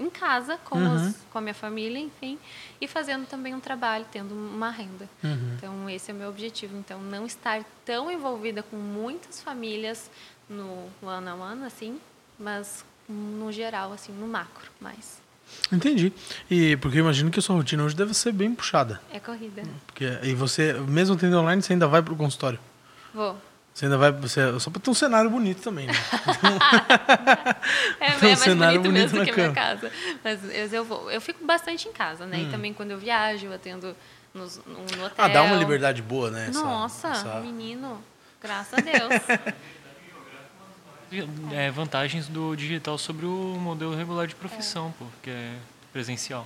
em 0.00 0.10
casa 0.10 0.58
com, 0.64 0.78
Uhum. 0.78 0.94
os- 1.08 1.16
com 1.30 1.38
a 1.38 1.40
minha 1.40 1.54
família, 1.54 1.98
enfim, 1.98 2.38
e 2.80 2.86
fazendo 2.88 3.26
também 3.26 3.54
um 3.54 3.60
trabalho, 3.60 4.04
tendo 4.10 4.34
uma 4.34 4.70
renda. 4.70 5.08
Uhum. 5.22 5.52
Então, 5.56 5.90
esse 5.90 6.10
é 6.10 6.14
o 6.14 6.16
meu 6.16 6.28
objetivo. 6.28 6.76
Então, 6.76 7.00
não 7.00 7.26
estar 7.26 7.64
tão 7.84 8.10
envolvida 8.10 8.62
com 8.62 8.76
muitas 8.76 9.40
famílias 9.42 10.10
no 10.48 10.88
one 11.02 11.28
on 11.28 11.40
one, 11.40 11.64
assim, 11.64 11.98
mas 12.38 12.84
no 13.08 13.52
geral, 13.52 13.92
assim, 13.92 14.12
no 14.12 14.26
macro, 14.26 14.70
mais. 14.80 15.20
Entendi. 15.72 16.12
E 16.50 16.76
porque 16.78 16.98
eu 16.98 17.02
imagino 17.02 17.30
que 17.30 17.38
a 17.38 17.42
sua 17.42 17.54
rotina 17.54 17.84
hoje 17.84 17.94
deve 17.94 18.12
ser 18.14 18.32
bem 18.32 18.52
puxada. 18.54 19.00
É 19.12 19.20
corrida. 19.20 19.62
Porque, 19.86 20.04
e 20.24 20.34
você, 20.34 20.72
mesmo 20.72 21.16
tendo 21.16 21.38
online, 21.38 21.62
você 21.62 21.72
ainda 21.72 21.86
vai 21.86 22.02
pro 22.02 22.16
consultório. 22.16 22.58
Vou. 23.14 23.36
Você 23.76 23.84
ainda 23.84 23.98
vai. 23.98 24.10
Você, 24.10 24.58
só 24.58 24.70
pra 24.70 24.80
ter 24.80 24.88
um 24.88 24.94
cenário 24.94 25.28
bonito 25.28 25.60
também, 25.60 25.86
né? 25.86 25.92
É, 28.00 28.12
Tem 28.12 28.30
um 28.30 28.32
é 28.32 28.36
mais 28.36 28.38
cenário 28.38 28.80
bonito 28.80 29.10
bonito 29.12 29.12
mesmo 29.12 29.24
que 29.24 29.30
a 29.30 29.34
minha 29.34 29.52
casa. 29.52 29.92
Mas 30.24 30.42
eu, 30.44 30.78
eu 30.78 30.84
vou. 30.84 31.10
Eu 31.10 31.20
fico 31.20 31.44
bastante 31.44 31.86
em 31.86 31.92
casa, 31.92 32.24
né? 32.24 32.38
Hum. 32.38 32.48
E 32.48 32.50
também 32.50 32.72
quando 32.72 32.92
eu 32.92 32.98
viajo, 32.98 33.44
eu 33.44 33.52
atendo 33.52 33.94
nos, 34.32 34.56
no, 34.64 34.78
no 34.96 35.04
hotel. 35.04 35.12
Ah, 35.18 35.28
dá 35.28 35.42
uma 35.42 35.56
liberdade 35.56 36.00
boa, 36.00 36.30
né? 36.30 36.46
essa- 36.48 36.62
Nossa, 36.62 37.08
essa- 37.08 37.40
menino. 37.40 38.02
Graças 38.42 38.78
a 38.78 38.80
Deus. 38.80 39.12
É, 41.52 41.70
vantagens 41.70 42.26
do 42.26 42.56
digital 42.56 42.98
sobre 42.98 43.24
o 43.26 43.56
modelo 43.60 43.94
regular 43.94 44.26
de 44.26 44.34
profissão, 44.34 44.92
pô, 44.98 45.04
que 45.22 45.30
é 45.30 45.52
presencial. 45.92 46.44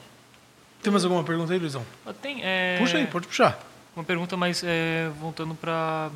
Tem 0.82 0.92
mais 0.92 1.02
alguma 1.02 1.24
pergunta 1.24 1.50
aí, 1.54 1.58
Luizão? 1.58 1.82
Tem, 2.20 2.42
é, 2.44 2.76
Puxa 2.78 2.98
aí, 2.98 3.06
pode 3.06 3.26
puxar. 3.26 3.58
Uma 3.96 4.04
pergunta 4.04 4.36
mais 4.36 4.62
é, 4.62 5.08
voltando 5.18 5.54
para 5.54 6.10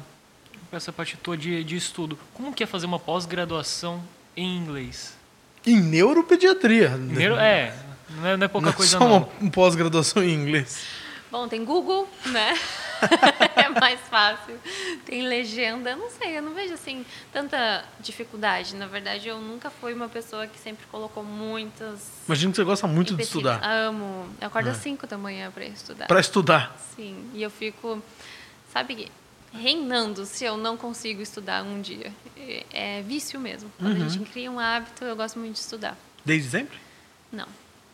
essa 0.72 0.92
parte 0.92 1.16
tua 1.16 1.36
de, 1.36 1.62
de 1.64 1.76
estudo. 1.76 2.18
Como 2.34 2.52
que 2.52 2.62
é 2.62 2.66
fazer 2.66 2.86
uma 2.86 2.98
pós-graduação 2.98 4.02
em 4.36 4.56
inglês? 4.56 5.16
Em 5.66 5.80
neuropediatria. 5.80 6.90
Primeiro, 6.90 7.36
é, 7.36 7.74
não 8.10 8.26
é, 8.26 8.36
não 8.36 8.44
é 8.44 8.48
pouca 8.48 8.66
Não 8.66 8.72
é 8.72 8.76
coisa 8.76 8.92
só 8.92 8.98
não. 9.00 9.16
uma 9.16 9.28
um 9.40 9.50
pós-graduação 9.50 10.22
em 10.22 10.32
inglês. 10.34 10.84
Bom, 11.30 11.48
tem 11.48 11.64
Google, 11.64 12.08
né? 12.26 12.54
é 13.56 13.68
mais 13.68 13.98
fácil. 14.08 14.54
Tem 15.04 15.26
legenda, 15.26 15.96
não 15.96 16.08
sei, 16.10 16.38
eu 16.38 16.42
não 16.42 16.54
vejo 16.54 16.74
assim 16.74 17.04
tanta 17.32 17.84
dificuldade. 17.98 18.76
Na 18.76 18.86
verdade, 18.86 19.26
eu 19.28 19.40
nunca 19.40 19.68
fui 19.68 19.92
uma 19.94 20.08
pessoa 20.08 20.46
que 20.46 20.58
sempre 20.58 20.86
colocou 20.92 21.24
muitas. 21.24 22.08
Imagino 22.26 22.52
que 22.52 22.56
você 22.56 22.64
gosta 22.64 22.86
muito 22.86 23.16
de 23.16 23.22
estudar. 23.22 23.60
Amo. 23.64 24.28
Eu 24.40 24.46
acordo 24.46 24.68
É. 24.68 24.72
às 24.72 24.76
5 24.78 25.06
da 25.08 25.18
manhã 25.18 25.50
para 25.50 25.64
estudar. 25.64 26.06
Pra 26.06 26.20
estudar. 26.20 26.76
Sim, 26.94 27.28
e 27.34 27.42
eu 27.42 27.50
fico, 27.50 28.00
sabe, 28.72 29.10
reinando 29.54 30.26
se 30.26 30.44
eu 30.44 30.56
não 30.56 30.76
consigo 30.76 31.22
estudar 31.22 31.62
um 31.62 31.80
dia. 31.80 32.12
É, 32.36 32.98
é 32.98 33.02
vício 33.02 33.38
mesmo. 33.40 33.70
Quando 33.78 33.96
Uhum. 33.98 34.06
a 34.06 34.08
gente 34.08 34.30
cria 34.30 34.50
um 34.50 34.58
hábito, 34.58 35.04
eu 35.04 35.14
gosto 35.16 35.38
muito 35.38 35.54
de 35.54 35.60
estudar. 35.60 35.96
Desde 36.24 36.48
sempre? 36.50 36.78
Não, 37.32 37.46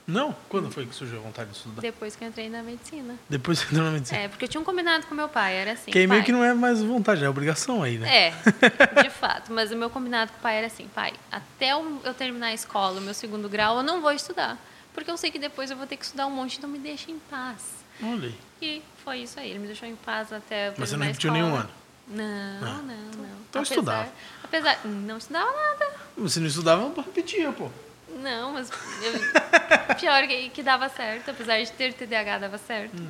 Não? 0.06 0.34
Quando 0.48 0.70
foi 0.72 0.86
que 0.86 0.94
surgiu 0.94 1.18
a 1.18 1.22
vontade 1.22 1.50
de 1.50 1.56
estudar? 1.56 1.80
depois 1.80 2.16
que 2.16 2.24
eu 2.24 2.28
entrei 2.28 2.48
na 2.48 2.62
medicina. 2.62 3.14
Depois 3.28 3.58
você 3.60 3.66
entrou 3.66 3.84
na 3.84 3.92
medicina. 3.92 4.20
É, 4.20 4.28
porque 4.28 4.44
eu 4.44 4.48
tinha 4.48 4.60
um 4.60 4.64
combinado 4.64 5.06
com 5.06 5.14
meu 5.14 5.28
pai, 5.28 5.54
era 5.54 5.72
assim. 5.72 5.90
que 5.92 5.98
aí 5.98 6.06
meio 6.06 6.24
que 6.24 6.32
não 6.32 6.42
é 6.42 6.52
mais 6.52 6.82
vontade, 6.82 7.24
é 7.24 7.28
obrigação 7.28 7.82
aí, 7.82 7.96
né? 7.98 8.26
É, 8.26 8.30
de 9.02 9.10
fato. 9.10 9.52
Mas 9.52 9.70
o 9.70 9.76
meu 9.76 9.88
combinado 9.88 10.32
com 10.32 10.38
o 10.38 10.40
pai 10.40 10.56
era 10.56 10.66
assim, 10.66 10.88
pai, 10.88 11.12
até 11.30 11.72
eu 11.72 12.00
eu 12.04 12.12
terminar 12.14 12.48
a 12.48 12.54
escola, 12.54 12.98
o 12.98 13.02
meu 13.02 13.14
segundo 13.14 13.48
grau, 13.48 13.76
eu 13.78 13.82
não 13.84 14.00
vou 14.00 14.10
estudar. 14.12 14.58
Porque 14.92 15.08
eu 15.10 15.16
sei 15.16 15.30
que 15.30 15.38
depois 15.38 15.70
eu 15.70 15.76
vou 15.76 15.86
ter 15.86 15.96
que 15.96 16.04
estudar 16.04 16.26
um 16.26 16.30
monte, 16.30 16.58
então 16.58 16.68
me 16.68 16.78
deixa 16.78 17.10
em 17.10 17.18
paz. 17.30 17.79
Olha 18.02 18.28
aí. 18.28 18.34
E 18.62 18.82
foi 19.04 19.18
isso 19.18 19.38
aí, 19.40 19.50
ele 19.50 19.58
me 19.60 19.66
deixou 19.66 19.88
em 19.88 19.96
paz 19.96 20.32
até 20.32 20.72
Mas 20.76 20.90
você 20.90 20.96
não 20.96 21.06
repetiu 21.06 21.32
nenhum 21.32 21.54
ano? 21.54 21.70
Não, 22.08 22.24
Ah. 22.62 22.82
não, 22.82 23.22
não. 23.22 23.36
então 23.48 23.62
estudava. 23.62 24.10
Apesar, 24.42 24.78
não 24.84 25.16
estudava 25.18 25.50
nada. 25.52 25.92
Você 26.18 26.40
não 26.40 26.46
estudava, 26.48 26.82
não 26.82 26.94
repetia, 27.02 27.52
pô. 27.52 27.70
Não, 28.08 28.52
mas 28.52 28.68
eu- 28.70 29.94
pior 29.96 30.26
que, 30.26 30.48
que 30.50 30.62
dava 30.62 30.88
certo, 30.88 31.30
apesar 31.30 31.62
de 31.62 31.70
ter 31.72 31.94
TDAH 31.94 32.38
dava 32.38 32.58
certo. 32.58 33.00
Hum. 33.00 33.08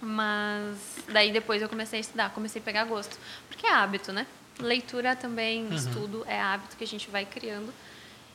Mas 0.00 0.76
daí 1.08 1.32
depois 1.32 1.62
eu 1.62 1.68
comecei 1.68 1.98
a 1.98 2.00
estudar, 2.00 2.30
comecei 2.30 2.60
a 2.60 2.64
pegar 2.64 2.84
gosto. 2.84 3.16
Porque 3.48 3.66
é 3.66 3.72
hábito, 3.72 4.12
né? 4.12 4.26
Leitura 4.58 5.14
também, 5.16 5.66
Uhum. 5.66 5.74
estudo, 5.74 6.24
é 6.26 6.40
hábito 6.40 6.76
que 6.76 6.84
a 6.84 6.86
gente 6.86 7.08
vai 7.08 7.24
criando. 7.24 7.72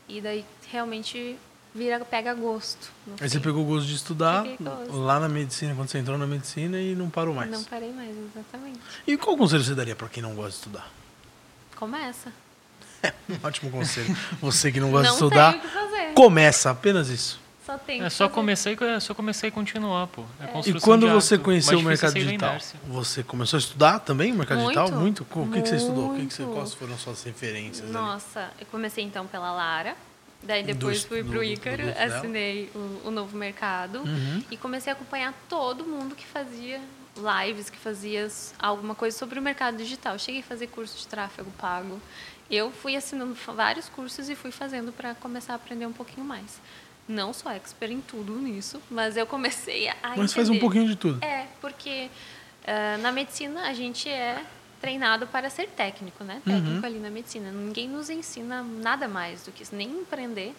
E 0.08 0.22
daí 0.22 0.46
realmente 0.72 1.38
vira, 1.74 2.04
pega 2.06 2.34
gosto. 2.34 2.92
Aí 3.20 3.30
você 3.30 3.40
pegou 3.40 3.64
o 3.64 3.66
gosto 3.66 3.88
de 3.88 3.96
estudar 3.96 4.46
gosto. 4.60 4.98
lá 5.00 5.20
na 5.20 5.30
medicina, 5.30 5.74
quando 5.76 5.90
você 5.90 5.98
entrou 6.00 6.18
na 6.18 6.28
medicina 6.28 6.80
e 6.80 6.94
não 6.96 7.10
parou 7.10 7.34
mais. 7.34 7.50
Não 7.50 7.64
parei 7.64 7.92
mais, 7.92 8.10
exatamente. 8.18 8.80
E 9.08 9.18
qual 9.18 9.38
conselho 9.38 9.64
você 9.64 9.74
daria 9.76 9.96
pra 9.96 10.08
quem 10.10 10.22
não 10.22 10.34
gosta 10.36 10.52
de 10.52 10.56
estudar? 10.58 10.90
Começa. 11.76 12.32
Um 13.28 13.48
ótimo 13.48 13.72
conselho. 13.72 14.16
Você 14.42 14.72
que 14.72 14.80
não 14.80 14.92
gosta 14.92 15.08
não 15.08 15.18
de 15.18 15.24
estudar, 15.24 15.52
tem 15.54 15.60
o 15.60 15.64
que 15.64 15.70
fazer. 15.70 16.14
começa, 16.14 16.70
apenas 16.70 17.10
isso. 17.10 17.40
Só 17.66 17.76
tem 17.78 18.02
É 18.04 18.10
só 18.10 18.30
fazer. 18.30 18.70
e, 18.70 18.84
é 18.86 19.00
só 19.00 19.14
começar 19.16 19.48
e 19.48 19.52
continuar, 19.52 20.06
pô. 20.08 20.24
É 20.40 20.44
E 20.46 20.48
construção 20.50 20.82
quando 20.82 21.08
de 21.08 21.14
você 21.14 21.34
hábito. 21.36 21.46
conheceu 21.46 21.78
o 21.80 21.82
é 21.82 21.86
mercado 21.86 22.14
da 22.14 22.20
digital, 22.20 22.58
você 22.88 23.24
começou 23.24 23.58
a 23.58 23.60
estudar 23.60 24.00
também 24.00 24.32
o 24.32 24.36
mercado 24.36 24.60
Muito, 24.62 24.78
digital? 24.80 25.00
Muito? 25.00 25.26
O 25.30 25.48
que, 25.52 25.62
que 25.64 25.70
você 25.70 25.76
estudou? 25.78 26.12
O 26.12 26.16
que 26.16 26.26
que 26.28 26.34
você, 26.34 26.44
muito. 26.44 26.56
quais 26.56 26.74
foram 26.76 26.98
suas 26.98 27.24
referências? 27.24 27.86
ali? 27.86 27.94
Nossa, 27.94 28.52
eu 28.60 28.68
comecei 28.68 29.04
então 29.04 29.26
pela 29.26 29.52
Lara. 29.52 29.96
Daí 30.44 30.64
depois 30.64 31.02
Do- 31.04 31.08
fui 31.08 31.24
pro 31.24 31.34
do 31.34 31.44
Ícaro, 31.44 31.84
assinei 31.98 32.70
o, 32.74 33.08
o 33.10 33.12
Novo 33.12 33.38
Mercado 33.38 34.00
Uhum. 34.00 34.44
e 34.50 34.58
comecei 34.58 34.92
a 34.92 34.96
acompanhar 34.96 35.34
todo 35.48 35.84
mundo 35.86 36.16
que 36.16 36.26
fazia 36.26 36.82
lives, 37.46 37.70
que 37.70 37.78
fazia 37.78 38.28
alguma 38.58 38.96
coisa 38.96 39.16
sobre 39.18 39.38
o 39.38 39.42
mercado 39.42 39.78
digital. 39.78 40.18
Cheguei 40.18 40.42
a 40.42 40.44
fazer 40.44 40.68
curso 40.68 40.98
de 40.98 41.08
tráfego 41.08 41.52
pago. 41.60 42.02
Eu 42.50 42.72
fui 42.72 42.96
assinando 42.96 43.36
vários 43.56 43.88
cursos 43.90 44.30
e 44.30 44.36
fui 44.36 44.52
fazendo 44.52 44.92
para 44.92 45.14
começar 45.16 45.54
a 45.54 45.56
aprender 45.58 45.86
um 45.86 45.94
pouquinho 45.94 46.26
mais. 46.26 46.60
Não 47.08 47.34
sou 47.34 47.52
expert 47.52 47.92
em 47.92 48.02
tudo 48.02 48.34
nisso, 48.40 48.82
mas 48.90 49.18
eu 49.18 49.26
comecei 49.28 49.90
a 49.90 49.96
Mas 50.18 50.34
faz 50.34 50.48
um 50.50 50.54
entender. 50.54 50.60
pouquinho 50.60 50.88
de 50.88 50.96
tudo. 50.96 51.24
É, 51.24 51.48
porque 51.60 52.10
ah, 52.66 52.98
na 53.00 53.12
medicina 53.12 53.68
a 53.68 53.74
gente 53.74 54.08
é 54.10 54.44
treinado 54.82 55.28
para 55.28 55.50
ser 55.50 55.68
técnico, 55.70 56.24
né? 56.24 56.42
Técnico 56.44 56.80
Uhum. 56.80 56.86
ali 56.86 57.00
na 57.00 57.10
medicina. 57.10 57.52
Ninguém 57.52 57.88
nos 57.88 58.10
ensina 58.10 58.64
nada 58.64 59.08
mais 59.08 59.44
do 59.44 59.52
que 59.52 59.62
isso, 59.64 59.76
nem 59.76 59.88
empreender, 59.90 60.54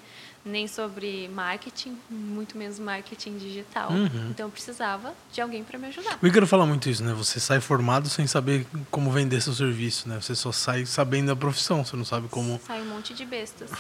nem 0.44 0.66
sobre 0.68 1.28
marketing, 1.28 1.98
muito 2.08 2.56
menos 2.56 2.78
marketing 2.78 3.37
digital. 3.37 3.90
Uhum. 3.90 4.28
Então 4.30 4.46
eu 4.46 4.50
precisava 4.50 5.12
de 5.32 5.40
alguém 5.40 5.62
para 5.64 5.78
me 5.78 5.88
ajudar. 5.88 6.18
O 6.22 6.26
Ícaro 6.26 6.46
fala 6.46 6.64
muito 6.64 6.88
isso, 6.88 7.02
né? 7.04 7.12
Você 7.14 7.40
sai 7.40 7.61
formado 7.61 8.08
sem 8.08 8.26
saber 8.26 8.66
como 8.90 9.11
vender 9.11 9.40
seu 9.40 9.52
serviço, 9.52 10.08
né? 10.08 10.20
Você 10.20 10.35
só 10.35 10.52
sai 10.52 10.87
sabendo 10.87 11.26
da 11.28 11.37
profissão, 11.37 11.85
você 11.85 11.96
não 11.96 12.04
sabe 12.04 12.28
como... 12.28 12.61
Sai 12.66 12.80
um 12.80 12.87
monte 12.87 13.12
de 13.14 13.24
bestas. 13.26 13.70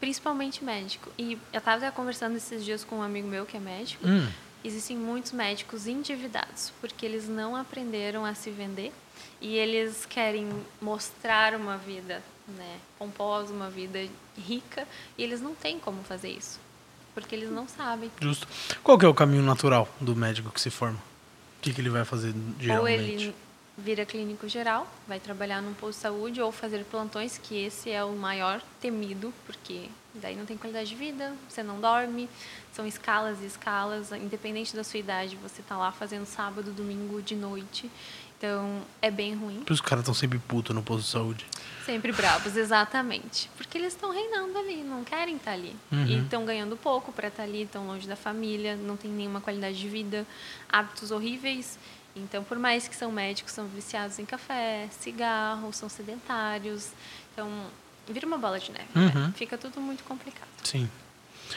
Principalmente 0.00 0.62
médico. 0.64 1.10
E 1.18 1.36
eu 1.52 1.58
estava 1.58 1.90
conversando 1.90 2.36
esses 2.36 2.64
dias 2.64 2.84
com 2.84 2.98
um 2.98 3.02
amigo 3.02 3.26
meu 3.26 3.44
que 3.44 3.56
é 3.56 3.60
médico. 3.60 4.06
Hum, 4.06 4.26
Existem 4.64 4.96
muitos 4.96 5.30
médicos 5.30 5.86
endividados, 5.86 6.72
porque 6.80 7.06
eles 7.06 7.28
não 7.28 7.54
aprenderam 7.54 8.24
a 8.24 8.34
se 8.34 8.50
vender 8.50 8.92
e 9.40 9.56
eles 9.56 10.04
querem 10.06 10.48
mostrar 10.80 11.54
uma 11.54 11.76
vida 11.76 12.22
né, 12.46 12.78
pomposa, 12.98 13.52
uma 13.52 13.70
vida 13.70 13.98
rica, 14.36 14.86
e 15.16 15.22
eles 15.22 15.40
não 15.40 15.54
têm 15.54 15.78
como 15.78 16.02
fazer 16.02 16.30
isso, 16.30 16.58
porque 17.14 17.34
eles 17.34 17.50
não 17.50 17.68
sabem. 17.68 18.10
justo. 18.20 18.48
Qual 18.82 18.98
que 18.98 19.04
é 19.04 19.08
o 19.08 19.14
caminho 19.14 19.42
natural 19.42 19.88
do 20.00 20.16
médico 20.16 20.50
que 20.50 20.60
se 20.60 20.70
forma? 20.70 20.98
O 20.98 21.60
que, 21.60 21.72
que 21.72 21.80
ele 21.80 21.90
vai 21.90 22.04
fazer 22.04 22.34
geralmente? 22.58 22.80
Ou 22.80 22.88
ele 22.88 23.34
vira 23.76 24.04
clínico 24.04 24.48
geral, 24.48 24.88
vai 25.06 25.20
trabalhar 25.20 25.62
num 25.62 25.72
posto 25.72 25.98
de 25.98 26.02
saúde 26.02 26.40
ou 26.40 26.50
fazer 26.50 26.84
plantões, 26.84 27.38
que 27.38 27.64
esse 27.64 27.90
é 27.90 28.02
o 28.02 28.12
maior 28.12 28.60
temido, 28.80 29.32
porque 29.46 29.88
daí 30.14 30.34
não 30.34 30.44
tem 30.44 30.56
qualidade 30.56 30.88
de 30.88 30.96
vida, 30.96 31.32
você 31.48 31.62
não 31.62 31.80
dorme, 31.80 32.28
são 32.72 32.84
escalas 32.86 33.40
e 33.40 33.46
escalas, 33.46 34.10
independente 34.10 34.74
da 34.74 34.82
sua 34.82 34.98
idade, 34.98 35.36
você 35.36 35.62
tá 35.62 35.76
lá 35.76 35.92
fazendo 35.92 36.26
sábado, 36.26 36.72
domingo, 36.72 37.22
de 37.22 37.36
noite. 37.36 37.88
Então, 38.38 38.82
é 39.02 39.10
bem 39.10 39.34
ruim. 39.34 39.56
Por 39.64 39.72
isso 39.72 39.82
os 39.82 39.88
caras 39.88 40.02
estão 40.02 40.14
sempre 40.14 40.38
putos 40.38 40.74
no 40.74 40.80
posto 40.80 41.04
de 41.04 41.10
saúde. 41.10 41.46
Sempre 41.84 42.12
bravos, 42.12 42.56
exatamente. 42.56 43.50
Porque 43.56 43.76
eles 43.76 43.92
estão 43.94 44.12
reinando 44.12 44.56
ali, 44.56 44.76
não 44.84 45.02
querem 45.02 45.36
estar 45.36 45.50
ali. 45.52 45.74
Uhum. 45.90 46.06
E 46.06 46.18
estão 46.20 46.44
ganhando 46.44 46.76
pouco 46.76 47.10
para 47.10 47.26
estar 47.28 47.42
ali, 47.42 47.62
estão 47.62 47.84
longe 47.86 48.06
da 48.06 48.14
família, 48.14 48.76
não 48.76 48.96
tem 48.96 49.10
nenhuma 49.10 49.40
qualidade 49.40 49.76
de 49.76 49.88
vida, 49.88 50.24
hábitos 50.68 51.10
horríveis. 51.10 51.78
Então, 52.14 52.44
por 52.44 52.58
mais 52.58 52.86
que 52.86 52.94
são 52.94 53.10
médicos, 53.10 53.52
são 53.52 53.66
viciados 53.66 54.18
em 54.20 54.24
café, 54.24 54.88
cigarro, 55.00 55.72
são 55.72 55.88
sedentários. 55.88 56.90
Então, 57.32 57.48
vira 58.08 58.26
uma 58.26 58.38
bola 58.38 58.60
de 58.60 58.70
neve. 58.70 58.88
né? 58.94 59.12
Uhum. 59.14 59.32
Fica 59.32 59.58
tudo 59.58 59.80
muito 59.80 60.04
complicado. 60.04 60.48
Sim. 60.62 60.88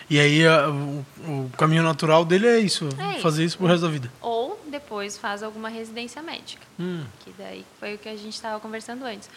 E 0.09 0.19
aí 0.19 0.45
a- 0.47 0.69
o, 0.69 1.05
o 1.27 1.51
caminho 1.57 1.83
natural 1.83 2.23
dele 2.25 2.47
é 2.47 2.59
isso, 2.59 2.87
É 2.97 3.19
fazer 3.19 3.43
isso 3.43 3.57
pro 3.57 3.67
resto 3.67 3.81
da 3.83 3.89
vida. 3.89 4.11
Ou 4.21 4.59
depois 4.67 5.17
faz 5.17 5.43
alguma 5.43 5.69
residência 5.69 6.21
médica. 6.21 6.65
Hum. 6.79 7.03
que 7.19 7.33
daí 7.37 7.65
foi 7.79 7.95
o 7.95 7.97
que 7.97 8.07
a 8.09 8.15
gente 8.15 8.33
estava 8.33 8.59
conversando 8.59 9.03
antes. 9.05 9.29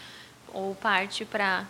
Ou 0.53 0.75
parte 0.77 1.25
para 1.25 1.67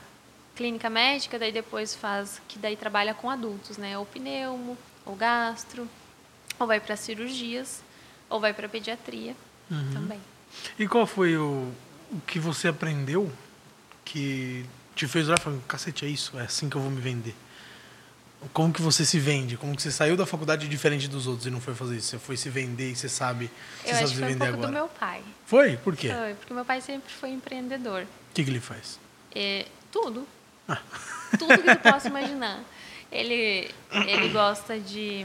clínica 0.54 0.88
médica, 0.90 1.38
daí 1.38 1.50
depois 1.50 1.94
faz, 1.94 2.40
que 2.46 2.58
daí 2.58 2.76
trabalha 2.76 3.12
com 3.14 3.28
adultos, 3.30 3.76
né? 3.78 3.96
Ou 3.98 4.04
pneumo, 4.06 4.76
ou 5.04 5.16
gastro, 5.16 5.88
ou 6.60 6.66
vai 6.66 6.78
para 6.80 6.94
cirurgias, 6.96 7.82
ou 8.30 8.38
vai 8.38 8.52
para 8.52 8.68
pediatria 8.68 9.34
também. 9.92 10.20
E 10.78 10.86
qual 10.86 11.06
foi 11.06 11.36
o, 11.36 11.72
o 12.12 12.20
que 12.26 12.38
você 12.38 12.68
aprendeu 12.68 13.32
que 14.04 14.64
te 14.94 15.08
fez 15.08 15.26
olhar 15.28 15.38
e 15.38 15.42
falar, 15.42 15.56
cacete, 15.66 16.04
é 16.04 16.08
isso, 16.08 16.38
é 16.38 16.42
assim 16.44 16.68
que 16.68 16.76
eu 16.76 16.80
vou 16.80 16.90
me 16.90 17.00
vender? 17.00 17.34
Como 18.52 18.72
que 18.72 18.82
você 18.82 19.04
se 19.04 19.18
vende? 19.18 19.56
Como 19.56 19.74
que 19.74 19.82
você 19.82 19.90
saiu 19.90 20.16
da 20.16 20.26
faculdade 20.26 20.68
diferente 20.68 21.08
dos 21.08 21.26
outros 21.26 21.46
e 21.46 21.50
não 21.50 21.60
foi 21.60 21.74
fazer 21.74 21.96
isso? 21.96 22.08
Você 22.08 22.18
foi 22.18 22.36
se 22.36 22.48
vender 22.50 22.90
e 22.90 22.96
você 22.96 23.08
sabe, 23.08 23.50
você 23.82 23.90
Eu 23.90 23.92
sabe 23.94 24.04
acho 24.04 24.08
se 24.14 24.14
foi 24.20 24.24
um 24.24 24.28
vender 24.32 24.38
pouco 24.50 24.54
agora. 24.64 24.66
do 24.68 24.72
meu 24.72 24.88
pai. 24.88 25.22
Foi? 25.46 25.76
Por 25.78 25.96
quê? 25.96 26.08
Foi, 26.12 26.34
porque 26.34 26.54
meu 26.54 26.64
pai 26.64 26.80
sempre 26.80 27.12
foi 27.12 27.30
empreendedor. 27.30 28.02
O 28.02 28.34
que, 28.34 28.44
que 28.44 28.50
ele 28.50 28.60
faz? 28.60 28.98
É, 29.34 29.66
tudo. 29.90 30.26
Ah. 30.68 30.78
Tudo 31.38 31.58
que 31.58 31.76
tu 31.76 31.82
possa 31.90 32.08
imaginar. 32.08 32.60
Ele, 33.10 33.70
ele 33.92 34.28
gosta 34.30 34.78
de, 34.78 35.24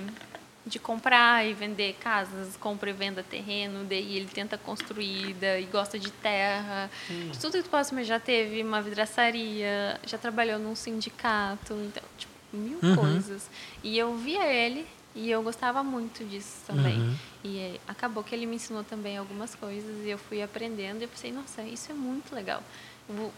de 0.66 0.78
comprar 0.80 1.46
e 1.48 1.54
vender 1.54 1.94
casas, 2.00 2.56
compra 2.58 2.90
e 2.90 2.94
venda 2.94 3.24
terreno, 3.24 3.84
daí 3.84 4.16
ele 4.18 4.28
tenta 4.28 4.58
construir, 4.58 5.34
daí 5.36 5.66
gosta 5.66 5.98
de 5.98 6.12
terra. 6.12 6.90
Hum. 7.10 7.30
De 7.32 7.40
tudo 7.40 7.54
que 7.54 7.64
tu 7.64 7.70
possa 7.70 7.92
imaginar. 7.92 8.16
Já 8.18 8.20
teve 8.20 8.62
uma 8.64 8.82
vidraçaria, 8.82 10.00
já 10.06 10.18
trabalhou 10.18 10.60
num 10.60 10.76
sindicato, 10.76 11.74
então, 11.74 12.04
tipo, 12.18 12.32
mil 12.54 12.80
Uhum. 12.82 12.96
coisas. 12.96 13.50
E 13.84 13.98
eu 13.98 14.16
via 14.18 14.46
ele 14.46 14.86
e 15.16 15.30
eu 15.30 15.42
gostava 15.44 15.84
muito 15.84 16.24
disso 16.26 16.58
também. 16.68 17.00
Uhum. 17.00 17.16
E 17.44 17.58
eh, 17.60 17.80
acabou 17.88 18.24
que 18.24 18.34
ele 18.36 18.46
me 18.46 18.56
ensinou 18.56 18.84
também 18.84 19.18
algumas 19.18 19.56
coisas 19.56 20.06
e 20.06 20.10
eu 20.10 20.18
fui 20.18 20.42
aprendendo 20.42 21.02
e 21.02 21.04
eu 21.04 21.10
pensei, 21.10 21.32
nossa, 21.32 21.62
isso 21.64 21.92
é 21.92 21.96
muito 21.96 22.34
legal. 22.34 22.62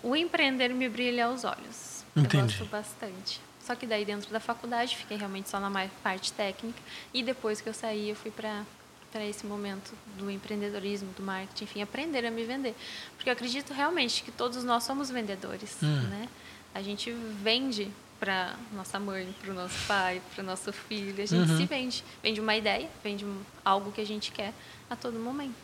O, 0.03 0.15
empreender 0.15 0.69
me 0.73 0.89
brilha 0.89 1.27
aos 1.27 1.43
olhos. 1.45 2.03
Entendi. 2.15 2.37
Eu 2.37 2.41
gosto 2.41 2.65
bastante. 2.65 3.39
Só 3.63 3.73
que 3.75 3.85
daí 3.85 4.03
dentro 4.03 4.29
da 4.31 4.39
faculdade 4.39 4.97
fiquei 4.97 5.15
realmente 5.17 5.47
só 5.49 5.59
na 5.59 5.87
parte 6.03 6.33
técnica 6.33 6.79
e 7.13 7.23
depois 7.23 7.61
que 7.61 7.69
eu 7.69 7.73
saí 7.73 8.09
eu 8.09 8.15
fui 8.15 8.31
para 8.31 8.63
para 9.11 9.25
esse 9.25 9.45
momento 9.45 9.91
do 10.17 10.31
empreendedorismo, 10.31 11.09
do 11.17 11.21
marketing, 11.21 11.65
enfim, 11.65 11.81
aprender 11.81 12.25
a 12.25 12.31
me 12.31 12.45
vender. 12.45 12.73
Porque 13.17 13.29
eu 13.29 13.33
acredito 13.33 13.73
realmente 13.73 14.23
que 14.23 14.31
todos 14.31 14.63
nós 14.63 14.85
somos 14.85 15.09
vendedores, 15.09 15.75
Hum. 15.83 16.01
né? 16.09 16.29
A 16.73 16.81
gente 16.81 17.11
vende 17.11 17.89
para 18.21 18.53
nossa 18.71 18.99
mãe, 18.99 19.27
para 19.41 19.49
o 19.51 19.53
nosso 19.55 19.75
pai, 19.87 20.21
para 20.35 20.43
o 20.43 20.45
nosso 20.45 20.71
filho, 20.71 21.21
a 21.23 21.25
gente 21.25 21.49
Uhum. 21.51 21.57
se 21.57 21.65
vende, 21.65 22.03
vende 22.21 22.39
uma 22.39 22.55
ideia, 22.55 22.87
vende 23.03 23.25
algo 23.65 23.91
que 23.91 23.99
a 23.99 24.05
gente 24.05 24.31
quer 24.31 24.53
a 24.87 24.95
todo 24.95 25.17
momento. 25.17 25.55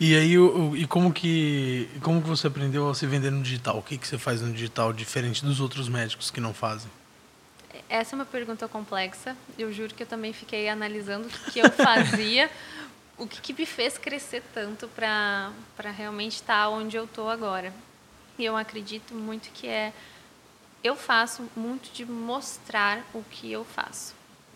E 0.00 0.16
aí, 0.16 0.36
o, 0.36 0.74
e 0.76 0.84
como 0.84 1.12
que, 1.12 1.88
como 2.02 2.20
que 2.20 2.26
você 2.28 2.48
aprendeu 2.48 2.90
a 2.90 2.94
se 2.94 3.06
vender 3.06 3.30
no 3.30 3.40
digital? 3.40 3.78
O 3.78 3.82
que, 3.82 3.96
que 3.96 4.08
você 4.08 4.18
faz 4.18 4.40
no 4.42 4.52
digital 4.52 4.92
diferente 4.92 5.44
dos 5.44 5.60
outros 5.60 5.88
médicos 5.88 6.28
que 6.28 6.40
não 6.40 6.52
fazem? 6.52 6.90
Essa 7.88 8.14
é 8.14 8.16
uma 8.16 8.24
pergunta 8.24 8.66
complexa. 8.66 9.36
Eu 9.56 9.72
juro 9.72 9.94
que 9.94 10.02
eu 10.02 10.06
também 10.06 10.32
fiquei 10.32 10.68
analisando 10.68 11.28
o 11.28 11.30
que, 11.30 11.50
que 11.52 11.58
eu 11.60 11.70
fazia, 11.70 12.50
o 13.16 13.28
que, 13.28 13.40
que 13.40 13.52
me 13.52 13.64
fez 13.64 13.96
crescer 13.96 14.42
tanto 14.52 14.88
para 14.88 15.52
realmente 15.96 16.32
estar 16.34 16.68
onde 16.68 16.96
eu 16.96 17.04
estou 17.04 17.28
agora. 17.30 17.72
E 18.36 18.44
eu 18.44 18.56
acredito 18.56 19.14
muito 19.14 19.50
que 19.52 19.68
é. 19.68 19.92
Eu 20.82 20.96
faço 20.96 21.48
muito 21.56 21.92
de 21.92 22.04
mostrar 22.04 23.04
o 23.14 23.22
que 23.22 23.50
eu 23.50 23.64
faço. 23.64 24.14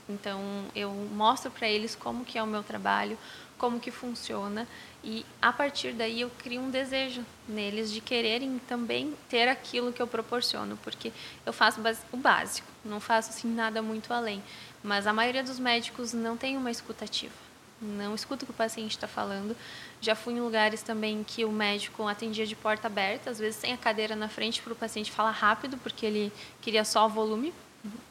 Então, 0.08 0.40
eu 0.74 0.90
mostro 0.90 1.50
para 1.50 1.68
eles 1.68 1.94
como 1.94 2.24
que 2.24 2.38
é 2.38 2.42
o 2.42 2.46
meu 2.46 2.62
trabalho, 2.62 3.18
como 3.58 3.80
que 3.80 3.90
funciona 3.90 4.66
e 5.08 5.24
a 5.40 5.52
partir 5.52 5.92
daí 5.92 6.22
eu 6.22 6.30
crio 6.36 6.60
um 6.60 6.68
desejo 6.68 7.24
neles 7.48 7.92
de 7.92 8.00
quererem 8.00 8.58
também 8.66 9.14
ter 9.28 9.46
aquilo 9.46 9.92
que 9.92 10.02
eu 10.02 10.06
proporciono, 10.06 10.76
porque 10.82 11.12
eu 11.44 11.52
faço 11.52 11.80
o 12.12 12.16
básico, 12.16 12.66
não 12.84 12.98
faço 12.98 13.30
assim 13.30 13.48
nada 13.48 13.80
muito 13.80 14.12
além. 14.12 14.42
Mas 14.82 15.06
a 15.06 15.12
maioria 15.12 15.44
dos 15.44 15.60
médicos 15.60 16.12
não 16.12 16.36
tem 16.36 16.56
uma 16.56 16.72
escutativa, 16.72 17.32
não 17.80 18.14
escuta 18.14 18.44
o 18.44 18.46
que 18.46 18.52
o 18.52 18.54
paciente 18.54 18.92
está 18.92 19.06
falando. 19.06 19.56
Já 20.00 20.14
fui 20.14 20.34
em 20.34 20.40
lugares 20.40 20.82
também 20.82 21.22
que 21.24 21.44
o 21.44 21.52
médico 21.52 22.06
atendia 22.06 22.46
de 22.46 22.56
porta 22.56 22.86
aberta, 22.86 23.30
às 23.30 23.38
vezes 23.38 23.56
sem 23.56 23.72
a 23.72 23.76
cadeira 23.76 24.16
na 24.16 24.28
frente 24.28 24.62
para 24.62 24.72
o 24.72 24.76
paciente 24.76 25.10
falar 25.10 25.32
rápido, 25.32 25.76
porque 25.78 26.06
ele 26.06 26.32
queria 26.62 26.84
só 26.84 27.06
volume 27.08 27.52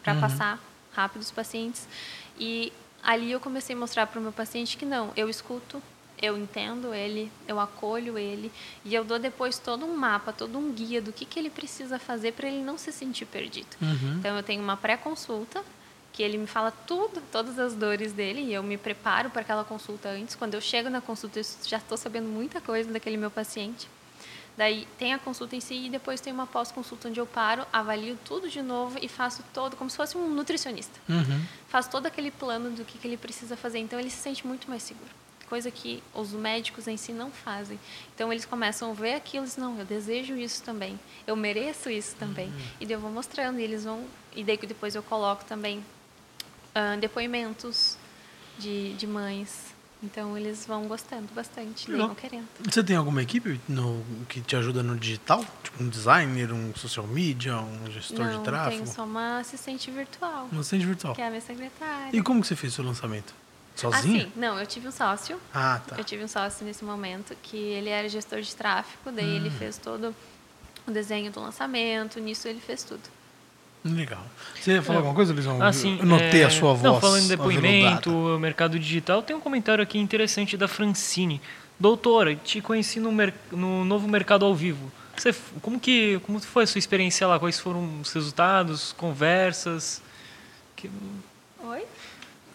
para 0.04 0.16
passar 0.16 0.60
rápido 0.94 1.22
os 1.22 1.32
pacientes. 1.32 1.88
E 2.38 2.72
ali 3.04 3.32
eu 3.32 3.40
comecei 3.40 3.76
a 3.76 3.80
mostrar 3.80 4.08
para 4.08 4.20
o 4.20 4.22
meu 4.24 4.32
paciente 4.32 4.78
que 4.78 4.86
não, 4.86 5.12
eu 5.16 5.30
escuto, 5.30 5.82
eu 6.22 6.38
entendo 6.38 6.94
ele, 6.94 7.32
eu 7.48 7.60
acolho 7.60 8.18
ele 8.18 8.52
e 8.84 8.96
eu 8.96 9.04
dou 9.04 9.20
depois 9.20 9.60
todo 9.60 9.86
um 9.86 9.96
mapa, 9.96 10.32
todo 10.32 10.58
um 10.58 10.72
guia 10.72 11.02
do 11.02 11.12
que, 11.12 11.26
que 11.26 11.38
ele 11.38 11.50
precisa 11.50 12.00
fazer 12.00 12.34
para 12.34 12.48
ele 12.48 12.62
não 12.62 12.78
se 12.78 12.92
sentir 12.92 13.26
perdido. 13.26 13.68
Uhum. 13.82 14.18
Então 14.20 14.36
eu 14.36 14.44
tenho 14.44 14.62
uma 14.62 14.78
pré-consulta 14.78 15.64
que 16.16 16.24
ele 16.24 16.38
me 16.38 16.48
fala 16.48 16.72
tudo, 16.72 17.22
todas 17.30 17.60
as 17.60 17.74
dores 17.74 18.14
dele 18.14 18.40
e 18.40 18.54
eu 18.54 18.64
me 18.64 18.78
preparo 18.78 19.30
para 19.30 19.42
aquela 19.42 19.66
consulta 19.66 20.08
antes. 20.08 20.34
Quando 20.34 20.54
eu 20.54 20.62
chego 20.62 20.90
na 20.90 21.02
consulta, 21.02 21.40
eu 21.40 21.44
já 21.66 21.76
estou 21.76 21.98
sabendo 21.98 22.30
muita 22.30 22.62
coisa 22.62 22.90
daquele 22.90 23.18
meu 23.18 23.30
paciente. 23.30 23.90
Daí 24.56 24.88
tem 24.98 25.14
a 25.14 25.20
consulta 25.20 25.58
em 25.58 25.60
si 25.60 25.74
e 25.74 25.90
depois 25.90 26.22
tem 26.22 26.32
uma 26.32 26.48
pós-consulta 26.48 27.10
onde 27.10 27.20
eu 27.20 27.26
paro, 27.26 27.68
avalio 27.74 28.18
tudo 28.24 28.50
de 28.50 28.62
novo 28.62 28.98
e 29.02 29.10
faço 29.10 29.44
todo, 29.54 29.76
como 29.76 29.90
se 29.90 29.98
fosse 29.98 30.18
um 30.18 30.30
nutricionista. 30.30 30.98
Uhum. 31.10 31.46
Faço 31.68 31.90
todo 31.90 32.06
aquele 32.06 32.32
plano 32.32 32.70
do 32.70 32.86
que, 32.86 32.98
que 32.98 33.06
ele 33.06 33.18
precisa 33.18 33.58
fazer. 33.58 33.80
Então 33.80 34.00
ele 34.00 34.10
se 34.10 34.22
sente 34.22 34.48
muito 34.48 34.70
mais 34.70 34.84
seguro. 34.84 35.12
Coisa 35.50 35.70
que 35.70 36.02
os 36.14 36.32
médicos 36.32 36.88
em 36.88 36.96
si 36.96 37.12
não 37.12 37.30
fazem. 37.30 37.78
Então 38.16 38.32
eles 38.32 38.46
começam 38.46 38.92
a 38.92 38.94
ver 38.94 39.16
aquilo 39.16 39.44
e 39.44 39.48
dizem, 39.50 39.62
não, 39.62 39.78
eu 39.78 39.86
desejo 39.86 40.38
isso 40.38 40.64
também. 40.64 40.98
Eu 41.28 41.36
mereço 41.36 41.90
isso 41.90 42.16
também. 42.16 42.54
E 42.80 42.86
daí 42.86 42.96
eu 42.96 43.02
vou 43.02 43.12
mostrando 43.12 43.60
e 43.60 43.64
eles 43.64 43.84
vão... 43.84 44.06
E 44.34 44.46
daí 44.46 44.58
que 44.58 44.66
depois 44.66 44.96
eu 44.96 45.04
coloco 45.04 45.44
também 45.44 45.84
ah, 46.76 46.96
depoimentos 47.00 47.98
de, 48.60 48.94
de 48.94 49.08
mães. 49.08 49.74
Então 50.04 50.38
eles 50.38 50.66
vão 50.68 50.84
gostando 50.88 51.28
bastante, 51.34 51.90
Legal. 51.90 52.08
vão 52.08 52.16
querendo. 52.16 52.46
Você 52.64 52.84
tem 52.84 52.96
alguma 52.96 53.24
equipe 53.24 53.60
no, 53.68 54.04
que 54.30 54.40
te 54.42 54.56
ajuda 54.56 54.84
no 54.84 54.96
digital? 54.96 55.44
Tipo 55.64 55.84
um 55.84 55.90
designer, 55.90 56.52
um 56.52 56.76
social 56.76 57.08
media, 57.08 57.58
um 57.58 57.90
gestor 57.90 58.26
não, 58.26 58.38
de 58.38 58.44
tráfego? 58.44 58.84
tenho 58.84 58.88
só 58.94 59.04
uma 59.04 59.40
assistente 59.40 59.90
virtual, 59.90 60.48
Um 60.54 60.60
assistente 60.60 60.86
virtual. 60.86 61.16
que 61.16 61.22
é 61.22 61.26
a 61.26 61.30
minha 61.30 61.42
secretária. 61.42 62.10
E 62.16 62.22
como 62.22 62.42
que 62.42 62.48
você 62.48 62.56
fez 62.56 62.74
o 62.74 62.76
seu 62.76 62.86
lançamento? 62.86 63.34
Sozinha? 63.76 64.24
Assim, 64.24 64.32
não, 64.36 64.60
eu 64.60 64.68
tive 64.68 64.88
um 64.88 64.92
sócio. 64.92 65.40
Ah, 65.54 65.82
tá. 65.88 65.96
Eu 65.98 66.04
tive 66.04 66.24
um 66.24 66.28
sócio 66.28 66.66
nesse 66.66 66.84
momento 66.86 67.36
que 67.42 67.58
ele 67.58 67.90
era 67.90 68.08
gestor 68.08 68.42
de 68.42 68.56
tráfego, 68.56 69.12
daí 69.16 69.38
ele 69.38 69.50
Hum. 69.50 69.58
fez 69.58 69.78
todo 69.78 70.16
o 70.86 70.92
desenho 70.92 71.32
do 71.32 71.40
lançamento, 71.40 72.20
nisso 72.20 72.48
ele 72.48 72.60
fez 72.60 72.84
tudo. 72.84 73.02
Legal. 73.86 74.24
Você 74.60 74.72
ia 74.74 74.82
falar 74.82 74.98
É. 74.98 75.00
alguma 75.00 75.16
coisa, 75.16 75.32
Lisão? 75.32 75.62
Assim, 75.62 75.98
Eu 76.00 76.06
notei 76.08 76.42
é, 76.42 76.46
a 76.46 76.50
sua 76.50 76.74
voz. 76.74 76.82
Não, 76.82 77.00
falando 77.00 77.24
em 77.24 77.28
depoimento, 77.28 78.10
aveludada. 78.10 78.40
mercado 78.40 78.80
digital, 78.80 79.22
tem 79.22 79.36
um 79.36 79.40
comentário 79.40 79.84
aqui 79.84 80.00
interessante 80.00 80.58
da 80.58 80.68
Francine. 80.68 81.40
Doutora, 81.80 82.36
te 82.36 82.62
conheci 82.62 83.00
no, 83.00 83.12
mer- 83.12 83.34
no 83.52 83.86
novo 83.86 84.08
mercado 84.08 84.44
ao 84.44 84.56
vivo. 84.56 84.92
Você, 85.16 85.34
como 85.62 85.80
que 85.80 86.20
como 86.26 86.40
foi 86.40 86.64
a 86.64 86.68
sua 86.68 86.80
experiência 86.80 87.28
lá? 87.28 87.38
Quais 87.40 87.60
foram 87.60 88.02
os 88.02 88.12
resultados, 88.12 88.92
conversas? 88.94 90.02
Que- 90.76 90.90
Oi? 91.64 91.84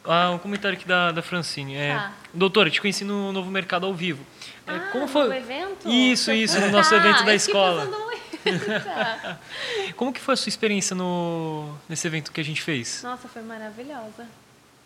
ah, 0.04 0.30
um 0.32 0.38
comentário 0.38 0.76
aqui 0.76 0.86
da, 0.88 1.12
da 1.12 1.22
Francine. 1.22 1.76
É, 1.76 1.94
Tá. 1.94 2.12
Doutora, 2.34 2.70
te 2.70 2.80
conheci 2.80 3.04
no 3.04 3.32
novo 3.32 3.50
mercado 3.50 3.86
ao 3.86 3.94
vivo. 3.94 4.24
É, 4.66 4.72
ah, 4.72 4.88
como 4.92 5.06
foi? 5.06 5.28
no 5.28 5.34
evento? 5.34 5.88
Isso, 5.88 6.32
isso, 6.32 6.58
no 6.60 6.68
nosso 6.72 6.92
Ah, 6.94 6.98
evento 6.98 7.24
da 7.24 7.34
escola. 7.34 7.86
Tá. 8.84 9.38
Como 9.96 10.12
que 10.12 10.20
foi 10.20 10.34
a 10.34 10.36
sua 10.36 10.48
experiência 10.48 10.94
no, 10.96 11.74
nesse 11.88 12.06
evento 12.06 12.32
que 12.32 12.40
a 12.40 12.44
gente 12.44 12.62
fez? 12.62 13.02
Nossa, 13.02 13.28
foi 13.28 13.42
maravilhosa. 13.42 14.26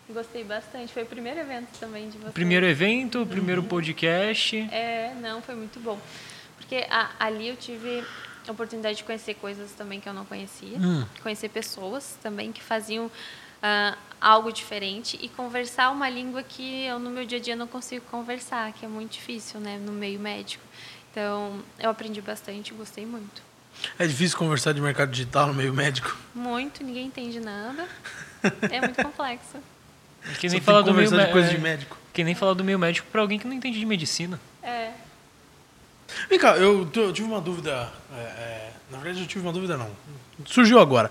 Gostei 0.09 0.43
bastante. 0.43 0.93
Foi 0.93 1.03
o 1.03 1.05
primeiro 1.05 1.39
evento 1.39 1.67
também 1.79 2.09
de 2.09 2.17
vocês. 2.17 2.33
Primeiro 2.33 2.65
evento, 2.65 3.25
primeiro 3.25 3.63
podcast. 3.63 4.55
É, 4.71 5.13
não, 5.19 5.41
foi 5.41 5.55
muito 5.55 5.79
bom. 5.79 5.99
Porque 6.57 6.85
a- 6.89 7.09
ali 7.19 7.47
eu 7.47 7.55
tive 7.55 8.03
a 8.47 8.51
oportunidade 8.51 8.97
de 8.97 9.03
conhecer 9.03 9.33
coisas 9.35 9.71
também 9.71 9.99
que 9.99 10.07
eu 10.07 10.13
não 10.13 10.23
conhecia. 10.25 10.77
Conhecer 11.23 11.49
pessoas 11.49 12.17
também 12.21 12.51
que 12.51 12.61
faziam 12.61 13.09
ah, 13.63 13.97
algo 14.21 14.51
diferente 14.51 15.17
e 15.19 15.27
conversar 15.27 15.89
uma 15.89 16.07
língua 16.07 16.43
que 16.43 16.85
eu 16.85 16.99
no 16.99 17.09
meu 17.09 17.25
dia 17.25 17.39
a 17.39 17.41
dia 17.41 17.55
não 17.55 17.65
consigo 17.67 18.05
conversar, 18.11 18.71
que 18.73 18.85
é 18.85 18.87
muito 18.87 19.13
difícil, 19.13 19.59
né, 19.59 19.79
no 19.83 19.91
meio 19.91 20.19
médico. 20.19 20.63
Então, 21.15 21.61
eu 21.79 21.89
aprendi 21.89 22.19
bastante, 22.19 22.73
gostei 22.73 23.05
muito. 23.05 23.41
É 23.97 24.05
difícil 24.05 24.37
conversar 24.37 24.73
de 24.73 24.81
mercado 24.81 25.11
digital 25.11 25.47
no 25.47 25.53
meio 25.53 25.73
médico. 25.73 26.13
Muito, 26.35 26.83
ninguém 26.83 27.07
entende 27.07 27.39
nada. 27.39 27.87
É 28.69 28.79
muito 28.79 29.01
complexo. 29.01 29.57
Que 30.39 30.47
Só 30.47 30.53
nem 30.53 30.61
falar 30.61 30.83
que 30.83 30.89
do 30.89 30.93
meio 30.93 31.09
conversar 31.09 31.25
de 31.25 31.33
coisa 31.33 31.47
é, 31.47 31.55
de 31.55 31.57
médico. 31.59 31.97
Que 32.13 32.23
nem 32.23 32.35
falar 32.35 32.53
do 32.53 32.63
meio 32.63 32.77
médico 32.77 33.07
para 33.11 33.21
alguém 33.21 33.39
que 33.39 33.47
não 33.47 33.55
entende 33.55 33.79
de 33.79 33.85
medicina. 33.87 34.39
É. 34.61 34.91
Vem 36.29 36.37
cá, 36.37 36.55
eu, 36.57 36.87
eu 36.93 37.11
tive 37.11 37.27
uma 37.27 37.41
dúvida. 37.41 37.91
é, 38.15 38.19
é, 38.19 38.71
na 38.91 38.99
verdade, 38.99 39.21
eu 39.21 39.27
tive 39.27 39.43
uma 39.43 39.51
dúvida, 39.51 39.77
não. 39.77 39.89
Surgiu 40.45 40.79
agora. 40.79 41.09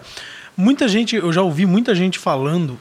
Muita 0.57 0.86
gente, 0.86 1.16
eu 1.16 1.32
já 1.32 1.42
ouvi 1.42 1.66
muita 1.66 1.92
gente 1.92 2.20
falando. 2.20 2.78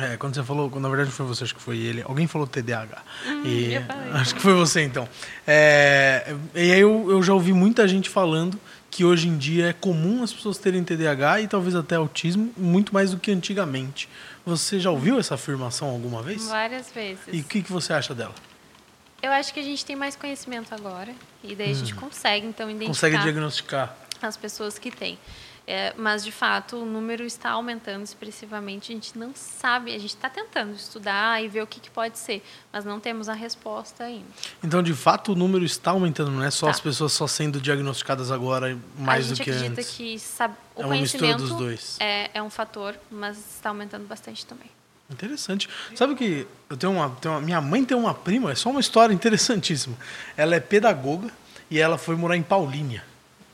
É, 0.00 0.16
quando 0.16 0.34
você 0.34 0.42
falou, 0.42 0.70
na 0.80 0.88
verdade 0.88 1.10
foi 1.10 1.26
você, 1.26 1.44
acho 1.44 1.54
que 1.54 1.60
foi 1.60 1.78
ele. 1.78 2.02
Alguém 2.02 2.26
falou 2.26 2.46
TDAH. 2.46 3.02
e, 3.44 3.74
eu 3.74 3.82
falei. 3.82 4.12
acho 4.12 4.34
que 4.34 4.40
foi 4.40 4.54
você 4.54 4.82
então. 4.82 5.08
É, 5.46 6.34
e 6.54 6.72
aí 6.72 6.80
eu, 6.80 7.10
eu 7.10 7.22
já 7.22 7.32
ouvi 7.32 7.52
muita 7.52 7.86
gente 7.88 8.08
falando 8.08 8.58
que 8.90 9.04
hoje 9.04 9.28
em 9.28 9.36
dia 9.36 9.68
é 9.68 9.72
comum 9.72 10.22
as 10.22 10.32
pessoas 10.32 10.58
terem 10.58 10.82
TDAH 10.82 11.42
e 11.42 11.48
talvez 11.48 11.74
até 11.74 11.96
autismo, 11.96 12.52
muito 12.56 12.92
mais 12.94 13.10
do 13.10 13.18
que 13.18 13.30
antigamente. 13.30 14.08
Você 14.46 14.80
já 14.80 14.90
ouviu 14.90 15.18
essa 15.18 15.34
afirmação 15.34 15.88
alguma 15.88 16.22
vez? 16.22 16.46
Várias 16.46 16.90
vezes. 16.90 17.24
E 17.30 17.40
o 17.40 17.44
que, 17.44 17.62
que 17.62 17.70
você 17.70 17.92
acha 17.92 18.14
dela? 18.14 18.34
Eu 19.22 19.32
acho 19.32 19.52
que 19.52 19.60
a 19.60 19.62
gente 19.62 19.84
tem 19.84 19.96
mais 19.96 20.14
conhecimento 20.14 20.72
agora 20.74 21.12
e 21.42 21.54
daí 21.54 21.72
a 21.72 21.74
gente 21.74 21.94
consegue 21.94 22.46
então 22.46 22.70
identificar 22.70 23.08
Consegue 23.08 23.18
diagnosticar? 23.18 23.96
as 24.22 24.36
pessoas 24.36 24.78
que 24.78 24.90
têm. 24.90 25.18
É, 25.70 25.92
mas 25.98 26.24
de 26.24 26.32
fato 26.32 26.78
o 26.78 26.86
número 26.86 27.24
está 27.24 27.50
aumentando 27.50 28.02
expressivamente. 28.02 28.90
A 28.90 28.94
gente 28.94 29.18
não 29.18 29.32
sabe, 29.34 29.94
a 29.94 29.98
gente 29.98 30.14
está 30.14 30.30
tentando 30.30 30.72
estudar 30.74 31.44
e 31.44 31.48
ver 31.48 31.62
o 31.62 31.66
que, 31.66 31.78
que 31.78 31.90
pode 31.90 32.18
ser, 32.18 32.42
mas 32.72 32.86
não 32.86 32.98
temos 32.98 33.28
a 33.28 33.34
resposta 33.34 34.04
ainda. 34.04 34.24
Então, 34.64 34.82
de 34.82 34.94
fato, 34.94 35.32
o 35.32 35.34
número 35.34 35.66
está 35.66 35.90
aumentando, 35.90 36.30
não 36.30 36.42
é 36.42 36.50
só 36.50 36.66
Tá. 36.66 36.70
as 36.72 36.80
pessoas 36.80 37.12
só 37.12 37.26
sendo 37.26 37.60
diagnosticadas 37.60 38.30
agora 38.30 38.78
mais 38.98 39.26
a 39.26 39.28
do 39.28 39.34
gente 39.34 39.44
que 39.44 39.50
acredita 39.50 39.80
antes. 39.82 39.94
que 39.94 40.18
sab- 40.18 40.54
o 40.74 40.80
É 40.80 40.86
conhecimento 40.86 41.38
dos 41.40 41.50
dois. 41.50 41.96
É, 42.00 42.30
é 42.32 42.42
um 42.42 42.48
fator, 42.48 42.94
mas 43.10 43.36
está 43.36 43.68
aumentando 43.68 44.06
bastante 44.06 44.46
também. 44.46 44.70
Interessante. 45.10 45.68
Sabe 45.94 46.14
que 46.14 46.46
eu 46.70 46.76
tenho 46.78 46.94
uma, 46.94 47.10
tenho 47.10 47.34
uma- 47.34 47.40
minha 47.42 47.60
mãe 47.60 47.84
tem 47.84 47.94
uma 47.96 48.14
prima, 48.14 48.52
é 48.52 48.54
só 48.54 48.70
uma 48.70 48.80
história 48.80 49.12
interessantíssima. 49.12 49.96
Ela 50.34 50.54
é 50.54 50.60
pedagoga 50.60 51.30
e 51.70 51.78
ela 51.78 51.98
foi 51.98 52.16
morar 52.16 52.36
em 52.38 52.42
Paulínia. 52.42 53.04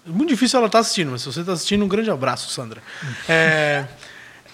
É 0.06 0.10
muito 0.10 0.28
difícil 0.28 0.58
ela 0.58 0.66
estar 0.66 0.80
assistindo, 0.80 1.10
mas 1.10 1.22
se 1.22 1.26
você 1.26 1.40
está 1.40 1.52
assistindo, 1.52 1.84
um 1.84 1.88
grande 1.88 2.10
abraço, 2.10 2.50
Sandra. 2.50 2.82
É, 3.26 3.86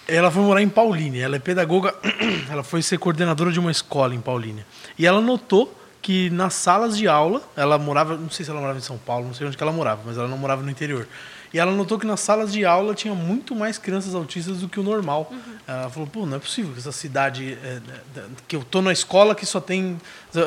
ela 0.07 0.31
foi 0.31 0.43
morar 0.43 0.63
em 0.63 0.69
Paulínia. 0.69 1.25
Ela 1.25 1.37
é 1.37 1.39
pedagoga, 1.39 1.95
ela 2.49 2.63
foi 2.63 2.83
ser 2.83 2.99
coordenadora 2.99 3.51
de 3.51 3.59
uma 3.59 3.71
escola 3.71 4.15
em 4.15 4.21
Paulínia. 4.21 4.65
E 4.97 5.07
ela 5.07 5.21
notou 5.21 5.77
que 6.01 6.31
nas 6.31 6.55
salas 6.55 6.97
de 6.97 7.09
aula, 7.09 7.43
ela 7.57 7.79
morava, 7.79 8.17
não 8.17 8.31
sei 8.31 8.45
se 8.45 8.51
ela 8.51 8.61
morava 8.61 8.79
em 8.79 8.83
São 8.83 8.97
Paulo, 8.97 9.27
não 9.27 9.35
sei 9.35 9.47
onde 9.47 9.57
que 9.57 9.63
ela 9.63 9.73
morava, 9.73 10.03
mas 10.07 10.17
ela 10.17 10.29
não 10.29 10.39
morava 10.39 10.63
no 10.63 10.71
interior. 10.71 11.07
E 11.53 11.59
ela 11.59 11.73
notou 11.73 11.99
que 11.99 12.07
nas 12.07 12.21
salas 12.21 12.53
de 12.53 12.65
aula 12.65 12.95
tinha 12.95 13.15
muito 13.15 13.55
mais 13.57 13.77
crianças 13.77 14.15
autistas 14.15 14.59
do 14.59 14.69
que 14.69 14.79
o 14.79 14.83
normal. 14.83 15.33
Ela 15.67 15.91
falou, 15.91 16.09
pô, 16.09 16.25
não 16.25 16.37
é 16.37 16.41
possível 16.41 16.73
que 16.73 16.79
essa 16.79 16.93
cidade, 16.93 17.59
é, 17.63 17.81
é, 18.17 18.23
que 18.47 18.55
eu 18.55 18.65
tô 18.65 18.81
na 18.81 18.93
escola 18.93 19.35
que 19.35 19.45
só 19.45 19.61
tem, 19.61 20.01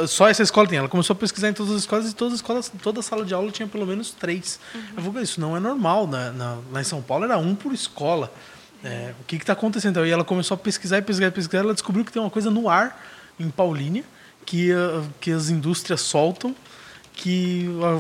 só 0.07 0.29
essa 0.29 0.43
escola 0.43 0.67
tem. 0.67 0.77
Ela 0.77 0.87
começou 0.87 1.13
a 1.13 1.17
pesquisar 1.17 1.49
em 1.49 1.53
todas 1.53 1.73
as 1.73 1.81
escolas 1.81 2.09
e 2.09 2.15
todas 2.15 2.33
as 2.35 2.39
escolas, 2.39 2.71
toda 2.81 3.01
sala 3.01 3.25
de 3.25 3.33
aula 3.33 3.51
tinha 3.51 3.67
pelo 3.67 3.85
menos 3.85 4.11
três. 4.11 4.59
Ela 4.73 5.01
falou, 5.01 5.21
isso 5.21 5.41
não 5.41 5.57
é 5.57 5.59
normal, 5.59 6.07
na, 6.07 6.31
na, 6.31 6.57
lá 6.71 6.79
em 6.79 6.85
São 6.85 7.01
Paulo 7.01 7.25
era 7.25 7.37
um 7.37 7.53
por 7.53 7.73
escola. 7.73 8.31
É, 8.83 9.13
o 9.19 9.23
que 9.25 9.35
está 9.37 9.53
acontecendo? 9.53 9.99
Aí 9.99 10.09
ela 10.09 10.25
começou 10.25 10.55
a 10.55 10.57
pesquisar 10.57 10.97
e 10.97 11.01
pesquisar 11.01 11.27
e 11.27 11.31
pesquisar. 11.31 11.63
Ela 11.63 11.73
descobriu 11.73 12.03
que 12.03 12.11
tem 12.11 12.21
uma 12.21 12.31
coisa 12.31 12.51
no 12.51 12.69
ar 12.69 13.01
em 13.39 13.49
Paulínia 13.49 14.03
que, 14.45 14.71
ah, 14.71 15.03
que 15.19 15.31
as 15.31 15.49
indústrias 15.49 16.01
soltam 16.01 16.55
que 17.13 17.69
ah, 17.81 17.99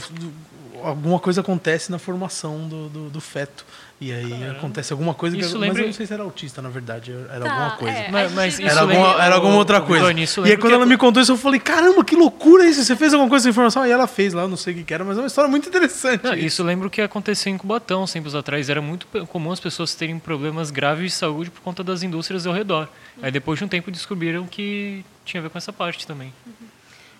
alguma 0.83 1.19
coisa 1.19 1.41
acontece 1.41 1.91
na 1.91 1.97
formação 1.99 2.67
do, 2.67 2.89
do, 2.89 3.09
do 3.09 3.21
feto. 3.21 3.65
E 4.01 4.11
aí 4.11 4.49
acontece 4.49 4.91
alguma 4.91 5.13
coisa 5.13 5.33
que. 5.37 5.41
Isso 5.43 5.53
Mas 5.57 5.69
lembra- 5.69 5.83
eu 5.83 5.87
não 5.87 5.93
sei 5.93 6.05
se 6.05 6.13
era 6.13 6.23
autista, 6.23 6.61
na 6.61 6.67
verdade. 6.67 7.13
Era 7.31 7.45
Tá, 7.45 7.51
alguma 7.53 7.71
coisa. 7.77 7.97
é. 7.97 8.11
Mas, 8.11 8.31
mas 8.33 8.53
isso 8.59 8.67
Era 8.69 8.81
alguma, 8.81 9.23
era 9.23 9.35
alguma 9.35 9.55
outra 9.55 9.79
coisa. 9.79 10.05
Tony, 10.05 10.23
isso 10.23 10.41
e 10.45 10.51
aí, 10.51 10.57
quando 10.57 10.67
que 10.71 10.75
ela 10.75 10.85
me 10.85 10.97
contou 10.97 11.23
isso, 11.23 11.31
eu 11.31 11.37
falei: 11.37 11.59
caramba, 11.59 12.03
que 12.03 12.13
loucura 12.15 12.65
isso! 12.65 12.83
Você 12.83 12.97
fez 12.97 13.13
alguma 13.13 13.29
coisa 13.29 13.45
com 13.45 13.49
informação? 13.51 13.81
Aí 13.83 13.91
ela 13.91 14.05
fez 14.05 14.33
lá, 14.33 14.41
eu 14.41 14.49
não 14.49 14.57
sei 14.57 14.73
o 14.73 14.77
que, 14.77 14.83
que 14.83 14.93
era, 14.93 15.05
mas 15.05 15.17
é 15.17 15.21
uma 15.21 15.27
história 15.27 15.49
muito 15.49 15.69
interessante. 15.69 16.23
Não, 16.23 16.33
isso 16.33 16.61
lembra 16.63 16.87
o 16.87 16.89
que 16.89 17.01
aconteceu 17.01 17.53
em 17.53 17.57
Cubatão, 17.57 18.05
tempos 18.05 18.35
atrás. 18.35 18.69
Era 18.69 18.81
muito 18.81 19.07
comum 19.27 19.51
as 19.53 19.59
pessoas 19.61 19.95
terem 19.95 20.19
problemas 20.19 20.69
graves 20.69 21.11
de 21.11 21.17
saúde 21.17 21.49
por 21.49 21.61
conta 21.61 21.81
das 21.81 22.03
indústrias 22.03 22.45
ao 22.45 22.53
redor. 22.53 22.89
Aí 23.21 23.31
depois 23.31 23.57
de 23.57 23.63
um 23.63 23.69
tempo 23.69 23.89
descobriram 23.89 24.45
que 24.45 25.05
tinha 25.23 25.39
a 25.39 25.43
ver 25.43 25.49
com 25.49 25.57
essa 25.57 25.71
parte 25.71 26.05
também. 26.05 26.33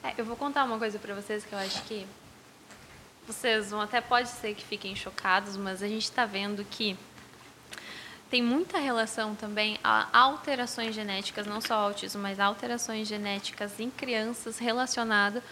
É, 0.03 0.11
eu 0.17 0.25
vou 0.25 0.35
contar 0.35 0.65
uma 0.65 0.77
coisa 0.77 0.99
para 0.99 1.15
vocês 1.15 1.45
que 1.45 1.53
eu 1.55 1.59
acho 1.59 1.81
que 1.83 2.05
vocês 3.27 3.71
vão 3.71 3.81
até 3.81 4.01
pode 4.01 4.29
ser 4.29 4.53
que 4.55 4.63
fiquem 4.63 4.95
chocados, 4.95 5.55
mas 5.55 5.81
a 5.81 5.87
gente 5.87 6.03
está 6.03 6.25
vendo 6.25 6.63
que 6.65 6.97
tem 8.29 8.41
muita 8.41 8.79
relação 8.79 9.35
também 9.35 9.77
a 9.83 10.07
alterações 10.11 10.95
genéticas, 10.95 11.45
não 11.45 11.61
só 11.61 11.75
autismo, 11.75 12.21
mas 12.21 12.39
alterações 12.39 13.07
genéticas 13.07 13.79
em 13.79 13.91
crianças 13.91 14.57
relacionadas 14.57 15.43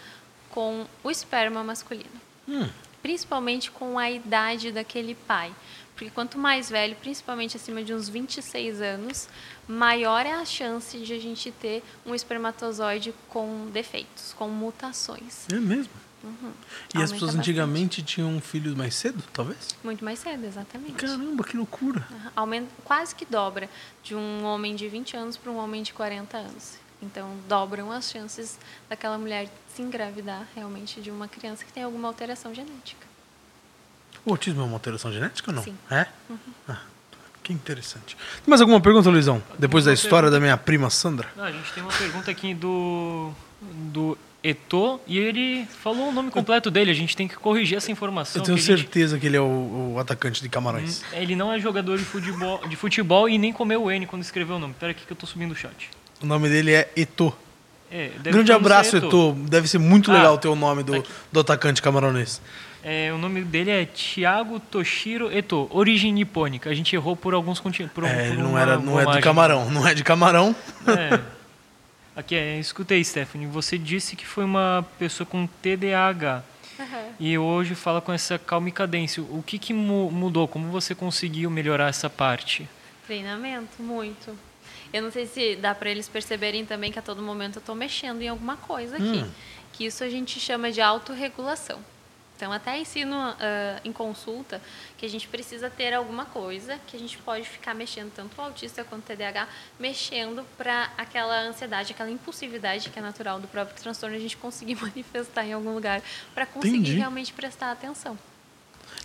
com 0.50 0.84
o 1.04 1.10
esperma 1.10 1.62
masculino. 1.62 2.10
Principalmente 3.00 3.70
com 3.70 3.98
a 3.98 4.10
idade 4.10 4.72
daquele 4.72 5.14
pai. 5.14 5.54
Porque 5.94 6.10
quanto 6.10 6.36
mais 6.38 6.68
velho, 6.68 6.96
principalmente 6.96 7.56
acima 7.56 7.84
de 7.84 7.94
uns 7.94 8.08
26 8.08 8.80
anos, 8.80 9.28
maior 9.68 10.26
é 10.26 10.32
a 10.32 10.44
chance 10.44 10.98
de 10.98 11.12
a 11.12 11.18
gente 11.20 11.52
ter 11.52 11.84
um 12.04 12.14
espermatozoide 12.14 13.14
com 13.28 13.70
defeitos, 13.72 14.32
com 14.32 14.48
mutações. 14.48 15.46
É 15.52 15.60
mesmo. 15.60 15.92
E 16.94 16.98
as 16.98 17.10
pessoas 17.12 17.30
bastante. 17.30 17.50
antigamente 17.50 18.02
tinham 18.02 18.40
filhos 18.40 18.74
mais 18.74 18.94
cedo, 18.94 19.22
talvez? 19.32 19.74
Muito 19.82 20.04
mais 20.04 20.18
cedo, 20.18 20.44
exatamente. 20.44 20.92
Caramba, 20.92 21.42
que 21.44 21.56
loucura. 21.56 22.06
Aham. 22.10 22.32
Aumenta, 22.36 22.68
quase 22.84 23.14
que 23.14 23.24
dobra 23.24 23.68
de 24.02 24.14
um 24.14 24.44
homem 24.44 24.74
de 24.76 24.88
20 24.88 25.16
anos 25.16 25.36
para 25.36 25.50
um 25.50 25.56
homem 25.56 25.82
de 25.82 25.92
40 25.92 26.36
anos. 26.36 26.74
Então, 27.02 27.36
dobram 27.48 27.90
as 27.90 28.08
chances 28.10 28.58
daquela 28.88 29.18
mulher 29.18 29.48
se 29.74 29.82
engravidar 29.82 30.46
realmente 30.54 31.00
de 31.00 31.10
uma 31.10 31.26
criança 31.26 31.64
que 31.64 31.72
tem 31.72 31.82
alguma 31.82 32.06
alteração 32.06 32.54
genética. 32.54 33.06
O 34.24 34.30
autismo 34.30 34.62
é 34.62 34.64
uma 34.64 34.74
alteração 34.74 35.12
genética 35.12 35.50
ou 35.50 35.56
não? 35.56 35.64
Sim. 35.64 35.76
É? 35.90 36.06
Ah, 36.68 36.82
que 37.42 37.52
interessante. 37.52 38.16
Tem 38.16 38.46
mais 38.46 38.60
alguma 38.60 38.80
pergunta, 38.80 39.10
Luizão? 39.10 39.42
Depois 39.58 39.84
da 39.84 39.92
história 39.92 40.30
pergunta. 40.30 40.30
da 40.30 40.40
minha 40.40 40.56
prima 40.56 40.88
Sandra? 40.90 41.28
Ah, 41.36 41.44
a 41.44 41.52
gente 41.52 41.72
tem 41.72 41.82
uma 41.82 41.92
pergunta 41.92 42.30
aqui 42.30 42.54
do, 42.54 43.32
do 43.60 44.16
Eto 44.44 45.00
e 45.06 45.18
ele 45.18 45.66
falou 45.82 46.08
o 46.08 46.12
nome 46.12 46.30
completo 46.30 46.70
dele. 46.70 46.90
A 46.90 46.94
gente 46.94 47.16
tem 47.16 47.28
que 47.28 47.36
corrigir 47.36 47.76
essa 47.76 47.92
informação. 47.92 48.40
Eu 48.40 48.44
tenho 48.44 48.56
que 48.58 48.62
a 48.64 48.66
gente- 48.66 48.80
certeza 48.82 49.18
que 49.18 49.26
ele 49.26 49.36
é 49.36 49.40
o, 49.40 49.92
o 49.94 49.98
atacante 50.00 50.42
de 50.42 50.48
Camarões. 50.48 51.02
Ele 51.12 51.36
não 51.36 51.52
é 51.52 51.58
jogador 51.60 51.96
de 51.98 52.04
futebol, 52.04 52.66
de 52.66 52.74
futebol 52.76 53.28
e 53.28 53.38
nem 53.38 53.52
comeu 53.52 53.84
o 53.84 53.90
N 53.90 54.06
quando 54.06 54.22
escreveu 54.22 54.56
o 54.56 54.58
nome. 54.58 54.74
Pera 54.78 54.92
aqui 54.92 55.06
que 55.06 55.12
eu 55.12 55.16
tô 55.16 55.26
subindo 55.26 55.52
o 55.52 55.54
chat. 55.56 55.88
O 56.20 56.26
nome 56.26 56.48
dele 56.48 56.72
é 56.72 56.90
Eto. 56.96 57.32
É, 57.90 58.10
Grande 58.22 58.50
abraço, 58.52 58.96
Eto. 58.96 59.32
Deve 59.48 59.68
ser 59.68 59.78
muito 59.78 60.10
Ah, 60.10 60.14
legal 60.14 60.38
ter 60.38 60.48
o 60.48 60.56
nome 60.56 60.82
do, 60.82 61.02
tá 61.02 61.08
do 61.30 61.40
atacante 61.40 61.80
camaronês. 61.82 62.40
É, 62.84 63.12
o 63.12 63.18
nome 63.18 63.42
dele 63.42 63.70
é 63.70 63.84
Thiago 63.84 64.58
Toshiro 64.58 65.30
Eto, 65.30 65.68
origem 65.70 66.12
nipônica. 66.12 66.68
A 66.68 66.74
gente 66.74 66.96
errou 66.96 67.14
por 67.14 67.32
alguns 67.32 67.60
continentes. 67.60 67.96
É, 68.04 68.30
não, 68.34 68.58
era, 68.58 68.76
não 68.76 68.98
é 68.98 69.06
de 69.06 69.20
camarão. 69.20 69.70
Não 69.70 69.86
é 69.86 69.94
de 69.94 70.02
camarão. 70.02 70.56
É. 70.88 71.20
Aqui, 72.14 72.34
é, 72.34 72.58
escutei, 72.58 73.02
Stephanie. 73.02 73.46
Você 73.46 73.78
disse 73.78 74.14
que 74.16 74.26
foi 74.26 74.44
uma 74.44 74.86
pessoa 74.98 75.26
com 75.26 75.46
TDAH. 75.46 76.42
E 77.20 77.38
hoje 77.38 77.74
fala 77.74 78.00
com 78.00 78.12
essa 78.12 78.38
calma 78.38 78.68
e 78.68 78.72
cadência. 78.72 79.22
O 79.22 79.42
que, 79.46 79.58
que 79.58 79.72
mu- 79.72 80.10
mudou? 80.10 80.48
Como 80.48 80.68
você 80.70 80.94
conseguiu 80.94 81.48
melhorar 81.48 81.88
essa 81.88 82.10
parte? 82.10 82.68
Treinamento, 83.06 83.80
muito. 83.80 84.36
Eu 84.92 85.02
não 85.02 85.10
sei 85.10 85.26
se 85.26 85.56
dá 85.56 85.74
para 85.74 85.90
eles 85.90 86.08
perceberem 86.08 86.66
também 86.66 86.90
que 86.90 86.98
a 86.98 87.02
todo 87.02 87.22
momento 87.22 87.56
eu 87.56 87.60
estou 87.60 87.74
mexendo 87.74 88.20
em 88.20 88.28
alguma 88.28 88.56
coisa 88.56 88.96
aqui. 88.96 89.04
Hum. 89.24 89.30
Que 89.72 89.86
isso 89.86 90.02
a 90.02 90.08
gente 90.08 90.38
chama 90.40 90.70
de 90.72 90.80
autorregulação. 90.80 91.78
Então, 92.42 92.52
até 92.52 92.76
ensino 92.76 93.14
ah, 93.14 93.80
em 93.84 93.92
consulta 93.92 94.60
que 94.98 95.06
a 95.06 95.08
gente 95.08 95.28
precisa 95.28 95.70
ter 95.70 95.94
alguma 95.94 96.24
coisa 96.24 96.76
que 96.88 96.96
a 96.96 96.98
gente 96.98 97.16
pode 97.18 97.48
ficar 97.48 97.72
mexendo, 97.72 98.10
tanto 98.12 98.36
o 98.36 98.40
autista 98.42 98.82
quanto 98.82 99.04
o 99.04 99.16
TDAH, 99.16 99.46
mexendo 99.78 100.44
para 100.58 100.90
aquela 100.98 101.40
ansiedade, 101.42 101.92
aquela 101.92 102.10
impulsividade 102.10 102.90
que 102.90 102.98
é 102.98 103.02
natural 103.02 103.38
do 103.38 103.46
próprio 103.46 103.80
transtorno, 103.80 104.16
a 104.16 104.18
gente 104.18 104.36
conseguir 104.36 104.74
manifestar 104.82 105.46
em 105.46 105.52
algum 105.52 105.72
lugar 105.72 106.02
para 106.34 106.44
conseguir 106.44 106.78
Entendi. 106.78 106.96
realmente 106.96 107.32
prestar 107.32 107.70
atenção. 107.70 108.18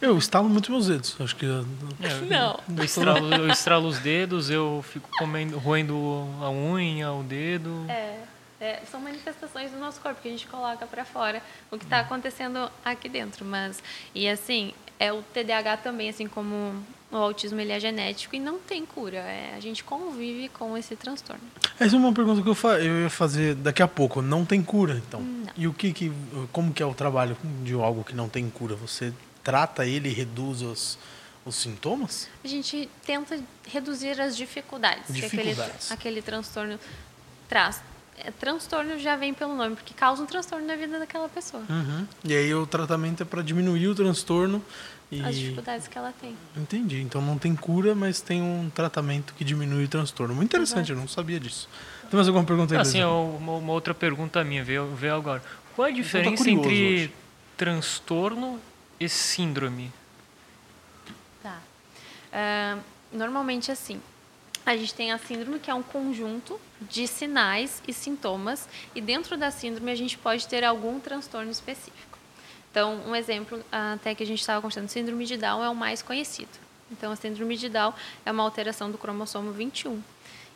Eu 0.02 0.18
estalo 0.18 0.50
muito 0.50 0.72
meus 0.72 0.88
dedos. 0.88 1.16
Acho 1.20 1.36
que. 1.36 1.46
É, 1.46 2.22
Não. 2.26 2.60
Eu 2.76 2.84
estralo, 2.84 3.36
eu 3.36 3.48
estralo 3.50 3.88
os 3.88 4.00
dedos, 4.00 4.50
eu 4.50 4.84
fico 4.92 5.08
comendo, 5.16 5.60
roendo 5.60 5.96
a 6.42 6.50
unha, 6.50 7.12
o 7.12 7.22
dedo. 7.22 7.86
É, 7.88 8.20
é, 8.60 8.82
são 8.92 9.00
manifestações 9.00 9.72
do 9.72 9.78
nosso 9.78 10.00
corpo 10.02 10.22
que 10.22 10.28
a 10.28 10.32
gente 10.32 10.48
coloca 10.48 10.86
para 10.88 11.06
fora 11.06 11.42
o 11.72 11.78
que 11.78 11.84
está 11.86 12.00
acontecendo 12.00 12.72
aqui 12.84 13.08
dentro. 13.10 13.46
Mas 13.46 13.82
e 14.16 14.28
assim 14.28 14.74
é 15.00 15.14
o 15.14 15.22
TDAH 15.22 15.78
também, 15.78 16.10
assim 16.10 16.28
como 16.28 16.74
o 17.12 17.16
autismo 17.16 17.60
ele 17.62 17.72
é 17.72 17.80
genético 17.80 18.36
e 18.36 18.40
não 18.40 18.58
tem 18.60 18.86
cura. 18.86 19.18
É, 19.20 19.54
a 19.56 19.60
gente 19.60 19.84
convive 19.84 20.50
com 20.50 20.76
esse 20.78 20.96
transtorno. 20.96 21.42
Essa 21.80 21.96
é 21.96 22.00
uma 22.00 22.12
pergunta 22.12 22.42
que 22.42 22.50
eu, 22.50 22.56
fa- 22.56 22.80
eu 22.80 23.04
ia 23.04 23.10
fazer 23.10 23.54
daqui 23.56 23.82
a 23.84 23.88
pouco. 23.88 24.22
Não 24.22 24.44
tem 24.44 24.62
cura, 24.64 24.96
então. 25.08 25.22
Não. 25.22 25.54
E 25.56 25.68
o 25.68 25.74
que, 25.74 25.94
que. 25.94 26.12
Como 26.52 26.74
que 26.74 26.82
é 26.82 26.86
o 26.86 26.94
trabalho 26.94 27.38
de 27.64 27.74
algo 27.74 28.04
que 28.04 28.16
não 28.16 28.28
tem 28.28 28.50
cura? 28.50 28.76
Você 28.76 29.14
trata 29.44 29.86
ele 29.86 30.10
reduz 30.10 30.62
os, 30.64 30.98
os 31.46 31.56
sintomas? 31.56 32.28
A 32.44 32.48
gente 32.48 32.90
tenta 33.06 33.40
reduzir 33.68 34.20
as 34.20 34.36
dificuldades, 34.36 35.06
que 35.06 35.24
aquele, 35.24 35.44
Dificuldades. 35.44 35.92
aquele 35.92 36.22
transtorno 36.24 36.80
traz. 37.48 37.82
É, 38.18 38.32
transtorno 38.32 38.98
já 38.98 39.16
vem 39.16 39.34
pelo 39.34 39.56
nome, 39.56 39.76
porque 39.76 39.94
causa 39.94 40.24
um 40.24 40.26
transtorno 40.26 40.66
na 40.66 40.76
vida 40.76 40.98
daquela 40.98 41.30
pessoa. 41.30 41.64
Uhum. 41.70 42.08
E 42.24 42.34
aí 42.36 42.54
o 42.54 42.66
tratamento 42.66 43.22
é 43.22 43.26
para 43.26 43.42
diminuir 43.42 43.88
o 43.88 43.96
transtorno 43.96 44.64
e. 45.12 45.22
As 45.22 45.36
dificuldades 45.36 45.88
que 45.88 45.98
ela 45.98 46.14
tem. 46.20 46.36
Entendi. 46.56 47.02
Então 47.02 47.22
não 47.22 47.38
tem 47.38 47.56
cura, 47.56 47.94
mas 47.94 48.20
tem 48.20 48.42
um 48.42 48.70
tratamento 48.74 49.34
que 49.36 49.44
diminui 49.44 49.86
o 49.86 49.88
transtorno. 49.88 50.34
Muito 50.34 50.50
interessante, 50.50 50.92
Exato. 50.92 50.94
eu 50.94 50.98
não 50.98 51.08
sabia 51.08 51.40
disso. 51.40 51.70
Tem 52.10 52.16
mais 52.18 52.28
alguma 52.28 52.46
pergunta 52.46 52.74
aí? 52.74 52.80
Assim, 52.80 53.04
uma, 53.04 53.54
uma 53.54 53.74
outra 53.74 53.94
pergunta 53.94 54.44
minha 54.44 54.64
veio, 54.64 54.88
veio 54.96 55.16
agora. 55.16 55.44
Qual 55.76 55.88
a 55.88 55.92
diferença 55.92 56.44
curioso 56.44 56.68
entre 56.68 56.96
hoje. 56.96 57.14
transtorno 57.56 58.60
e 59.00 59.08
síndrome? 59.08 59.92
Tá. 61.44 61.60
Ah, 62.34 62.78
normalmente 63.12 63.72
assim, 63.72 64.02
a 64.68 64.76
gente 64.76 64.94
tem 64.94 65.14
a 65.14 65.18
síndrome 65.18 65.60
que 65.60 65.72
é 65.72 65.74
um 65.74 65.82
conjunto 65.82 66.60
de 66.82 67.08
sinais 67.08 67.82
e 67.88 67.94
sintomas 67.94 68.68
e 68.94 69.00
dentro 69.00 69.38
da 69.38 69.50
síndrome 69.50 69.90
a 69.90 69.96
gente 69.96 70.18
pode 70.18 70.46
ter 70.46 70.62
algum 70.66 71.00
transtorno 71.00 71.50
específico. 71.50 72.20
Então, 72.70 73.02
um 73.08 73.16
exemplo 73.16 73.64
até 73.72 74.14
que 74.14 74.22
a 74.22 74.26
gente 74.26 74.42
estava 74.42 74.62
conversando, 74.62 74.90
síndrome 74.90 75.26
de 75.26 75.38
Down 75.38 75.64
é 75.64 75.70
o 75.70 75.76
mais 75.76 76.02
conhecido. 76.02 76.52
Então, 76.92 77.14
a 77.14 77.16
síndrome 77.16 77.56
de 77.56 77.70
Down 77.70 77.94
é 78.26 78.32
uma 78.32 78.44
alteração 78.44 78.92
do 78.92 78.98
cromossomo 78.98 79.54
21. 79.54 80.04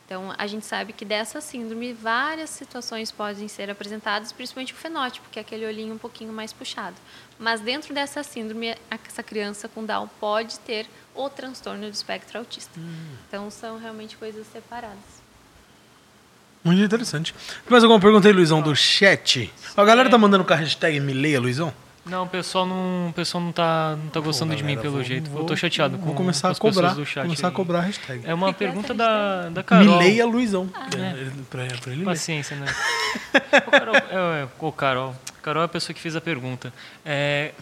Então, 0.05 0.36
a 0.38 0.45
gente 0.45 0.66
sabe 0.66 0.91
que 0.91 1.05
dessa 1.05 1.39
síndrome 1.39 1.93
várias 1.93 2.49
situações 2.49 3.14
podem 3.14 3.47
ser 3.47 3.72
apresentadas, 3.72 4.34
principalmente 4.34 4.74
o 4.74 4.76
fenótipo, 4.76 5.30
que 5.32 5.39
é 5.39 5.41
aquele 5.41 5.66
olhinho 5.66 5.93
um 5.93 5.97
pouquinho 5.97 6.34
mais 6.34 6.51
puxado. 6.51 6.97
Mas 7.39 7.62
dentro 7.62 7.93
dessa 7.93 8.22
síndrome, 8.24 8.76
essa 8.89 9.24
criança 9.24 9.70
com 9.70 9.86
Down 9.86 10.09
pode 10.20 10.59
ter 10.59 10.86
o 11.16 11.30
transtorno 11.30 11.82
do 11.88 11.93
espectro 11.93 12.39
autista. 12.39 12.80
Então, 13.28 13.49
são 13.51 13.78
realmente 13.80 14.16
coisas 14.18 14.45
separadas. 14.51 15.22
Muito 16.64 16.82
interessante. 16.82 17.34
Tem 17.34 17.72
mais 17.72 17.84
alguma 17.84 17.99
pergunta 17.99 18.28
aí, 18.28 18.34
Luizão, 18.34 18.62
do 18.62 18.76
chat? 18.76 19.51
A 19.76 19.84
galera 19.84 20.09
tá 20.09 20.18
mandando 20.18 20.43
com 20.45 20.53
a 20.53 20.55
hashtag 20.55 20.99
me 20.99 21.12
leia, 21.14 21.39
Luizão? 21.39 21.74
Não, 22.05 22.24
o 22.24 22.28
pessoal 22.28 22.66
não, 22.66 23.09
o 23.09 23.14
pessoal 23.14 23.43
não 23.43 23.51
tá, 23.51 23.95
não 23.95 24.09
tá 24.09 24.20
gostando 24.20 24.51
Pô, 24.51 24.57
de 24.57 24.64
mim 24.64 24.70
galera, 24.76 24.82
pelo 24.82 24.95
vou- 24.95 25.03
jeito. 25.03 25.30
vou- 25.30 25.41
eu 25.41 25.45
tô 25.45 25.55
chateado 25.55 25.97
com, 25.99 26.05
Vou 26.05 26.16
começar 26.16 26.41
com 26.41 26.47
a 26.47 26.51
as 26.51 26.57
pessoas 26.57 26.76
cobrar. 26.76 26.93
do 26.95 27.05
chat. 27.05 27.24
começar 27.26 27.47
a 27.47 27.49
aí. 27.49 27.55
cobrar 27.55 27.80
a 27.80 27.82
hashtag. 27.82 28.22
É 28.26 28.34
uma 28.34 28.47
Que 28.53 28.64
é 28.64 28.68
pergunta 28.68 28.93
da, 28.93 29.49
da 29.49 29.62
Carol. 29.64 29.86
Me 29.99 30.03
leia, 30.03 30.26
Luizão. 30.26 30.68
É. 30.97 31.12
Ele- 31.20 31.32
Pra, 31.49 31.66
pra 31.66 31.91
ele 31.91 31.99
ler. 31.99 32.05
Paciência, 32.05 32.55
né? 32.57 32.66
Ô, 33.68 33.72
Carol, 33.72 33.95
é, 33.95 34.41
é, 34.43 34.47
ô, 34.59 34.72
Carol, 34.72 35.16
Carol 35.43 35.62
é 35.62 35.66
a 35.66 35.70
pessoa 35.70 35.93
que 35.93 36.01
fez 36.01 36.16
a 36.16 36.22
pergunta. 36.22 36.74
É, 37.05 37.53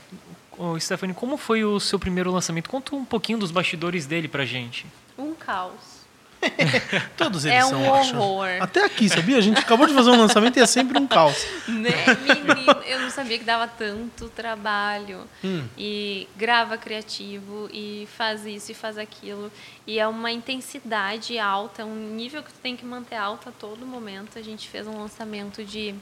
ô, 0.60 0.80
Stephanie, 0.80 1.16
como 1.16 1.38
foi 1.38 1.64
o 1.64 1.80
seu 1.80 1.98
primeiro 1.98 2.32
lançamento? 2.32 2.70
Conta 2.70 2.96
um 2.96 3.06
pouquinho 3.06 3.40
dos 3.40 3.52
bastidores 3.52 4.06
dele 4.06 4.28
pra 4.28 4.46
gente. 4.46 4.86
Um 5.18 5.34
caos. 5.34 6.00
Todos 7.18 7.44
eles 7.44 7.58
É 7.58 7.66
um 7.66 7.70
são, 7.70 7.94
acho. 7.96 8.16
horror. 8.18 8.48
Até 8.62 8.86
aqui, 8.86 9.10
sabia? 9.10 9.38
A 9.38 9.42
gente 9.42 9.60
acabou 9.60 9.86
de 9.86 9.94
fazer 9.94 10.10
um 10.10 10.18
lançamento 10.18 10.58
e 10.58 10.62
é 10.62 10.66
sempre 10.66 10.98
um 10.98 11.06
caos. 11.06 11.46
Né, 11.68 11.90
menino? 12.24 12.82
Eu 12.86 13.02
não 13.02 13.10
sabia 13.10 13.38
que 13.38 13.44
dava 13.44 13.68
tanto 13.68 14.30
trabalho. 14.30 15.22
Hum. 15.44 15.66
E 15.78 16.28
grava 16.38 16.78
criativo, 16.78 17.70
e 17.74 18.08
faz 18.18 18.46
isso 18.46 18.72
e 18.72 18.76
faz 18.76 18.98
aquilo. 18.98 19.52
E 19.86 20.00
é 20.00 20.08
uma 20.08 20.32
intensidade 20.32 21.38
alta, 21.38 21.84
um 21.84 22.16
nível 22.16 22.42
que 22.42 22.54
tu 22.54 22.60
tem 22.60 22.76
que 22.78 22.86
manter 22.86 23.16
alto 23.16 23.50
a 23.50 23.52
todo 23.52 23.86
momento. 23.86 24.40
A 24.40 24.42
gente 24.42 24.70
fez 24.70 24.88
um 24.88 24.98
lançamento 24.98 25.64
de 25.66 25.94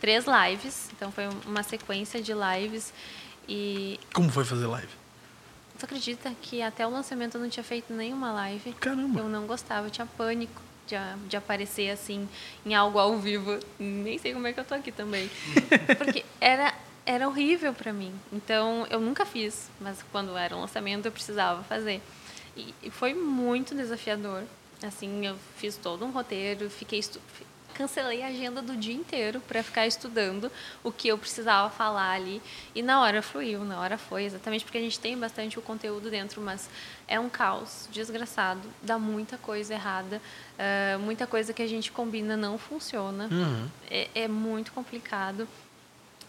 três 0.00 0.24
lives, 0.26 0.88
então 0.96 1.10
foi 1.10 1.28
uma 1.46 1.62
sequência 1.64 2.22
de 2.22 2.32
lives. 2.32 2.92
E 3.48 3.98
Como 4.12 4.30
foi 4.30 4.44
fazer 4.44 4.66
live? 4.66 4.88
tu 5.78 5.84
acredita 5.84 6.32
que 6.40 6.62
até 6.62 6.86
o 6.86 6.90
lançamento 6.90 7.36
eu 7.36 7.40
não 7.40 7.48
tinha 7.48 7.64
feito 7.64 7.92
nenhuma 7.92 8.32
live? 8.32 8.72
Caramba. 8.74 9.20
Eu 9.20 9.28
não 9.28 9.46
gostava, 9.46 9.86
eu 9.86 9.90
tinha 9.90 10.06
pânico 10.06 10.62
de, 10.86 10.94
de 11.28 11.36
aparecer 11.36 11.90
assim 11.90 12.28
em 12.64 12.74
algo 12.74 12.98
ao 12.98 13.18
vivo. 13.18 13.58
Nem 13.78 14.18
sei 14.18 14.32
como 14.32 14.46
é 14.46 14.52
que 14.52 14.60
eu 14.60 14.64
tô 14.64 14.74
aqui 14.74 14.92
também. 14.92 15.28
Porque 15.98 16.24
era, 16.40 16.72
era 17.04 17.28
horrível 17.28 17.74
para 17.74 17.92
mim. 17.92 18.12
Então 18.32 18.86
eu 18.90 19.00
nunca 19.00 19.26
fiz, 19.26 19.68
mas 19.80 19.98
quando 20.12 20.36
era 20.36 20.56
um 20.56 20.60
lançamento 20.60 21.06
eu 21.06 21.12
precisava 21.12 21.62
fazer. 21.64 22.00
E, 22.56 22.74
e 22.82 22.90
foi 22.90 23.14
muito 23.14 23.74
desafiador. 23.74 24.44
Assim, 24.82 25.26
eu 25.26 25.36
fiz 25.56 25.76
todo 25.76 26.04
um 26.04 26.10
roteiro, 26.10 26.68
fiquei 26.68 27.00
cancelei 27.74 28.22
a 28.22 28.28
agenda 28.28 28.62
do 28.62 28.76
dia 28.76 28.94
inteiro 28.94 29.40
para 29.46 29.62
ficar 29.62 29.86
estudando 29.86 30.50
o 30.82 30.90
que 30.92 31.08
eu 31.08 31.18
precisava 31.18 31.68
falar 31.68 32.12
ali 32.12 32.40
e 32.74 32.82
na 32.82 33.00
hora 33.02 33.20
fluiu, 33.20 33.64
na 33.64 33.80
hora 33.80 33.98
foi, 33.98 34.24
exatamente 34.24 34.64
porque 34.64 34.78
a 34.78 34.80
gente 34.80 34.98
tem 34.98 35.18
bastante 35.18 35.58
o 35.58 35.62
conteúdo 35.62 36.08
dentro, 36.10 36.40
mas 36.40 36.70
é 37.06 37.18
um 37.20 37.28
caos 37.28 37.88
desgraçado, 37.92 38.62
dá 38.82 38.98
muita 38.98 39.36
coisa 39.36 39.74
errada, 39.74 40.22
ah, 40.58 40.96
muita 40.98 41.26
coisa 41.26 41.52
que 41.52 41.62
a 41.62 41.66
gente 41.66 41.90
combina 41.92 42.36
não 42.36 42.56
funciona, 42.56 43.28
Uhum. 43.30 43.68
é, 43.90 44.08
é 44.14 44.28
muito 44.28 44.72
complicado. 44.72 45.46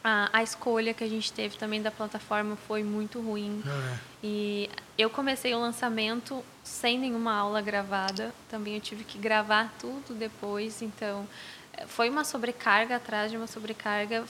A, 0.07 0.29
a 0.31 0.43
escolha 0.43 0.93
que 0.93 1.03
a 1.03 1.09
gente 1.09 1.33
teve 1.33 1.57
também 1.57 1.81
da 1.81 1.89
plataforma 1.89 2.55
foi 2.67 2.83
muito 2.83 3.19
ruim. 3.19 3.63
É. 3.65 3.97
E 4.23 4.69
eu 4.95 5.09
comecei 5.09 5.55
o 5.55 5.59
lançamento 5.59 6.45
sem 6.63 6.99
nenhuma 6.99 7.33
aula 7.33 7.59
gravada. 7.59 8.31
Também 8.47 8.75
eu 8.75 8.81
tive 8.81 9.03
que 9.03 9.17
gravar 9.17 9.73
tudo 9.79 10.13
depois. 10.13 10.83
Então, 10.83 11.27
eh, 11.73 11.87
foi 11.87 12.07
uma 12.07 12.23
sobrecarga 12.23 12.97
atrás 12.97 13.31
de 13.31 13.37
uma 13.37 13.47
sobrecarga. 13.47 14.23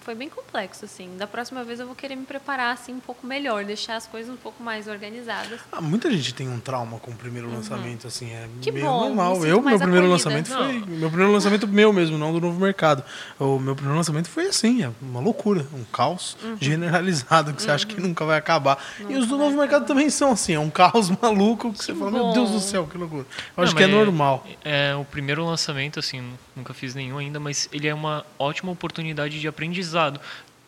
Foi 0.00 0.14
bem 0.14 0.28
complexo, 0.28 0.84
assim. 0.84 1.10
Da 1.18 1.26
próxima 1.26 1.62
vez 1.64 1.80
eu 1.80 1.86
vou 1.86 1.94
querer 1.94 2.16
me 2.16 2.24
preparar 2.24 2.72
assim 2.72 2.94
um 2.94 3.00
pouco 3.00 3.26
melhor, 3.26 3.64
deixar 3.64 3.96
as 3.96 4.06
coisas 4.06 4.32
um 4.32 4.36
pouco 4.36 4.62
mais 4.62 4.86
organizadas. 4.88 5.60
Ah, 5.70 5.80
muita 5.80 6.10
gente 6.10 6.32
tem 6.32 6.48
um 6.48 6.58
trauma 6.60 6.98
com 6.98 7.10
o 7.10 7.14
primeiro 7.14 7.50
lançamento, 7.50 8.06
assim, 8.06 8.32
é 8.32 8.38
Uhum. 8.44 8.60
Que 8.62 8.72
meio 8.72 8.86
bom, 8.86 9.00
me 9.02 9.06
normal. 9.08 9.34
sinto 9.36 9.46
Eu, 9.46 9.60
meu 9.62 9.78
primeiro 9.78 10.06
acolhida. 10.06 10.08
lançamento 10.08 10.48
foi. 10.48 10.72
Não. 10.80 10.86
Meu 10.98 11.08
primeiro 11.10 11.32
lançamento 11.32 11.66
meu 11.68 11.92
mesmo, 11.92 12.16
não 12.16 12.32
do 12.32 12.40
novo 12.40 12.58
mercado. 12.60 13.02
O 13.38 13.58
meu 13.58 13.74
primeiro 13.74 13.96
lançamento 13.98 14.28
foi 14.30 14.46
assim, 14.46 14.82
é 14.84 14.90
uma 15.02 15.20
loucura, 15.20 15.66
um 15.74 15.84
caos 15.84 16.36
generalizado 16.60 17.52
que 17.52 17.62
você 17.62 17.70
acha 17.70 17.86
que 17.86 18.00
nunca 18.00 18.24
vai 18.24 18.38
acabar. 18.38 18.78
e 19.00 19.02
Uhum. 19.04 19.18
Os 19.18 19.26
do 19.26 19.36
novo 19.36 19.56
mercado 19.56 19.82
acabar. 19.82 19.86
também 19.86 20.10
são 20.10 20.32
assim, 20.32 20.54
é 20.54 20.60
um 20.60 20.70
caos 20.70 21.10
maluco 21.20 21.72
que, 21.72 21.78
você 21.84 21.92
Que 21.92 21.98
fala, 21.98 22.10
meu 22.10 22.32
Deus 22.32 22.48
do 22.50 22.54
bom. 22.54 22.60
céu, 22.60 22.86
que 22.86 22.96
loucura. 22.96 23.22
Eu 23.22 23.26
Não, 23.56 23.64
acho 23.64 23.74
que 23.74 23.82
é 23.82 23.86
mas 23.86 23.94
normal. 23.96 24.46
É, 24.64 24.94
o 24.94 25.04
primeiro 25.04 25.44
lançamento, 25.44 25.98
assim, 25.98 26.22
nunca 26.56 26.72
fiz 26.72 26.94
nenhum 26.94 27.18
ainda, 27.18 27.38
mas 27.40 27.68
ele 27.72 27.88
é 27.88 27.94
uma 27.94 28.24
ótima 28.38 28.70
oportunidade 28.72 29.40
de 29.40 29.48
aprendizado. 29.48 29.97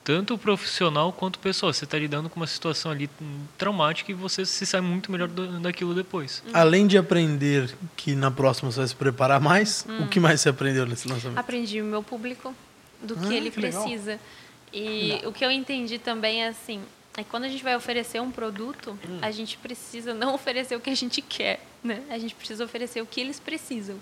Tanto 0.02 0.36
profissional 0.38 1.12
quanto 1.12 1.38
pessoal. 1.38 1.72
Você 1.72 1.84
está 1.84 1.98
lidando 1.98 2.28
com 2.30 2.40
uma 2.40 2.46
situação 2.46 2.90
ali 2.90 3.08
traumática 3.58 4.10
e 4.10 4.14
você 4.14 4.46
se 4.46 4.64
sai 4.64 4.80
muito 4.80 5.12
melhor 5.12 5.28
do- 5.28 5.60
daquilo 5.60 5.94
depois. 5.94 6.42
Além 6.54 6.86
de 6.86 6.96
aprender 6.96 7.70
que 7.96 8.14
na 8.14 8.30
próxima 8.30 8.72
você 8.72 8.78
vai 8.78 8.88
se 8.88 8.96
preparar 8.96 9.40
mais, 9.40 9.84
o 10.02 10.08
que 10.08 10.18
mais 10.18 10.40
você 10.40 10.48
aprendeu 10.48 10.86
nesse 10.86 11.06
lançamento? 11.06 11.38
Aprendi 11.38 11.80
o 11.82 11.84
meu 11.84 12.02
público, 12.02 12.54
do 13.02 13.14
que 13.14 13.26
Ah, 13.34 13.36
ele 13.36 13.50
que 13.50 13.60
legal. 13.60 13.82
precisa. 13.82 14.18
E 14.72 15.20
o 15.26 15.32
que 15.32 15.44
eu 15.44 15.50
entendi 15.50 15.98
também 15.98 16.44
é 16.44 16.48
assim, 16.48 16.80
é 17.16 17.22
que 17.22 17.28
quando 17.28 17.44
a 17.44 17.48
gente 17.48 17.62
vai 17.62 17.76
oferecer 17.76 18.20
um 18.20 18.30
produto, 18.30 18.98
Hum. 19.06 19.18
a 19.20 19.30
gente 19.30 19.58
precisa 19.58 20.14
não 20.14 20.34
oferecer 20.34 20.76
o 20.76 20.80
que 20.80 20.88
a 20.90 20.94
gente 20.94 21.20
quer, 21.20 21.60
né? 21.84 22.02
A 22.08 22.18
gente 22.18 22.34
precisa 22.34 22.64
oferecer 22.64 23.02
o 23.02 23.06
que 23.06 23.20
eles 23.20 23.38
precisam. 23.38 23.96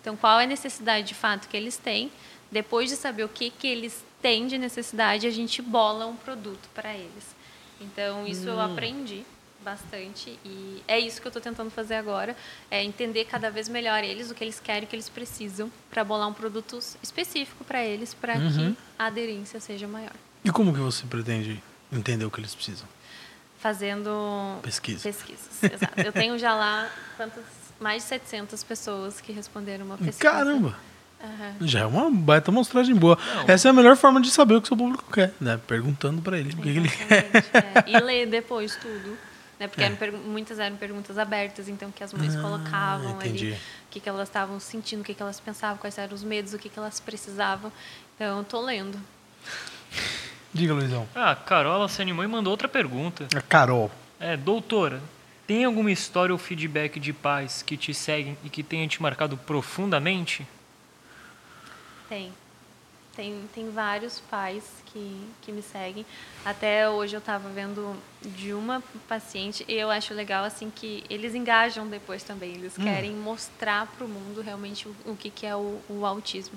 Então, 0.00 0.14
qual 0.16 0.38
é 0.40 0.44
a 0.44 0.46
necessidade 0.46 1.06
de 1.08 1.14
fato 1.14 1.48
que 1.48 1.56
eles 1.56 1.76
têm? 1.76 2.10
Depois 2.52 2.90
de 2.90 2.96
saber 2.96 3.24
o 3.24 3.28
que, 3.28 3.50
que 3.50 3.66
eles 3.66 4.04
têm 4.22 4.46
de 4.46 4.58
necessidade, 4.58 5.26
a 5.26 5.30
gente 5.30 5.62
bola 5.62 6.06
um 6.06 6.16
produto 6.16 6.68
para 6.74 6.94
eles. 6.94 7.36
Então, 7.80 8.26
isso 8.26 8.42
Hum. 8.48 8.52
eu 8.52 8.60
aprendi 8.60 9.24
bastante 9.64 10.38
e 10.44 10.82
é 10.88 10.98
isso 10.98 11.20
que 11.20 11.26
eu 11.26 11.30
estou 11.30 11.42
tentando 11.42 11.70
fazer 11.70 11.94
agora, 11.96 12.36
é 12.70 12.82
entender 12.82 13.24
cada 13.24 13.50
vez 13.50 13.68
melhor 13.68 14.02
eles, 14.02 14.30
o 14.30 14.34
que 14.34 14.42
eles 14.42 14.58
querem, 14.60 14.84
o 14.84 14.86
que 14.86 14.94
eles 14.96 15.08
precisam, 15.08 15.70
para 15.90 16.02
bolar 16.04 16.28
um 16.28 16.32
produto 16.32 16.78
específico 17.02 17.64
para 17.64 17.84
eles, 17.84 18.14
para 18.14 18.34
Uhum. 18.36 18.74
que 18.74 18.78
a 18.98 19.06
aderência 19.06 19.60
seja 19.60 19.86
maior. 19.86 20.12
E 20.44 20.50
como 20.50 20.72
que 20.72 20.78
você 20.80 21.04
pretende 21.06 21.62
entender 21.92 22.24
o 22.24 22.30
que 22.30 22.40
eles 22.40 22.54
precisam? 22.54 22.86
Fazendo 23.58 24.58
Pesquisa. 24.62 25.02
pesquisas. 25.02 25.62
Exato. 25.64 26.00
Eu 26.00 26.12
tenho 26.12 26.38
já 26.38 26.54
lá 26.54 26.88
quantas, 27.16 27.44
mais 27.80 28.02
de 28.04 28.08
700 28.08 28.62
pessoas 28.62 29.20
que 29.20 29.32
responderam 29.32 29.84
uma 29.84 29.98
pesquisa. 29.98 30.18
Caramba! 30.20 30.78
Já 31.60 31.80
é 31.80 31.86
uma 31.86 32.10
baita 32.10 32.50
amostragem 32.50 32.94
boa. 32.94 33.18
Essa 33.46 33.68
é 33.68 33.70
a 33.70 33.74
melhor 33.74 33.96
forma 33.96 34.20
de 34.20 34.30
saber 34.30 34.54
o 34.54 34.60
que 34.60 34.66
o 34.66 34.68
seu 34.68 34.76
público 34.76 35.04
quer, 35.12 35.32
né? 35.40 35.58
Perguntando 35.66 36.22
pra 36.22 36.38
ele 36.38 36.52
o 36.52 36.56
que, 36.56 36.68
ele 36.68 36.88
quer. 36.88 37.30
É. 37.52 37.84
E 37.86 37.98
ler 38.00 38.26
depois 38.26 38.76
tudo. 38.76 39.18
Né? 39.58 39.66
Porque 39.66 39.82
É. 39.82 39.86
eram 40.00 40.18
muitas 40.20 40.58
eram 40.60 40.76
perguntas 40.76 41.18
abertas, 41.18 41.68
então 41.68 41.90
que 41.90 42.04
as 42.04 42.12
mães 42.12 42.36
colocavam 42.36 43.08
Ah, 43.08 43.26
entendi. 43.26 43.46
ali. 43.48 43.54
O 43.54 43.90
que, 43.90 43.98
que 44.00 44.08
elas 44.08 44.28
estavam 44.28 44.60
sentindo, 44.60 45.00
o 45.00 45.04
que, 45.04 45.14
que 45.14 45.20
elas 45.22 45.40
pensavam, 45.40 45.76
quais 45.78 45.98
eram 45.98 46.14
os 46.14 46.22
medos, 46.22 46.54
o 46.54 46.58
que, 46.58 46.68
que 46.68 46.78
elas 46.78 47.00
precisavam. 47.00 47.72
Então, 48.14 48.38
eu 48.38 48.44
tô 48.44 48.60
lendo. 48.60 48.96
Diga, 50.54 50.72
Luizão. 50.74 51.06
Ah, 51.14 51.32
a 51.32 51.36
Carola 51.36 51.88
se 51.88 52.00
animou 52.00 52.24
e 52.24 52.28
mandou 52.28 52.50
outra 52.52 52.68
pergunta. 52.68 53.26
A 53.36 53.40
Carol. 53.40 53.90
É, 54.20 54.36
doutora, 54.36 55.00
tem 55.46 55.64
alguma 55.64 55.90
história 55.90 56.32
ou 56.32 56.38
feedback 56.38 56.98
de 57.00 57.12
pais 57.12 57.62
que 57.62 57.76
te 57.76 57.92
seguem 57.92 58.36
e 58.44 58.48
que 58.48 58.62
tenha 58.62 58.86
te 58.86 59.00
marcado 59.02 59.36
profundamente? 59.36 60.46
Tem. 62.08 62.32
Tem, 63.14 63.48
tem 63.52 63.70
vários 63.70 64.20
pais 64.20 64.62
que, 64.86 65.28
que 65.42 65.50
me 65.50 65.60
seguem. 65.60 66.06
Até 66.44 66.88
hoje 66.88 67.16
eu 67.16 67.18
estava 67.18 67.48
vendo 67.48 67.96
de 68.22 68.52
uma 68.52 68.80
paciente 69.08 69.64
e 69.66 69.74
eu 69.74 69.90
acho 69.90 70.14
legal 70.14 70.44
assim 70.44 70.70
que 70.70 71.02
eles 71.10 71.34
engajam 71.34 71.88
depois 71.88 72.22
também. 72.22 72.54
Eles 72.54 72.76
querem 72.76 73.10
mostrar 73.10 73.88
para 73.88 74.04
o 74.04 74.08
mundo 74.08 74.40
realmente 74.40 74.86
o, 74.86 74.94
o 75.04 75.16
que, 75.16 75.30
que 75.30 75.44
é 75.44 75.56
o, 75.56 75.80
o 75.88 76.06
autismo. 76.06 76.56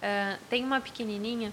Ah, 0.00 0.38
tem 0.48 0.64
uma 0.64 0.80
pequenininha 0.80 1.52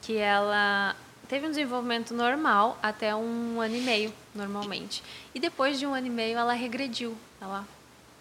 que 0.00 0.16
ela 0.16 0.94
teve 1.28 1.46
um 1.46 1.50
desenvolvimento 1.50 2.14
normal 2.14 2.78
até 2.82 3.14
um 3.14 3.60
ano 3.60 3.76
e 3.76 3.80
meio, 3.80 4.12
normalmente. 4.34 5.02
E 5.34 5.40
depois 5.40 5.78
de 5.78 5.86
um 5.86 5.94
ano 5.94 6.06
e 6.06 6.10
meio, 6.10 6.38
ela 6.38 6.52
regrediu. 6.52 7.16
Ela 7.40 7.66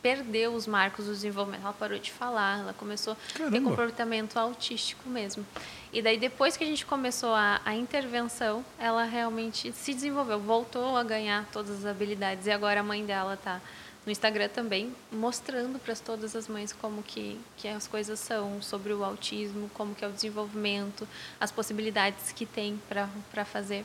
perdeu 0.01 0.53
os 0.53 0.65
marcos 0.67 1.05
do 1.05 1.11
desenvolvimento. 1.11 1.61
Ela 1.61 1.73
parou 1.73 1.99
de 1.99 2.11
falar, 2.11 2.59
ela 2.59 2.73
começou 2.73 3.13
a 3.13 3.15
ter 3.15 3.39
Caramba. 3.39 3.69
comportamento 3.69 4.37
autístico 4.37 5.09
mesmo. 5.09 5.45
E 5.91 6.01
daí, 6.01 6.17
depois 6.17 6.55
que 6.55 6.63
a 6.63 6.67
gente 6.67 6.85
começou 6.85 7.33
a, 7.33 7.61
a 7.65 7.75
intervenção, 7.75 8.63
ela 8.77 9.03
realmente 9.03 9.71
se 9.73 9.93
desenvolveu, 9.93 10.39
voltou 10.39 10.95
a 10.95 11.03
ganhar 11.03 11.47
todas 11.51 11.79
as 11.79 11.85
habilidades. 11.85 12.45
E 12.45 12.51
agora 12.51 12.81
a 12.81 12.83
mãe 12.83 13.05
dela 13.05 13.33
está 13.33 13.59
no 14.05 14.11
Instagram 14.11 14.49
também, 14.49 14.95
mostrando 15.11 15.79
para 15.79 15.95
todas 15.95 16.35
as 16.35 16.47
mães 16.47 16.71
como 16.71 17.03
que, 17.03 17.39
que 17.57 17.67
as 17.67 17.87
coisas 17.87 18.19
são 18.19 18.61
sobre 18.61 18.93
o 18.93 19.03
autismo, 19.03 19.69
como 19.73 19.93
que 19.93 20.05
é 20.05 20.07
o 20.07 20.11
desenvolvimento, 20.11 21.07
as 21.39 21.51
possibilidades 21.51 22.31
que 22.31 22.45
tem 22.45 22.79
para 22.87 23.45
fazer. 23.45 23.83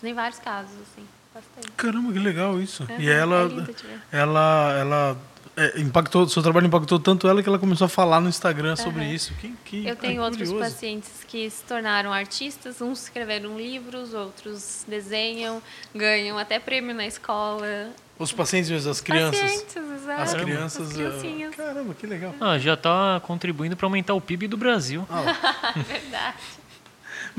Tem 0.00 0.14
vários 0.14 0.38
casos, 0.38 0.74
assim, 0.82 1.06
bastante. 1.34 1.70
Caramba, 1.76 2.12
que 2.12 2.18
legal 2.18 2.60
isso. 2.60 2.86
E 2.98 3.08
ela, 3.08 3.48
é 4.12 4.18
ela, 4.18 4.76
ela 4.78 5.16
é, 5.56 5.80
impactou, 5.80 6.28
seu 6.28 6.42
trabalho 6.42 6.66
impactou 6.66 6.98
tanto 6.98 7.28
ela 7.28 7.42
que 7.42 7.48
ela 7.48 7.58
começou 7.58 7.84
a 7.84 7.88
falar 7.88 8.20
no 8.20 8.28
Instagram 8.28 8.76
sobre 8.76 9.02
Aham. 9.02 9.12
isso. 9.12 9.34
Que, 9.34 9.54
que, 9.64 9.86
Eu 9.86 9.96
tenho 9.96 10.22
ai, 10.22 10.30
outros 10.30 10.48
curioso. 10.48 10.72
pacientes 10.72 11.24
que 11.26 11.50
se 11.50 11.62
tornaram 11.64 12.12
artistas, 12.12 12.80
uns 12.80 13.02
escreveram 13.02 13.58
livros, 13.58 14.14
outros 14.14 14.84
desenham, 14.88 15.62
ganham 15.94 16.38
até 16.38 16.58
prêmio 16.58 16.94
na 16.94 17.06
escola. 17.06 17.90
Os 18.18 18.32
pacientes 18.32 18.70
mesmo, 18.70 18.90
as 18.90 19.00
crianças. 19.00 19.40
Pacientes, 19.40 19.76
exato. 19.76 20.22
As 20.22 20.34
crianças. 20.34 20.80
As 20.82 20.90
ah, 20.90 20.94
criancinhas. 20.94 21.54
Caramba, 21.54 21.94
que 21.94 22.06
legal. 22.06 22.34
Ah, 22.40 22.58
já 22.58 22.74
está 22.74 23.20
contribuindo 23.22 23.76
para 23.76 23.86
aumentar 23.86 24.14
o 24.14 24.20
PIB 24.20 24.46
do 24.46 24.56
Brasil. 24.56 25.06
Ah. 25.10 25.72
Verdade. 25.86 26.36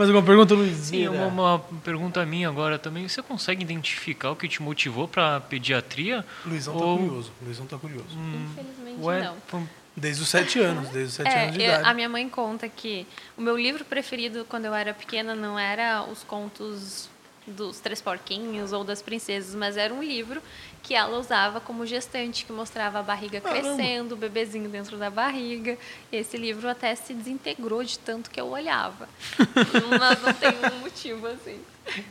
Mais 0.01 0.09
alguma 0.09 0.25
pergunta, 0.25 0.55
Luiz? 0.55 0.77
Sim, 0.77 1.07
uma, 1.09 1.27
uma 1.27 1.59
pergunta 1.83 2.25
minha 2.25 2.49
agora 2.49 2.79
também. 2.79 3.07
Você 3.07 3.21
consegue 3.21 3.61
identificar 3.61 4.31
o 4.31 4.35
que 4.35 4.47
te 4.47 4.59
motivou 4.59 5.07
para 5.07 5.39
pediatria? 5.41 6.25
Luizão 6.43 6.75
tá 6.75 6.83
Ou- 6.83 6.97
curioso. 6.97 7.31
Luizão 7.39 7.65
tá 7.67 7.77
curioso. 7.77 8.07
Infelizmente 8.09 8.99
Ué, 8.99 9.23
não. 9.25 9.35
pô, 9.47 9.61
Desde 9.95 10.23
os 10.23 10.29
sete 10.29 10.57
anos, 10.57 10.89
desde 10.89 11.09
os 11.09 11.13
sete 11.13 11.27
É, 11.29 11.43
anos 11.43 11.53
de 11.55 11.61
eu- 11.61 11.67
idade. 11.69 11.87
a 11.87 11.93
minha 11.93 12.09
mãe 12.09 12.27
conta 12.27 12.67
que 12.67 13.05
o 13.37 13.41
meu 13.43 13.55
livro 13.55 13.85
preferido 13.85 14.43
quando 14.49 14.65
eu 14.65 14.73
era 14.73 14.91
pequena 14.91 15.35
não 15.35 15.59
era 15.59 16.01
os 16.03 16.23
contos 16.23 17.07
dos 17.45 17.79
Três 17.79 18.01
Porquinhos 18.01 18.73
ou 18.73 18.83
das 18.83 19.03
Princesas, 19.03 19.53
mas 19.53 19.77
era 19.77 19.93
um 19.93 20.01
livro 20.01 20.41
que 20.83 20.95
ela 20.95 21.17
usava 21.19 21.61
como 21.61 21.85
gestante, 21.85 22.45
que 22.45 22.51
mostrava 22.51 22.99
a 22.99 23.03
barriga 23.03 23.39
Caramba. 23.39 23.61
crescendo, 23.61 24.13
o 24.13 24.17
bebezinho 24.17 24.69
dentro 24.69 24.97
da 24.97 25.09
barriga. 25.09 25.77
Esse 26.11 26.37
livro 26.37 26.67
até 26.67 26.95
se 26.95 27.13
desintegrou 27.13 27.83
de 27.83 27.99
tanto 27.99 28.29
que 28.29 28.39
eu 28.39 28.47
olhava. 28.47 29.07
mas 29.99 30.21
não 30.21 30.33
tem 30.33 30.49
um 30.49 30.79
motivo 30.79 31.27
assim. 31.27 31.59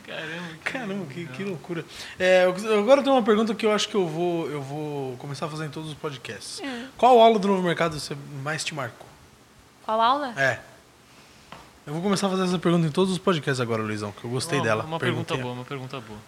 Caramba. 0.05 0.57
Caramba, 0.63 1.05
que, 1.05 1.25
que 1.27 1.43
loucura. 1.43 1.85
É, 2.19 2.43
agora 2.43 2.99
eu 2.99 3.03
tenho 3.03 3.15
uma 3.15 3.23
pergunta 3.23 3.53
que 3.55 3.65
eu 3.65 3.71
acho 3.71 3.87
que 3.89 3.95
eu 3.95 4.07
vou, 4.07 4.49
eu 4.49 4.61
vou 4.61 5.17
começar 5.17 5.45
a 5.45 5.49
fazer 5.49 5.65
em 5.65 5.69
todos 5.69 5.89
os 5.89 5.95
podcasts. 5.95 6.61
Hum. 6.63 6.87
Qual 6.97 7.19
aula 7.19 7.39
do 7.39 7.47
Novo 7.47 7.63
Mercado 7.63 7.99
você 7.99 8.15
mais 8.43 8.63
te 8.63 8.73
marcou? 8.73 9.07
Qual 9.83 9.99
aula? 9.99 10.33
É. 10.37 10.59
Eu 11.85 11.93
vou 11.93 12.01
começar 12.01 12.27
a 12.27 12.29
fazer 12.29 12.43
essa 12.43 12.59
pergunta 12.59 12.85
em 12.87 12.91
todos 12.91 13.11
os 13.11 13.17
podcasts 13.17 13.59
agora, 13.59 13.81
Luizão, 13.81 14.11
que 14.11 14.23
eu 14.23 14.29
gostei 14.29 14.59
Uma- 14.59 14.65
dela. 14.65 14.83
Uma 14.83 14.99
pergunta 14.99 15.35
boa, 15.35 15.53
uma 15.53 15.65
pergunta 15.65 15.99
boa. 15.99 16.19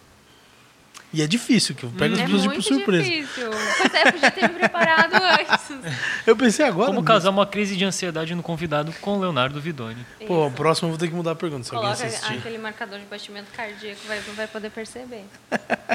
E 1.14 1.22
é 1.22 1.28
difícil, 1.28 1.76
que 1.76 1.84
eu 1.84 1.90
pego 1.90 2.14
as 2.14 2.20
é 2.20 2.24
pessoas 2.24 2.42
de 2.42 2.48
muito 2.48 2.62
surpresa. 2.62 3.04
difícil. 3.04 3.50
Pois 3.78 3.94
é, 3.94 4.10
podia 4.10 4.30
ter 4.32 4.48
me 4.48 4.58
preparado 4.58 5.14
antes. 5.40 5.94
Eu 6.26 6.36
pensei 6.36 6.66
agora. 6.66 6.88
Como 6.88 7.04
casar 7.04 7.30
uma 7.30 7.46
crise 7.46 7.76
de 7.76 7.84
ansiedade 7.84 8.34
no 8.34 8.42
convidado 8.42 8.92
com 9.00 9.20
Leonardo 9.20 9.60
Vidoni? 9.60 10.04
Pô, 10.26 10.44
o 10.44 10.46
Isso. 10.48 10.56
próximo 10.56 10.88
eu 10.88 10.90
vou 10.90 10.98
ter 10.98 11.06
que 11.06 11.14
mudar 11.14 11.30
a 11.30 11.36
pergunta 11.36 11.62
se 11.62 11.70
Coloca 11.70 11.90
alguém 11.90 12.06
assistir. 12.06 12.36
aquele 12.36 12.58
marcador 12.58 12.98
de 12.98 13.04
batimento 13.06 13.46
cardíaco, 13.56 14.00
vai, 14.08 14.20
não 14.26 14.34
vai 14.34 14.48
poder 14.48 14.70
perceber. 14.70 15.24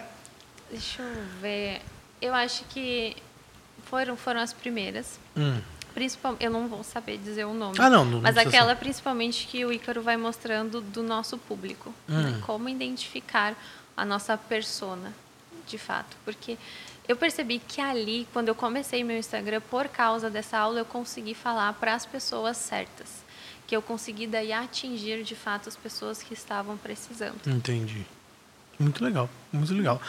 Deixa 0.72 1.02
eu 1.02 1.24
ver. 1.42 1.82
Eu 2.22 2.34
acho 2.34 2.64
que 2.70 3.18
foram, 3.90 4.16
foram 4.16 4.40
as 4.40 4.54
primeiras. 4.54 5.20
Hum. 5.36 5.60
Principal, 5.94 6.38
eu 6.40 6.52
não 6.52 6.68
vou 6.68 6.84
saber 6.84 7.18
dizer 7.18 7.46
o 7.46 7.54
nome. 7.54 7.76
Ah, 7.78 7.90
não, 7.90 8.06
não 8.06 8.22
Mas 8.22 8.38
aquela 8.38 8.76
principalmente 8.76 9.48
que 9.48 9.66
o 9.66 9.74
Ícaro 9.74 10.02
vai 10.02 10.16
mostrando 10.16 10.80
do 10.80 11.04
nosso 11.04 11.38
público. 11.38 11.94
Hum. 12.08 12.22
né? 12.22 12.40
Como 12.46 12.70
identificar 12.70 13.54
a 14.00 14.06
nossa 14.06 14.38
persona, 14.38 15.14
de 15.68 15.78
fato. 15.78 16.16
Porque 16.24 16.58
eu 17.08 17.16
percebi 17.16 17.60
que 17.60 17.82
ali, 17.82 18.28
quando 18.32 18.50
eu 18.50 18.56
comecei 18.56 19.04
meu 19.04 19.18
Instagram, 19.18 19.62
por 19.70 19.88
causa 19.88 20.30
dessa 20.30 20.58
aula, 20.58 20.80
eu 20.80 20.86
consegui 20.86 21.34
falar 21.34 21.74
para 21.74 21.96
as 21.96 22.06
pessoas 22.06 22.58
certas. 22.58 23.24
Que 23.68 23.76
eu 23.76 23.82
consegui 23.82 24.28
daí 24.28 24.54
atingir, 24.54 25.24
de 25.24 25.36
fato, 25.36 25.70
as 25.70 25.76
pessoas 25.76 26.24
que 26.24 26.34
estavam 26.34 26.78
precisando. 26.78 27.40
Entendi. 27.46 28.06
Muito 28.80 29.04
legal, 29.04 29.30
muito 29.52 29.74
legal. 29.74 30.02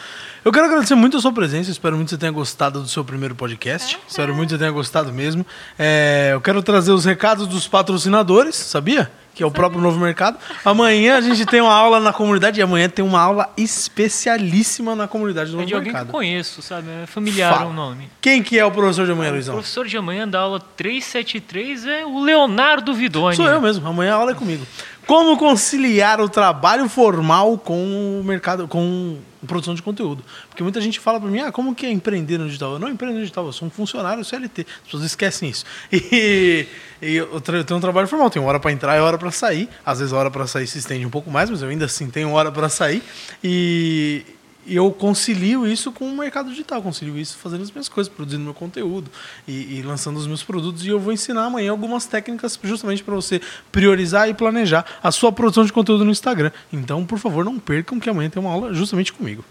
Eu 0.45 0.51
quero 0.51 0.65
agradecer 0.65 0.95
muito 0.95 1.17
a 1.17 1.21
sua 1.21 1.33
presença, 1.33 1.69
espero 1.69 1.97
muito 1.97 2.07
que 2.07 2.15
você 2.15 2.19
tenha 2.19 2.31
gostado 2.31 2.81
do 2.81 2.87
seu 2.87 3.03
primeiro 3.03 3.35
podcast. 3.35 3.99
Espero 4.07 4.33
muito 4.33 4.47
que 4.47 4.53
você 4.55 4.59
tenha 4.59 4.71
gostado 4.71 5.11
mesmo. 5.11 5.45
É, 5.77 6.29
eu 6.31 6.39
quero 6.39 6.63
trazer 6.63 6.93
os 6.93 7.03
recados 7.03 7.47
dos 7.47 7.67
patrocinadores, 7.67 8.55
sabia? 8.55 9.11
Que 9.33 9.43
é 9.43 9.45
o 9.45 9.51
próprio 9.51 9.81
Novo 9.81 9.99
Mercado. 9.99 10.37
Amanhã 10.65 11.17
a 11.17 11.21
gente 11.21 11.45
tem 11.45 11.61
uma 11.61 11.73
aula 11.73 11.99
na 11.99 12.11
comunidade 12.11 12.59
e 12.59 12.63
amanhã 12.63 12.89
tem 12.89 13.03
uma 13.03 13.19
aula 13.21 13.49
especialíssima 13.57 14.95
na 14.95 15.07
comunidade 15.07 15.51
do 15.51 15.55
É 15.55 15.59
Novo 15.59 15.67
de 15.67 15.73
alguém 15.75 15.93
que 15.93 15.99
eu 15.99 16.05
conheço, 16.05 16.61
sabe? 16.61 16.87
É 17.03 17.05
familiar 17.05 17.53
Fala. 17.53 17.69
o 17.69 17.73
nome. 17.73 18.09
Quem 18.19 18.43
que 18.43 18.59
é 18.59 18.65
o 18.65 18.71
professor 18.71 19.05
de 19.05 19.11
amanhã, 19.13 19.29
O 19.31 19.33
Luizão? 19.33 19.55
professor 19.55 19.87
de 19.87 19.95
amanhã 19.97 20.27
da 20.27 20.39
aula 20.39 20.59
373 20.75 21.85
é 21.85 22.05
o 22.05 22.19
Leonardo 22.19 22.93
Vidoni. 22.93 23.35
Sou 23.35 23.47
eu 23.47 23.61
mesmo, 23.61 23.87
amanhã 23.87 24.13
a 24.13 24.17
aula 24.17 24.31
é 24.31 24.35
comigo. 24.35 24.65
Como 25.07 25.37
conciliar 25.37 26.21
o 26.21 26.29
trabalho 26.29 26.87
formal 26.87 27.57
com 27.57 28.19
o 28.19 28.23
mercado, 28.23 28.67
com 28.67 29.17
produção 29.47 29.73
de 29.73 29.81
conteúdo? 29.81 30.23
Porque 30.47 30.61
muita 30.63 30.79
gente 30.79 30.99
fala 30.99 31.19
pra 31.19 31.29
mim, 31.29 31.39
ah, 31.39 31.51
como 31.51 31.73
que 31.73 31.85
é 31.85 31.91
empreender 31.91 32.37
no 32.37 32.45
digital? 32.45 32.73
Eu 32.73 32.79
não 32.79 32.89
empreendo 32.89 33.15
no 33.15 33.21
digital, 33.21 33.45
eu 33.45 33.51
sou 33.51 33.67
um 33.67 33.71
funcionário 33.71 34.23
CLT. 34.23 34.61
As 34.61 34.85
pessoas 34.85 35.03
esquecem 35.03 35.49
isso. 35.49 35.65
E, 35.91 36.67
e 37.01 37.15
eu, 37.15 37.33
eu 37.33 37.63
tenho 37.63 37.77
um 37.77 37.81
trabalho 37.81 38.07
formal, 38.07 38.29
tenho 38.29 38.45
hora 38.45 38.59
pra 38.59 38.71
entrar 38.71 38.95
e 38.95 38.99
hora 38.99 39.17
pra 39.17 39.31
sair. 39.31 39.67
Às 39.85 39.99
vezes 39.99 40.13
a 40.13 40.17
hora 40.17 40.29
pra 40.29 40.45
sair 40.45 40.67
se 40.67 40.77
estende 40.77 41.05
um 41.05 41.09
pouco 41.09 41.31
mais, 41.31 41.49
mas 41.49 41.61
eu 41.61 41.69
ainda 41.69 41.85
assim 41.85 42.09
tenho 42.09 42.31
hora 42.31 42.51
pra 42.51 42.69
sair. 42.69 43.01
E 43.43 44.23
e 44.65 44.75
eu 44.75 44.91
concilio 44.91 45.67
isso 45.67 45.91
com 45.91 46.05
o 46.05 46.15
mercado 46.15 46.49
digital, 46.49 46.81
concilio 46.81 47.17
isso 47.17 47.37
fazendo 47.37 47.63
as 47.63 47.71
minhas 47.71 47.89
coisas, 47.89 48.13
produzindo 48.13 48.43
meu 48.43 48.53
conteúdo 48.53 49.09
e, 49.47 49.77
e 49.77 49.81
lançando 49.81 50.17
os 50.17 50.27
meus 50.27 50.43
produtos. 50.43 50.85
E 50.85 50.89
eu 50.89 50.99
vou 50.99 51.11
ensinar 51.11 51.45
amanhã 51.45 51.71
algumas 51.71 52.05
técnicas 52.05 52.59
justamente 52.63 53.03
para 53.03 53.15
você 53.15 53.41
priorizar 53.71 54.29
e 54.29 54.33
planejar 54.33 54.85
a 55.01 55.11
sua 55.11 55.31
produção 55.31 55.65
de 55.65 55.73
conteúdo 55.73 56.05
no 56.05 56.11
Instagram. 56.11 56.51
Então, 56.71 57.05
por 57.05 57.17
favor, 57.17 57.43
não 57.43 57.57
percam 57.59 57.99
que 57.99 58.09
amanhã 58.09 58.29
tem 58.29 58.41
uma 58.41 58.51
aula 58.51 58.73
justamente 58.73 59.11
comigo. 59.11 59.43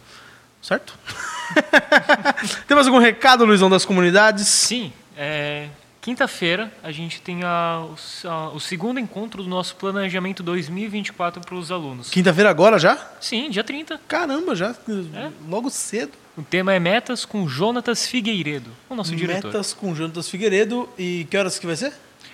Certo? 0.62 0.96
tem 2.68 2.74
mais 2.74 2.86
algum 2.86 2.98
recado, 2.98 3.44
Luizão, 3.44 3.70
das 3.70 3.84
comunidades? 3.84 4.46
Sim, 4.46 4.92
é, 5.16 5.68
quinta-feira 6.00 6.72
a 6.82 6.90
gente 6.90 7.20
tem 7.20 7.42
a- 7.44 7.84
a- 8.24 8.48
o 8.50 8.60
segundo 8.60 8.98
encontro 8.98 9.42
do 9.42 9.48
nosso 9.48 9.76
planejamento 9.76 10.42
2024 10.42 11.40
para 11.42 11.54
os 11.54 11.70
alunos. 11.70 12.10
Quinta-feira 12.10 12.50
agora 12.50 12.78
já? 12.78 12.96
Sim, 13.20 13.50
dia 13.50 13.62
30. 13.64 14.00
Caramba, 14.08 14.54
já 14.54 14.74
É? 15.14 15.30
logo 15.48 15.70
cedo. 15.70 16.12
O 16.36 16.42
tema 16.42 16.72
é 16.72 16.78
Metas 16.78 17.24
com 17.24 17.46
Jonatas 17.46 18.06
Figueiredo, 18.06 18.70
o 18.88 18.94
nosso 18.94 19.14
diretor. 19.14 19.48
Metas 19.48 19.74
com 19.74 19.94
Jonatas 19.94 20.28
Figueiredo. 20.28 20.88
E 20.98 21.26
que 21.30 21.36
horas 21.36 21.58
que 21.58 21.66
vai 21.66 21.76
ser? 21.76 21.92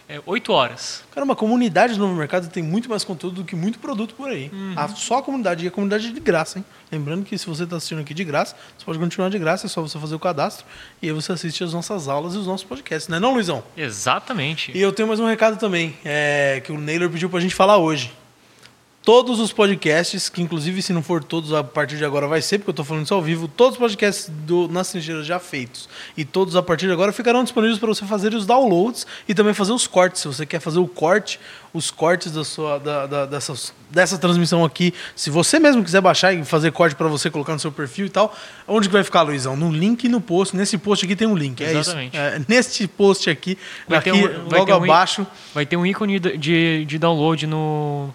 É, 0.08 0.20
8 0.24 0.52
horas. 0.52 1.02
Cara, 1.12 1.24
uma 1.24 1.34
comunidade 1.34 1.94
do 1.94 2.00
Novo 2.00 2.14
Mercado 2.14 2.48
tem 2.48 2.62
muito 2.62 2.88
mais 2.88 3.02
conteúdo 3.02 3.42
do 3.42 3.44
que 3.44 3.56
muito 3.56 3.78
produto 3.78 4.14
por 4.14 4.28
aí. 4.28 4.50
A, 4.76 4.88
só 4.88 5.18
a 5.18 5.22
comunidade. 5.22 5.64
E 5.64 5.68
a 5.68 5.70
comunidade 5.70 6.08
é 6.08 6.12
de 6.12 6.20
graça, 6.20 6.58
hein? 6.58 6.64
Lembrando 6.92 7.24
que 7.24 7.36
se 7.36 7.46
você 7.46 7.64
está 7.64 7.76
assistindo 7.76 8.00
aqui 8.00 8.14
de 8.14 8.22
graça, 8.22 8.56
você 8.78 8.84
pode 8.84 8.98
continuar 8.98 9.28
de 9.30 9.38
graça, 9.38 9.66
é 9.66 9.68
só 9.68 9.82
você 9.82 9.98
fazer 9.98 10.14
o 10.14 10.18
cadastro 10.20 10.64
e 11.02 11.08
aí 11.08 11.12
você 11.12 11.32
assiste 11.32 11.64
as 11.64 11.72
nossas 11.72 12.06
aulas 12.06 12.34
e 12.34 12.38
os 12.38 12.46
nossos 12.46 12.64
podcasts, 12.64 13.08
não 13.08 13.16
é 13.16 13.20
não, 13.20 13.34
Luizão? 13.34 13.64
Exatamente. 13.76 14.70
E 14.72 14.80
eu 14.80 14.92
tenho 14.92 15.08
mais 15.08 15.18
um 15.18 15.26
recado 15.26 15.58
também, 15.58 15.96
é, 16.04 16.62
que 16.64 16.70
o 16.70 16.78
Naylor 16.78 17.10
pediu 17.10 17.28
pra 17.28 17.40
gente 17.40 17.54
falar 17.54 17.78
hoje. 17.78 18.12
Todos 19.06 19.38
os 19.38 19.52
podcasts, 19.52 20.28
que 20.28 20.42
inclusive 20.42 20.82
se 20.82 20.92
não 20.92 21.00
for 21.00 21.22
todos 21.22 21.52
a 21.52 21.62
partir 21.62 21.96
de 21.96 22.04
agora 22.04 22.26
vai 22.26 22.42
ser, 22.42 22.58
porque 22.58 22.70
eu 22.70 22.74
tô 22.74 22.82
falando 22.82 23.04
isso 23.04 23.14
ao 23.14 23.22
vivo, 23.22 23.46
todos 23.46 23.74
os 23.74 23.78
podcasts 23.78 24.28
do 24.28 24.66
Nas 24.66 24.90
Trincheiras 24.90 25.24
já 25.24 25.38
feitos 25.38 25.88
e 26.16 26.24
todos 26.24 26.56
a 26.56 26.62
partir 26.62 26.86
de 26.86 26.92
agora 26.92 27.12
ficarão 27.12 27.44
disponíveis 27.44 27.78
para 27.78 27.86
você 27.86 28.04
fazer 28.04 28.34
os 28.34 28.44
downloads 28.44 29.06
e 29.28 29.32
também 29.32 29.54
fazer 29.54 29.70
os 29.70 29.86
cortes. 29.86 30.22
Se 30.22 30.26
você 30.26 30.44
quer 30.44 30.58
fazer 30.58 30.80
o 30.80 30.88
corte, 30.88 31.38
os 31.72 31.88
cortes 31.88 32.32
da 32.32 32.42
sua, 32.42 32.78
da, 32.80 33.06
da- 33.06 33.26
dessas, 33.26 33.72
dessa 33.88 34.18
transmissão 34.18 34.64
aqui, 34.64 34.92
se 35.14 35.30
você 35.30 35.60
mesmo 35.60 35.84
quiser 35.84 36.00
baixar 36.00 36.32
e 36.34 36.44
fazer 36.44 36.72
corte 36.72 36.96
para 36.96 37.06
você 37.06 37.30
colocar 37.30 37.52
no 37.52 37.60
seu 37.60 37.70
perfil 37.70 38.06
e 38.06 38.10
tal, 38.10 38.36
onde 38.66 38.88
que 38.88 38.92
vai 38.92 39.04
ficar, 39.04 39.22
Luizão? 39.22 39.56
No 39.56 39.70
link 39.70 40.02
e 40.02 40.08
no 40.08 40.20
post. 40.20 40.56
Nesse 40.56 40.76
post 40.78 41.04
aqui 41.04 41.14
tem 41.14 41.28
um 41.28 41.36
link, 41.36 41.62
é 41.62 41.70
Exatamente. 41.70 42.12
isso. 42.16 42.20
É, 42.20 42.42
neste 42.48 42.88
post 42.88 43.30
aqui, 43.30 43.56
Vai 43.86 43.98
aqui 44.00 44.10
ter 44.10 44.16
um- 44.40 44.48
logo 44.50 44.72
um 44.72 44.74
abaixo, 44.82 45.24
Vai 45.54 45.64
ter 45.64 45.76
um 45.76 45.86
ícone 45.86 46.18
de, 46.18 46.84
de 46.84 46.98
download 46.98 47.46
no. 47.46 48.12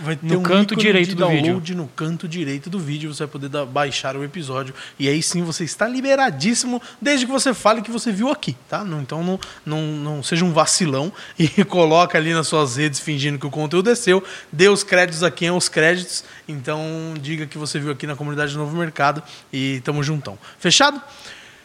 Vai 0.00 0.16
ter 0.16 0.26
No 0.26 0.40
um 0.40 0.42
canto 0.42 0.72
ícone 0.74 0.86
direito 0.86 1.08
de 1.10 1.14
do 1.14 1.28
vídeo. 1.28 1.42
download 1.44 1.74
no 1.74 1.86
canto 1.88 2.28
direito 2.28 2.70
do 2.70 2.78
vídeo. 2.78 3.12
Você 3.12 3.24
vai 3.24 3.30
poder 3.32 3.48
dar- 3.48 3.66
baixar 3.66 4.16
o 4.16 4.24
episódio. 4.24 4.74
E 4.98 5.08
aí 5.08 5.22
sim 5.22 5.42
você 5.42 5.64
está 5.64 5.86
liberadíssimo, 5.88 6.80
desde 7.00 7.26
que 7.26 7.32
você 7.32 7.52
fale 7.54 7.82
que 7.82 7.90
você 7.90 8.10
viu 8.12 8.30
aqui, 8.30 8.56
tá? 8.68 8.84
Não- 8.84 9.00
então 9.00 9.22
não, 9.22 9.38
não, 9.64 9.82
não 9.82 10.22
seja 10.22 10.44
um 10.44 10.52
vacilão 10.52 11.12
e 11.38 11.48
coloca 11.64 12.16
ali 12.18 12.32
nas 12.32 12.46
suas 12.48 12.76
redes 12.76 13.00
fingindo 13.00 13.38
que 13.38 13.46
o 13.46 13.50
conteúdo 13.50 13.90
é 13.90 13.94
seu. 13.94 14.22
Dê 14.52 14.68
os 14.68 14.82
créditos 14.82 15.22
a 15.22 15.30
quem 15.30 15.48
é 15.48 15.52
os 15.52 15.68
créditos. 15.68 16.24
Então 16.48 17.14
diga 17.20 17.46
que 17.46 17.58
você 17.58 17.78
viu 17.78 17.92
aqui 17.92 18.06
na 18.06 18.16
comunidade 18.16 18.52
do 18.52 18.58
Novo 18.58 18.76
Mercado 18.76 19.22
e 19.52 19.80
tamo 19.84 20.02
juntão. 20.02 20.38
Fechado? 20.58 21.00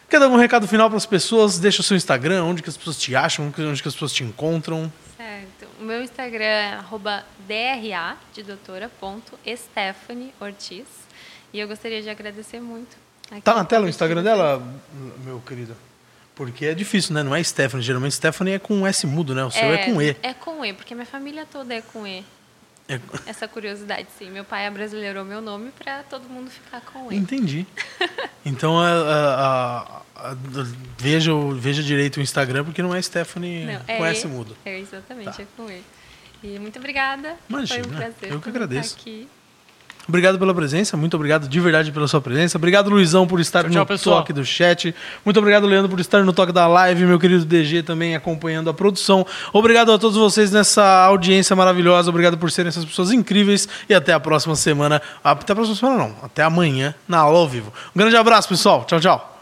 Quer 0.08 0.20
dar 0.20 0.26
algum 0.26 0.36
recado 0.36 0.68
final 0.68 0.88
para 0.88 0.96
as 0.96 1.06
pessoas? 1.06 1.58
Deixa 1.58 1.80
o 1.80 1.84
seu 1.84 1.96
Instagram, 1.96 2.44
onde 2.44 2.62
que 2.62 2.68
as 2.70 2.76
pessoas 2.76 2.96
te 2.96 3.16
acham, 3.16 3.46
onde 3.46 3.82
que 3.82 3.88
as 3.88 3.94
pessoas 3.94 4.12
te 4.12 4.22
encontram. 4.22 4.92
Certo. 5.16 5.55
Meu 5.86 6.02
Instagram 6.02 6.44
é 6.44 6.72
arroba 6.74 7.24
DRA, 7.46 8.16
de 8.34 8.42
doutora, 8.42 8.90
ponto, 9.00 9.38
Stephanie 9.46 10.34
Ortiz. 10.40 10.84
E 11.52 11.60
eu 11.60 11.68
gostaria 11.68 12.02
de 12.02 12.10
agradecer 12.10 12.60
muito. 12.60 12.96
Tá 13.42 13.54
na 13.54 13.64
tela 13.64 13.86
o 13.86 13.88
Instagram 13.88 14.22
dela, 14.22 14.62
meu 15.24 15.40
querido? 15.40 15.76
Porque 16.34 16.66
é 16.66 16.74
difícil, 16.74 17.14
né? 17.14 17.22
Não 17.22 17.34
é 17.34 17.42
Stephanie. 17.42 17.84
Geralmente 17.84 18.14
Stephanie 18.14 18.54
é 18.54 18.58
com 18.58 18.86
S 18.86 19.06
mudo, 19.06 19.34
né? 19.34 19.44
O 19.44 19.50
seu 19.50 19.62
é, 19.64 19.84
com 19.86 20.02
E. 20.02 20.16
É 20.22 20.34
com 20.34 20.64
E, 20.64 20.72
porque 20.72 20.94
minha 20.94 21.06
família 21.06 21.46
toda 21.50 21.74
é 21.74 21.80
com 21.80 22.06
E. 22.06 22.24
É- 22.88 23.00
Essa 23.26 23.48
curiosidade, 23.48 24.06
sim. 24.18 24.30
Meu 24.30 24.44
pai 24.44 24.66
abrasileirou 24.66 25.24
meu 25.24 25.40
nome 25.40 25.70
para 25.78 26.02
todo 26.04 26.28
mundo 26.28 26.50
ficar 26.50 26.80
com 26.82 27.10
E. 27.12 27.16
Entendi. 27.16 27.66
Então, 28.48 28.78
a- 28.78 28.86
a- 28.86 30.02
veja, 30.98 31.32
o- 31.34 31.52
veja 31.54 31.82
direito 31.82 32.16
o 32.18 32.20
Instagram, 32.20 32.64
porque 32.64 32.82
não 32.82 32.94
é 32.94 33.00
Stephanie 33.02 33.66
Não, 33.66 33.80
com 33.96 34.04
é 34.06 34.10
S 34.10 34.26
E. 34.26 34.28
mudo. 34.30 34.56
É, 34.64 34.78
exatamente, 34.78 35.36
Tá. 35.36 35.42
é 35.42 35.46
com 35.56 35.70
E. 35.70 35.80
E 36.42 36.58
muito 36.58 36.78
obrigada. 36.78 37.34
Imagina, 37.48 37.84
Foi 37.84 37.92
um 37.92 37.96
prazer. 37.96 38.32
eu 38.32 38.40
que 38.40 38.48
agradeço. 38.48 38.88
Estar 38.96 39.00
aqui. 39.00 39.28
Obrigado 40.08 40.38
pela 40.38 40.54
presença, 40.54 40.96
muito 40.96 41.14
obrigado 41.16 41.48
de 41.48 41.58
verdade 41.58 41.90
pela 41.90 42.06
sua 42.06 42.20
presença. 42.20 42.56
Obrigado, 42.56 42.88
Luizão, 42.88 43.26
por 43.26 43.40
estar 43.40 43.62
Tchau, 43.64 43.70
tchau, 43.72 43.80
no 43.80 43.86
pessoal. 43.86 44.18
toque 44.18 44.32
do 44.32 44.44
chat. 44.44 44.94
Muito 45.24 45.36
obrigado, 45.40 45.66
Leandro, 45.66 45.88
por 45.90 45.98
estar 45.98 46.22
no 46.22 46.32
toque 46.32 46.52
da 46.52 46.68
live. 46.68 47.04
Meu 47.06 47.18
querido 47.18 47.44
DG 47.44 47.82
também 47.82 48.14
acompanhando 48.14 48.70
a 48.70 48.74
produção. 48.74 49.26
Obrigado 49.52 49.90
a 49.90 49.98
todos 49.98 50.16
vocês 50.16 50.52
nessa 50.52 50.84
audiência 51.06 51.56
maravilhosa. 51.56 52.08
Obrigado 52.08 52.38
por 52.38 52.52
serem 52.52 52.68
essas 52.68 52.84
pessoas 52.84 53.10
incríveis. 53.10 53.68
E 53.88 53.94
até 53.94 54.12
a 54.12 54.20
próxima 54.20 54.54
semana. 54.54 55.02
Até 55.24 55.52
a 55.52 55.56
próxima 55.56 55.74
semana, 55.76 55.98
não. 55.98 56.16
Até 56.22 56.44
amanhã 56.44 56.94
na 57.08 57.18
aula 57.18 57.40
ao 57.40 57.48
vivo. 57.48 57.72
Um 57.92 57.98
grande 57.98 58.14
abraço, 58.16 58.48
pessoal. 58.48 58.84
Tchau, 58.84 59.00
tchau. 59.00 59.35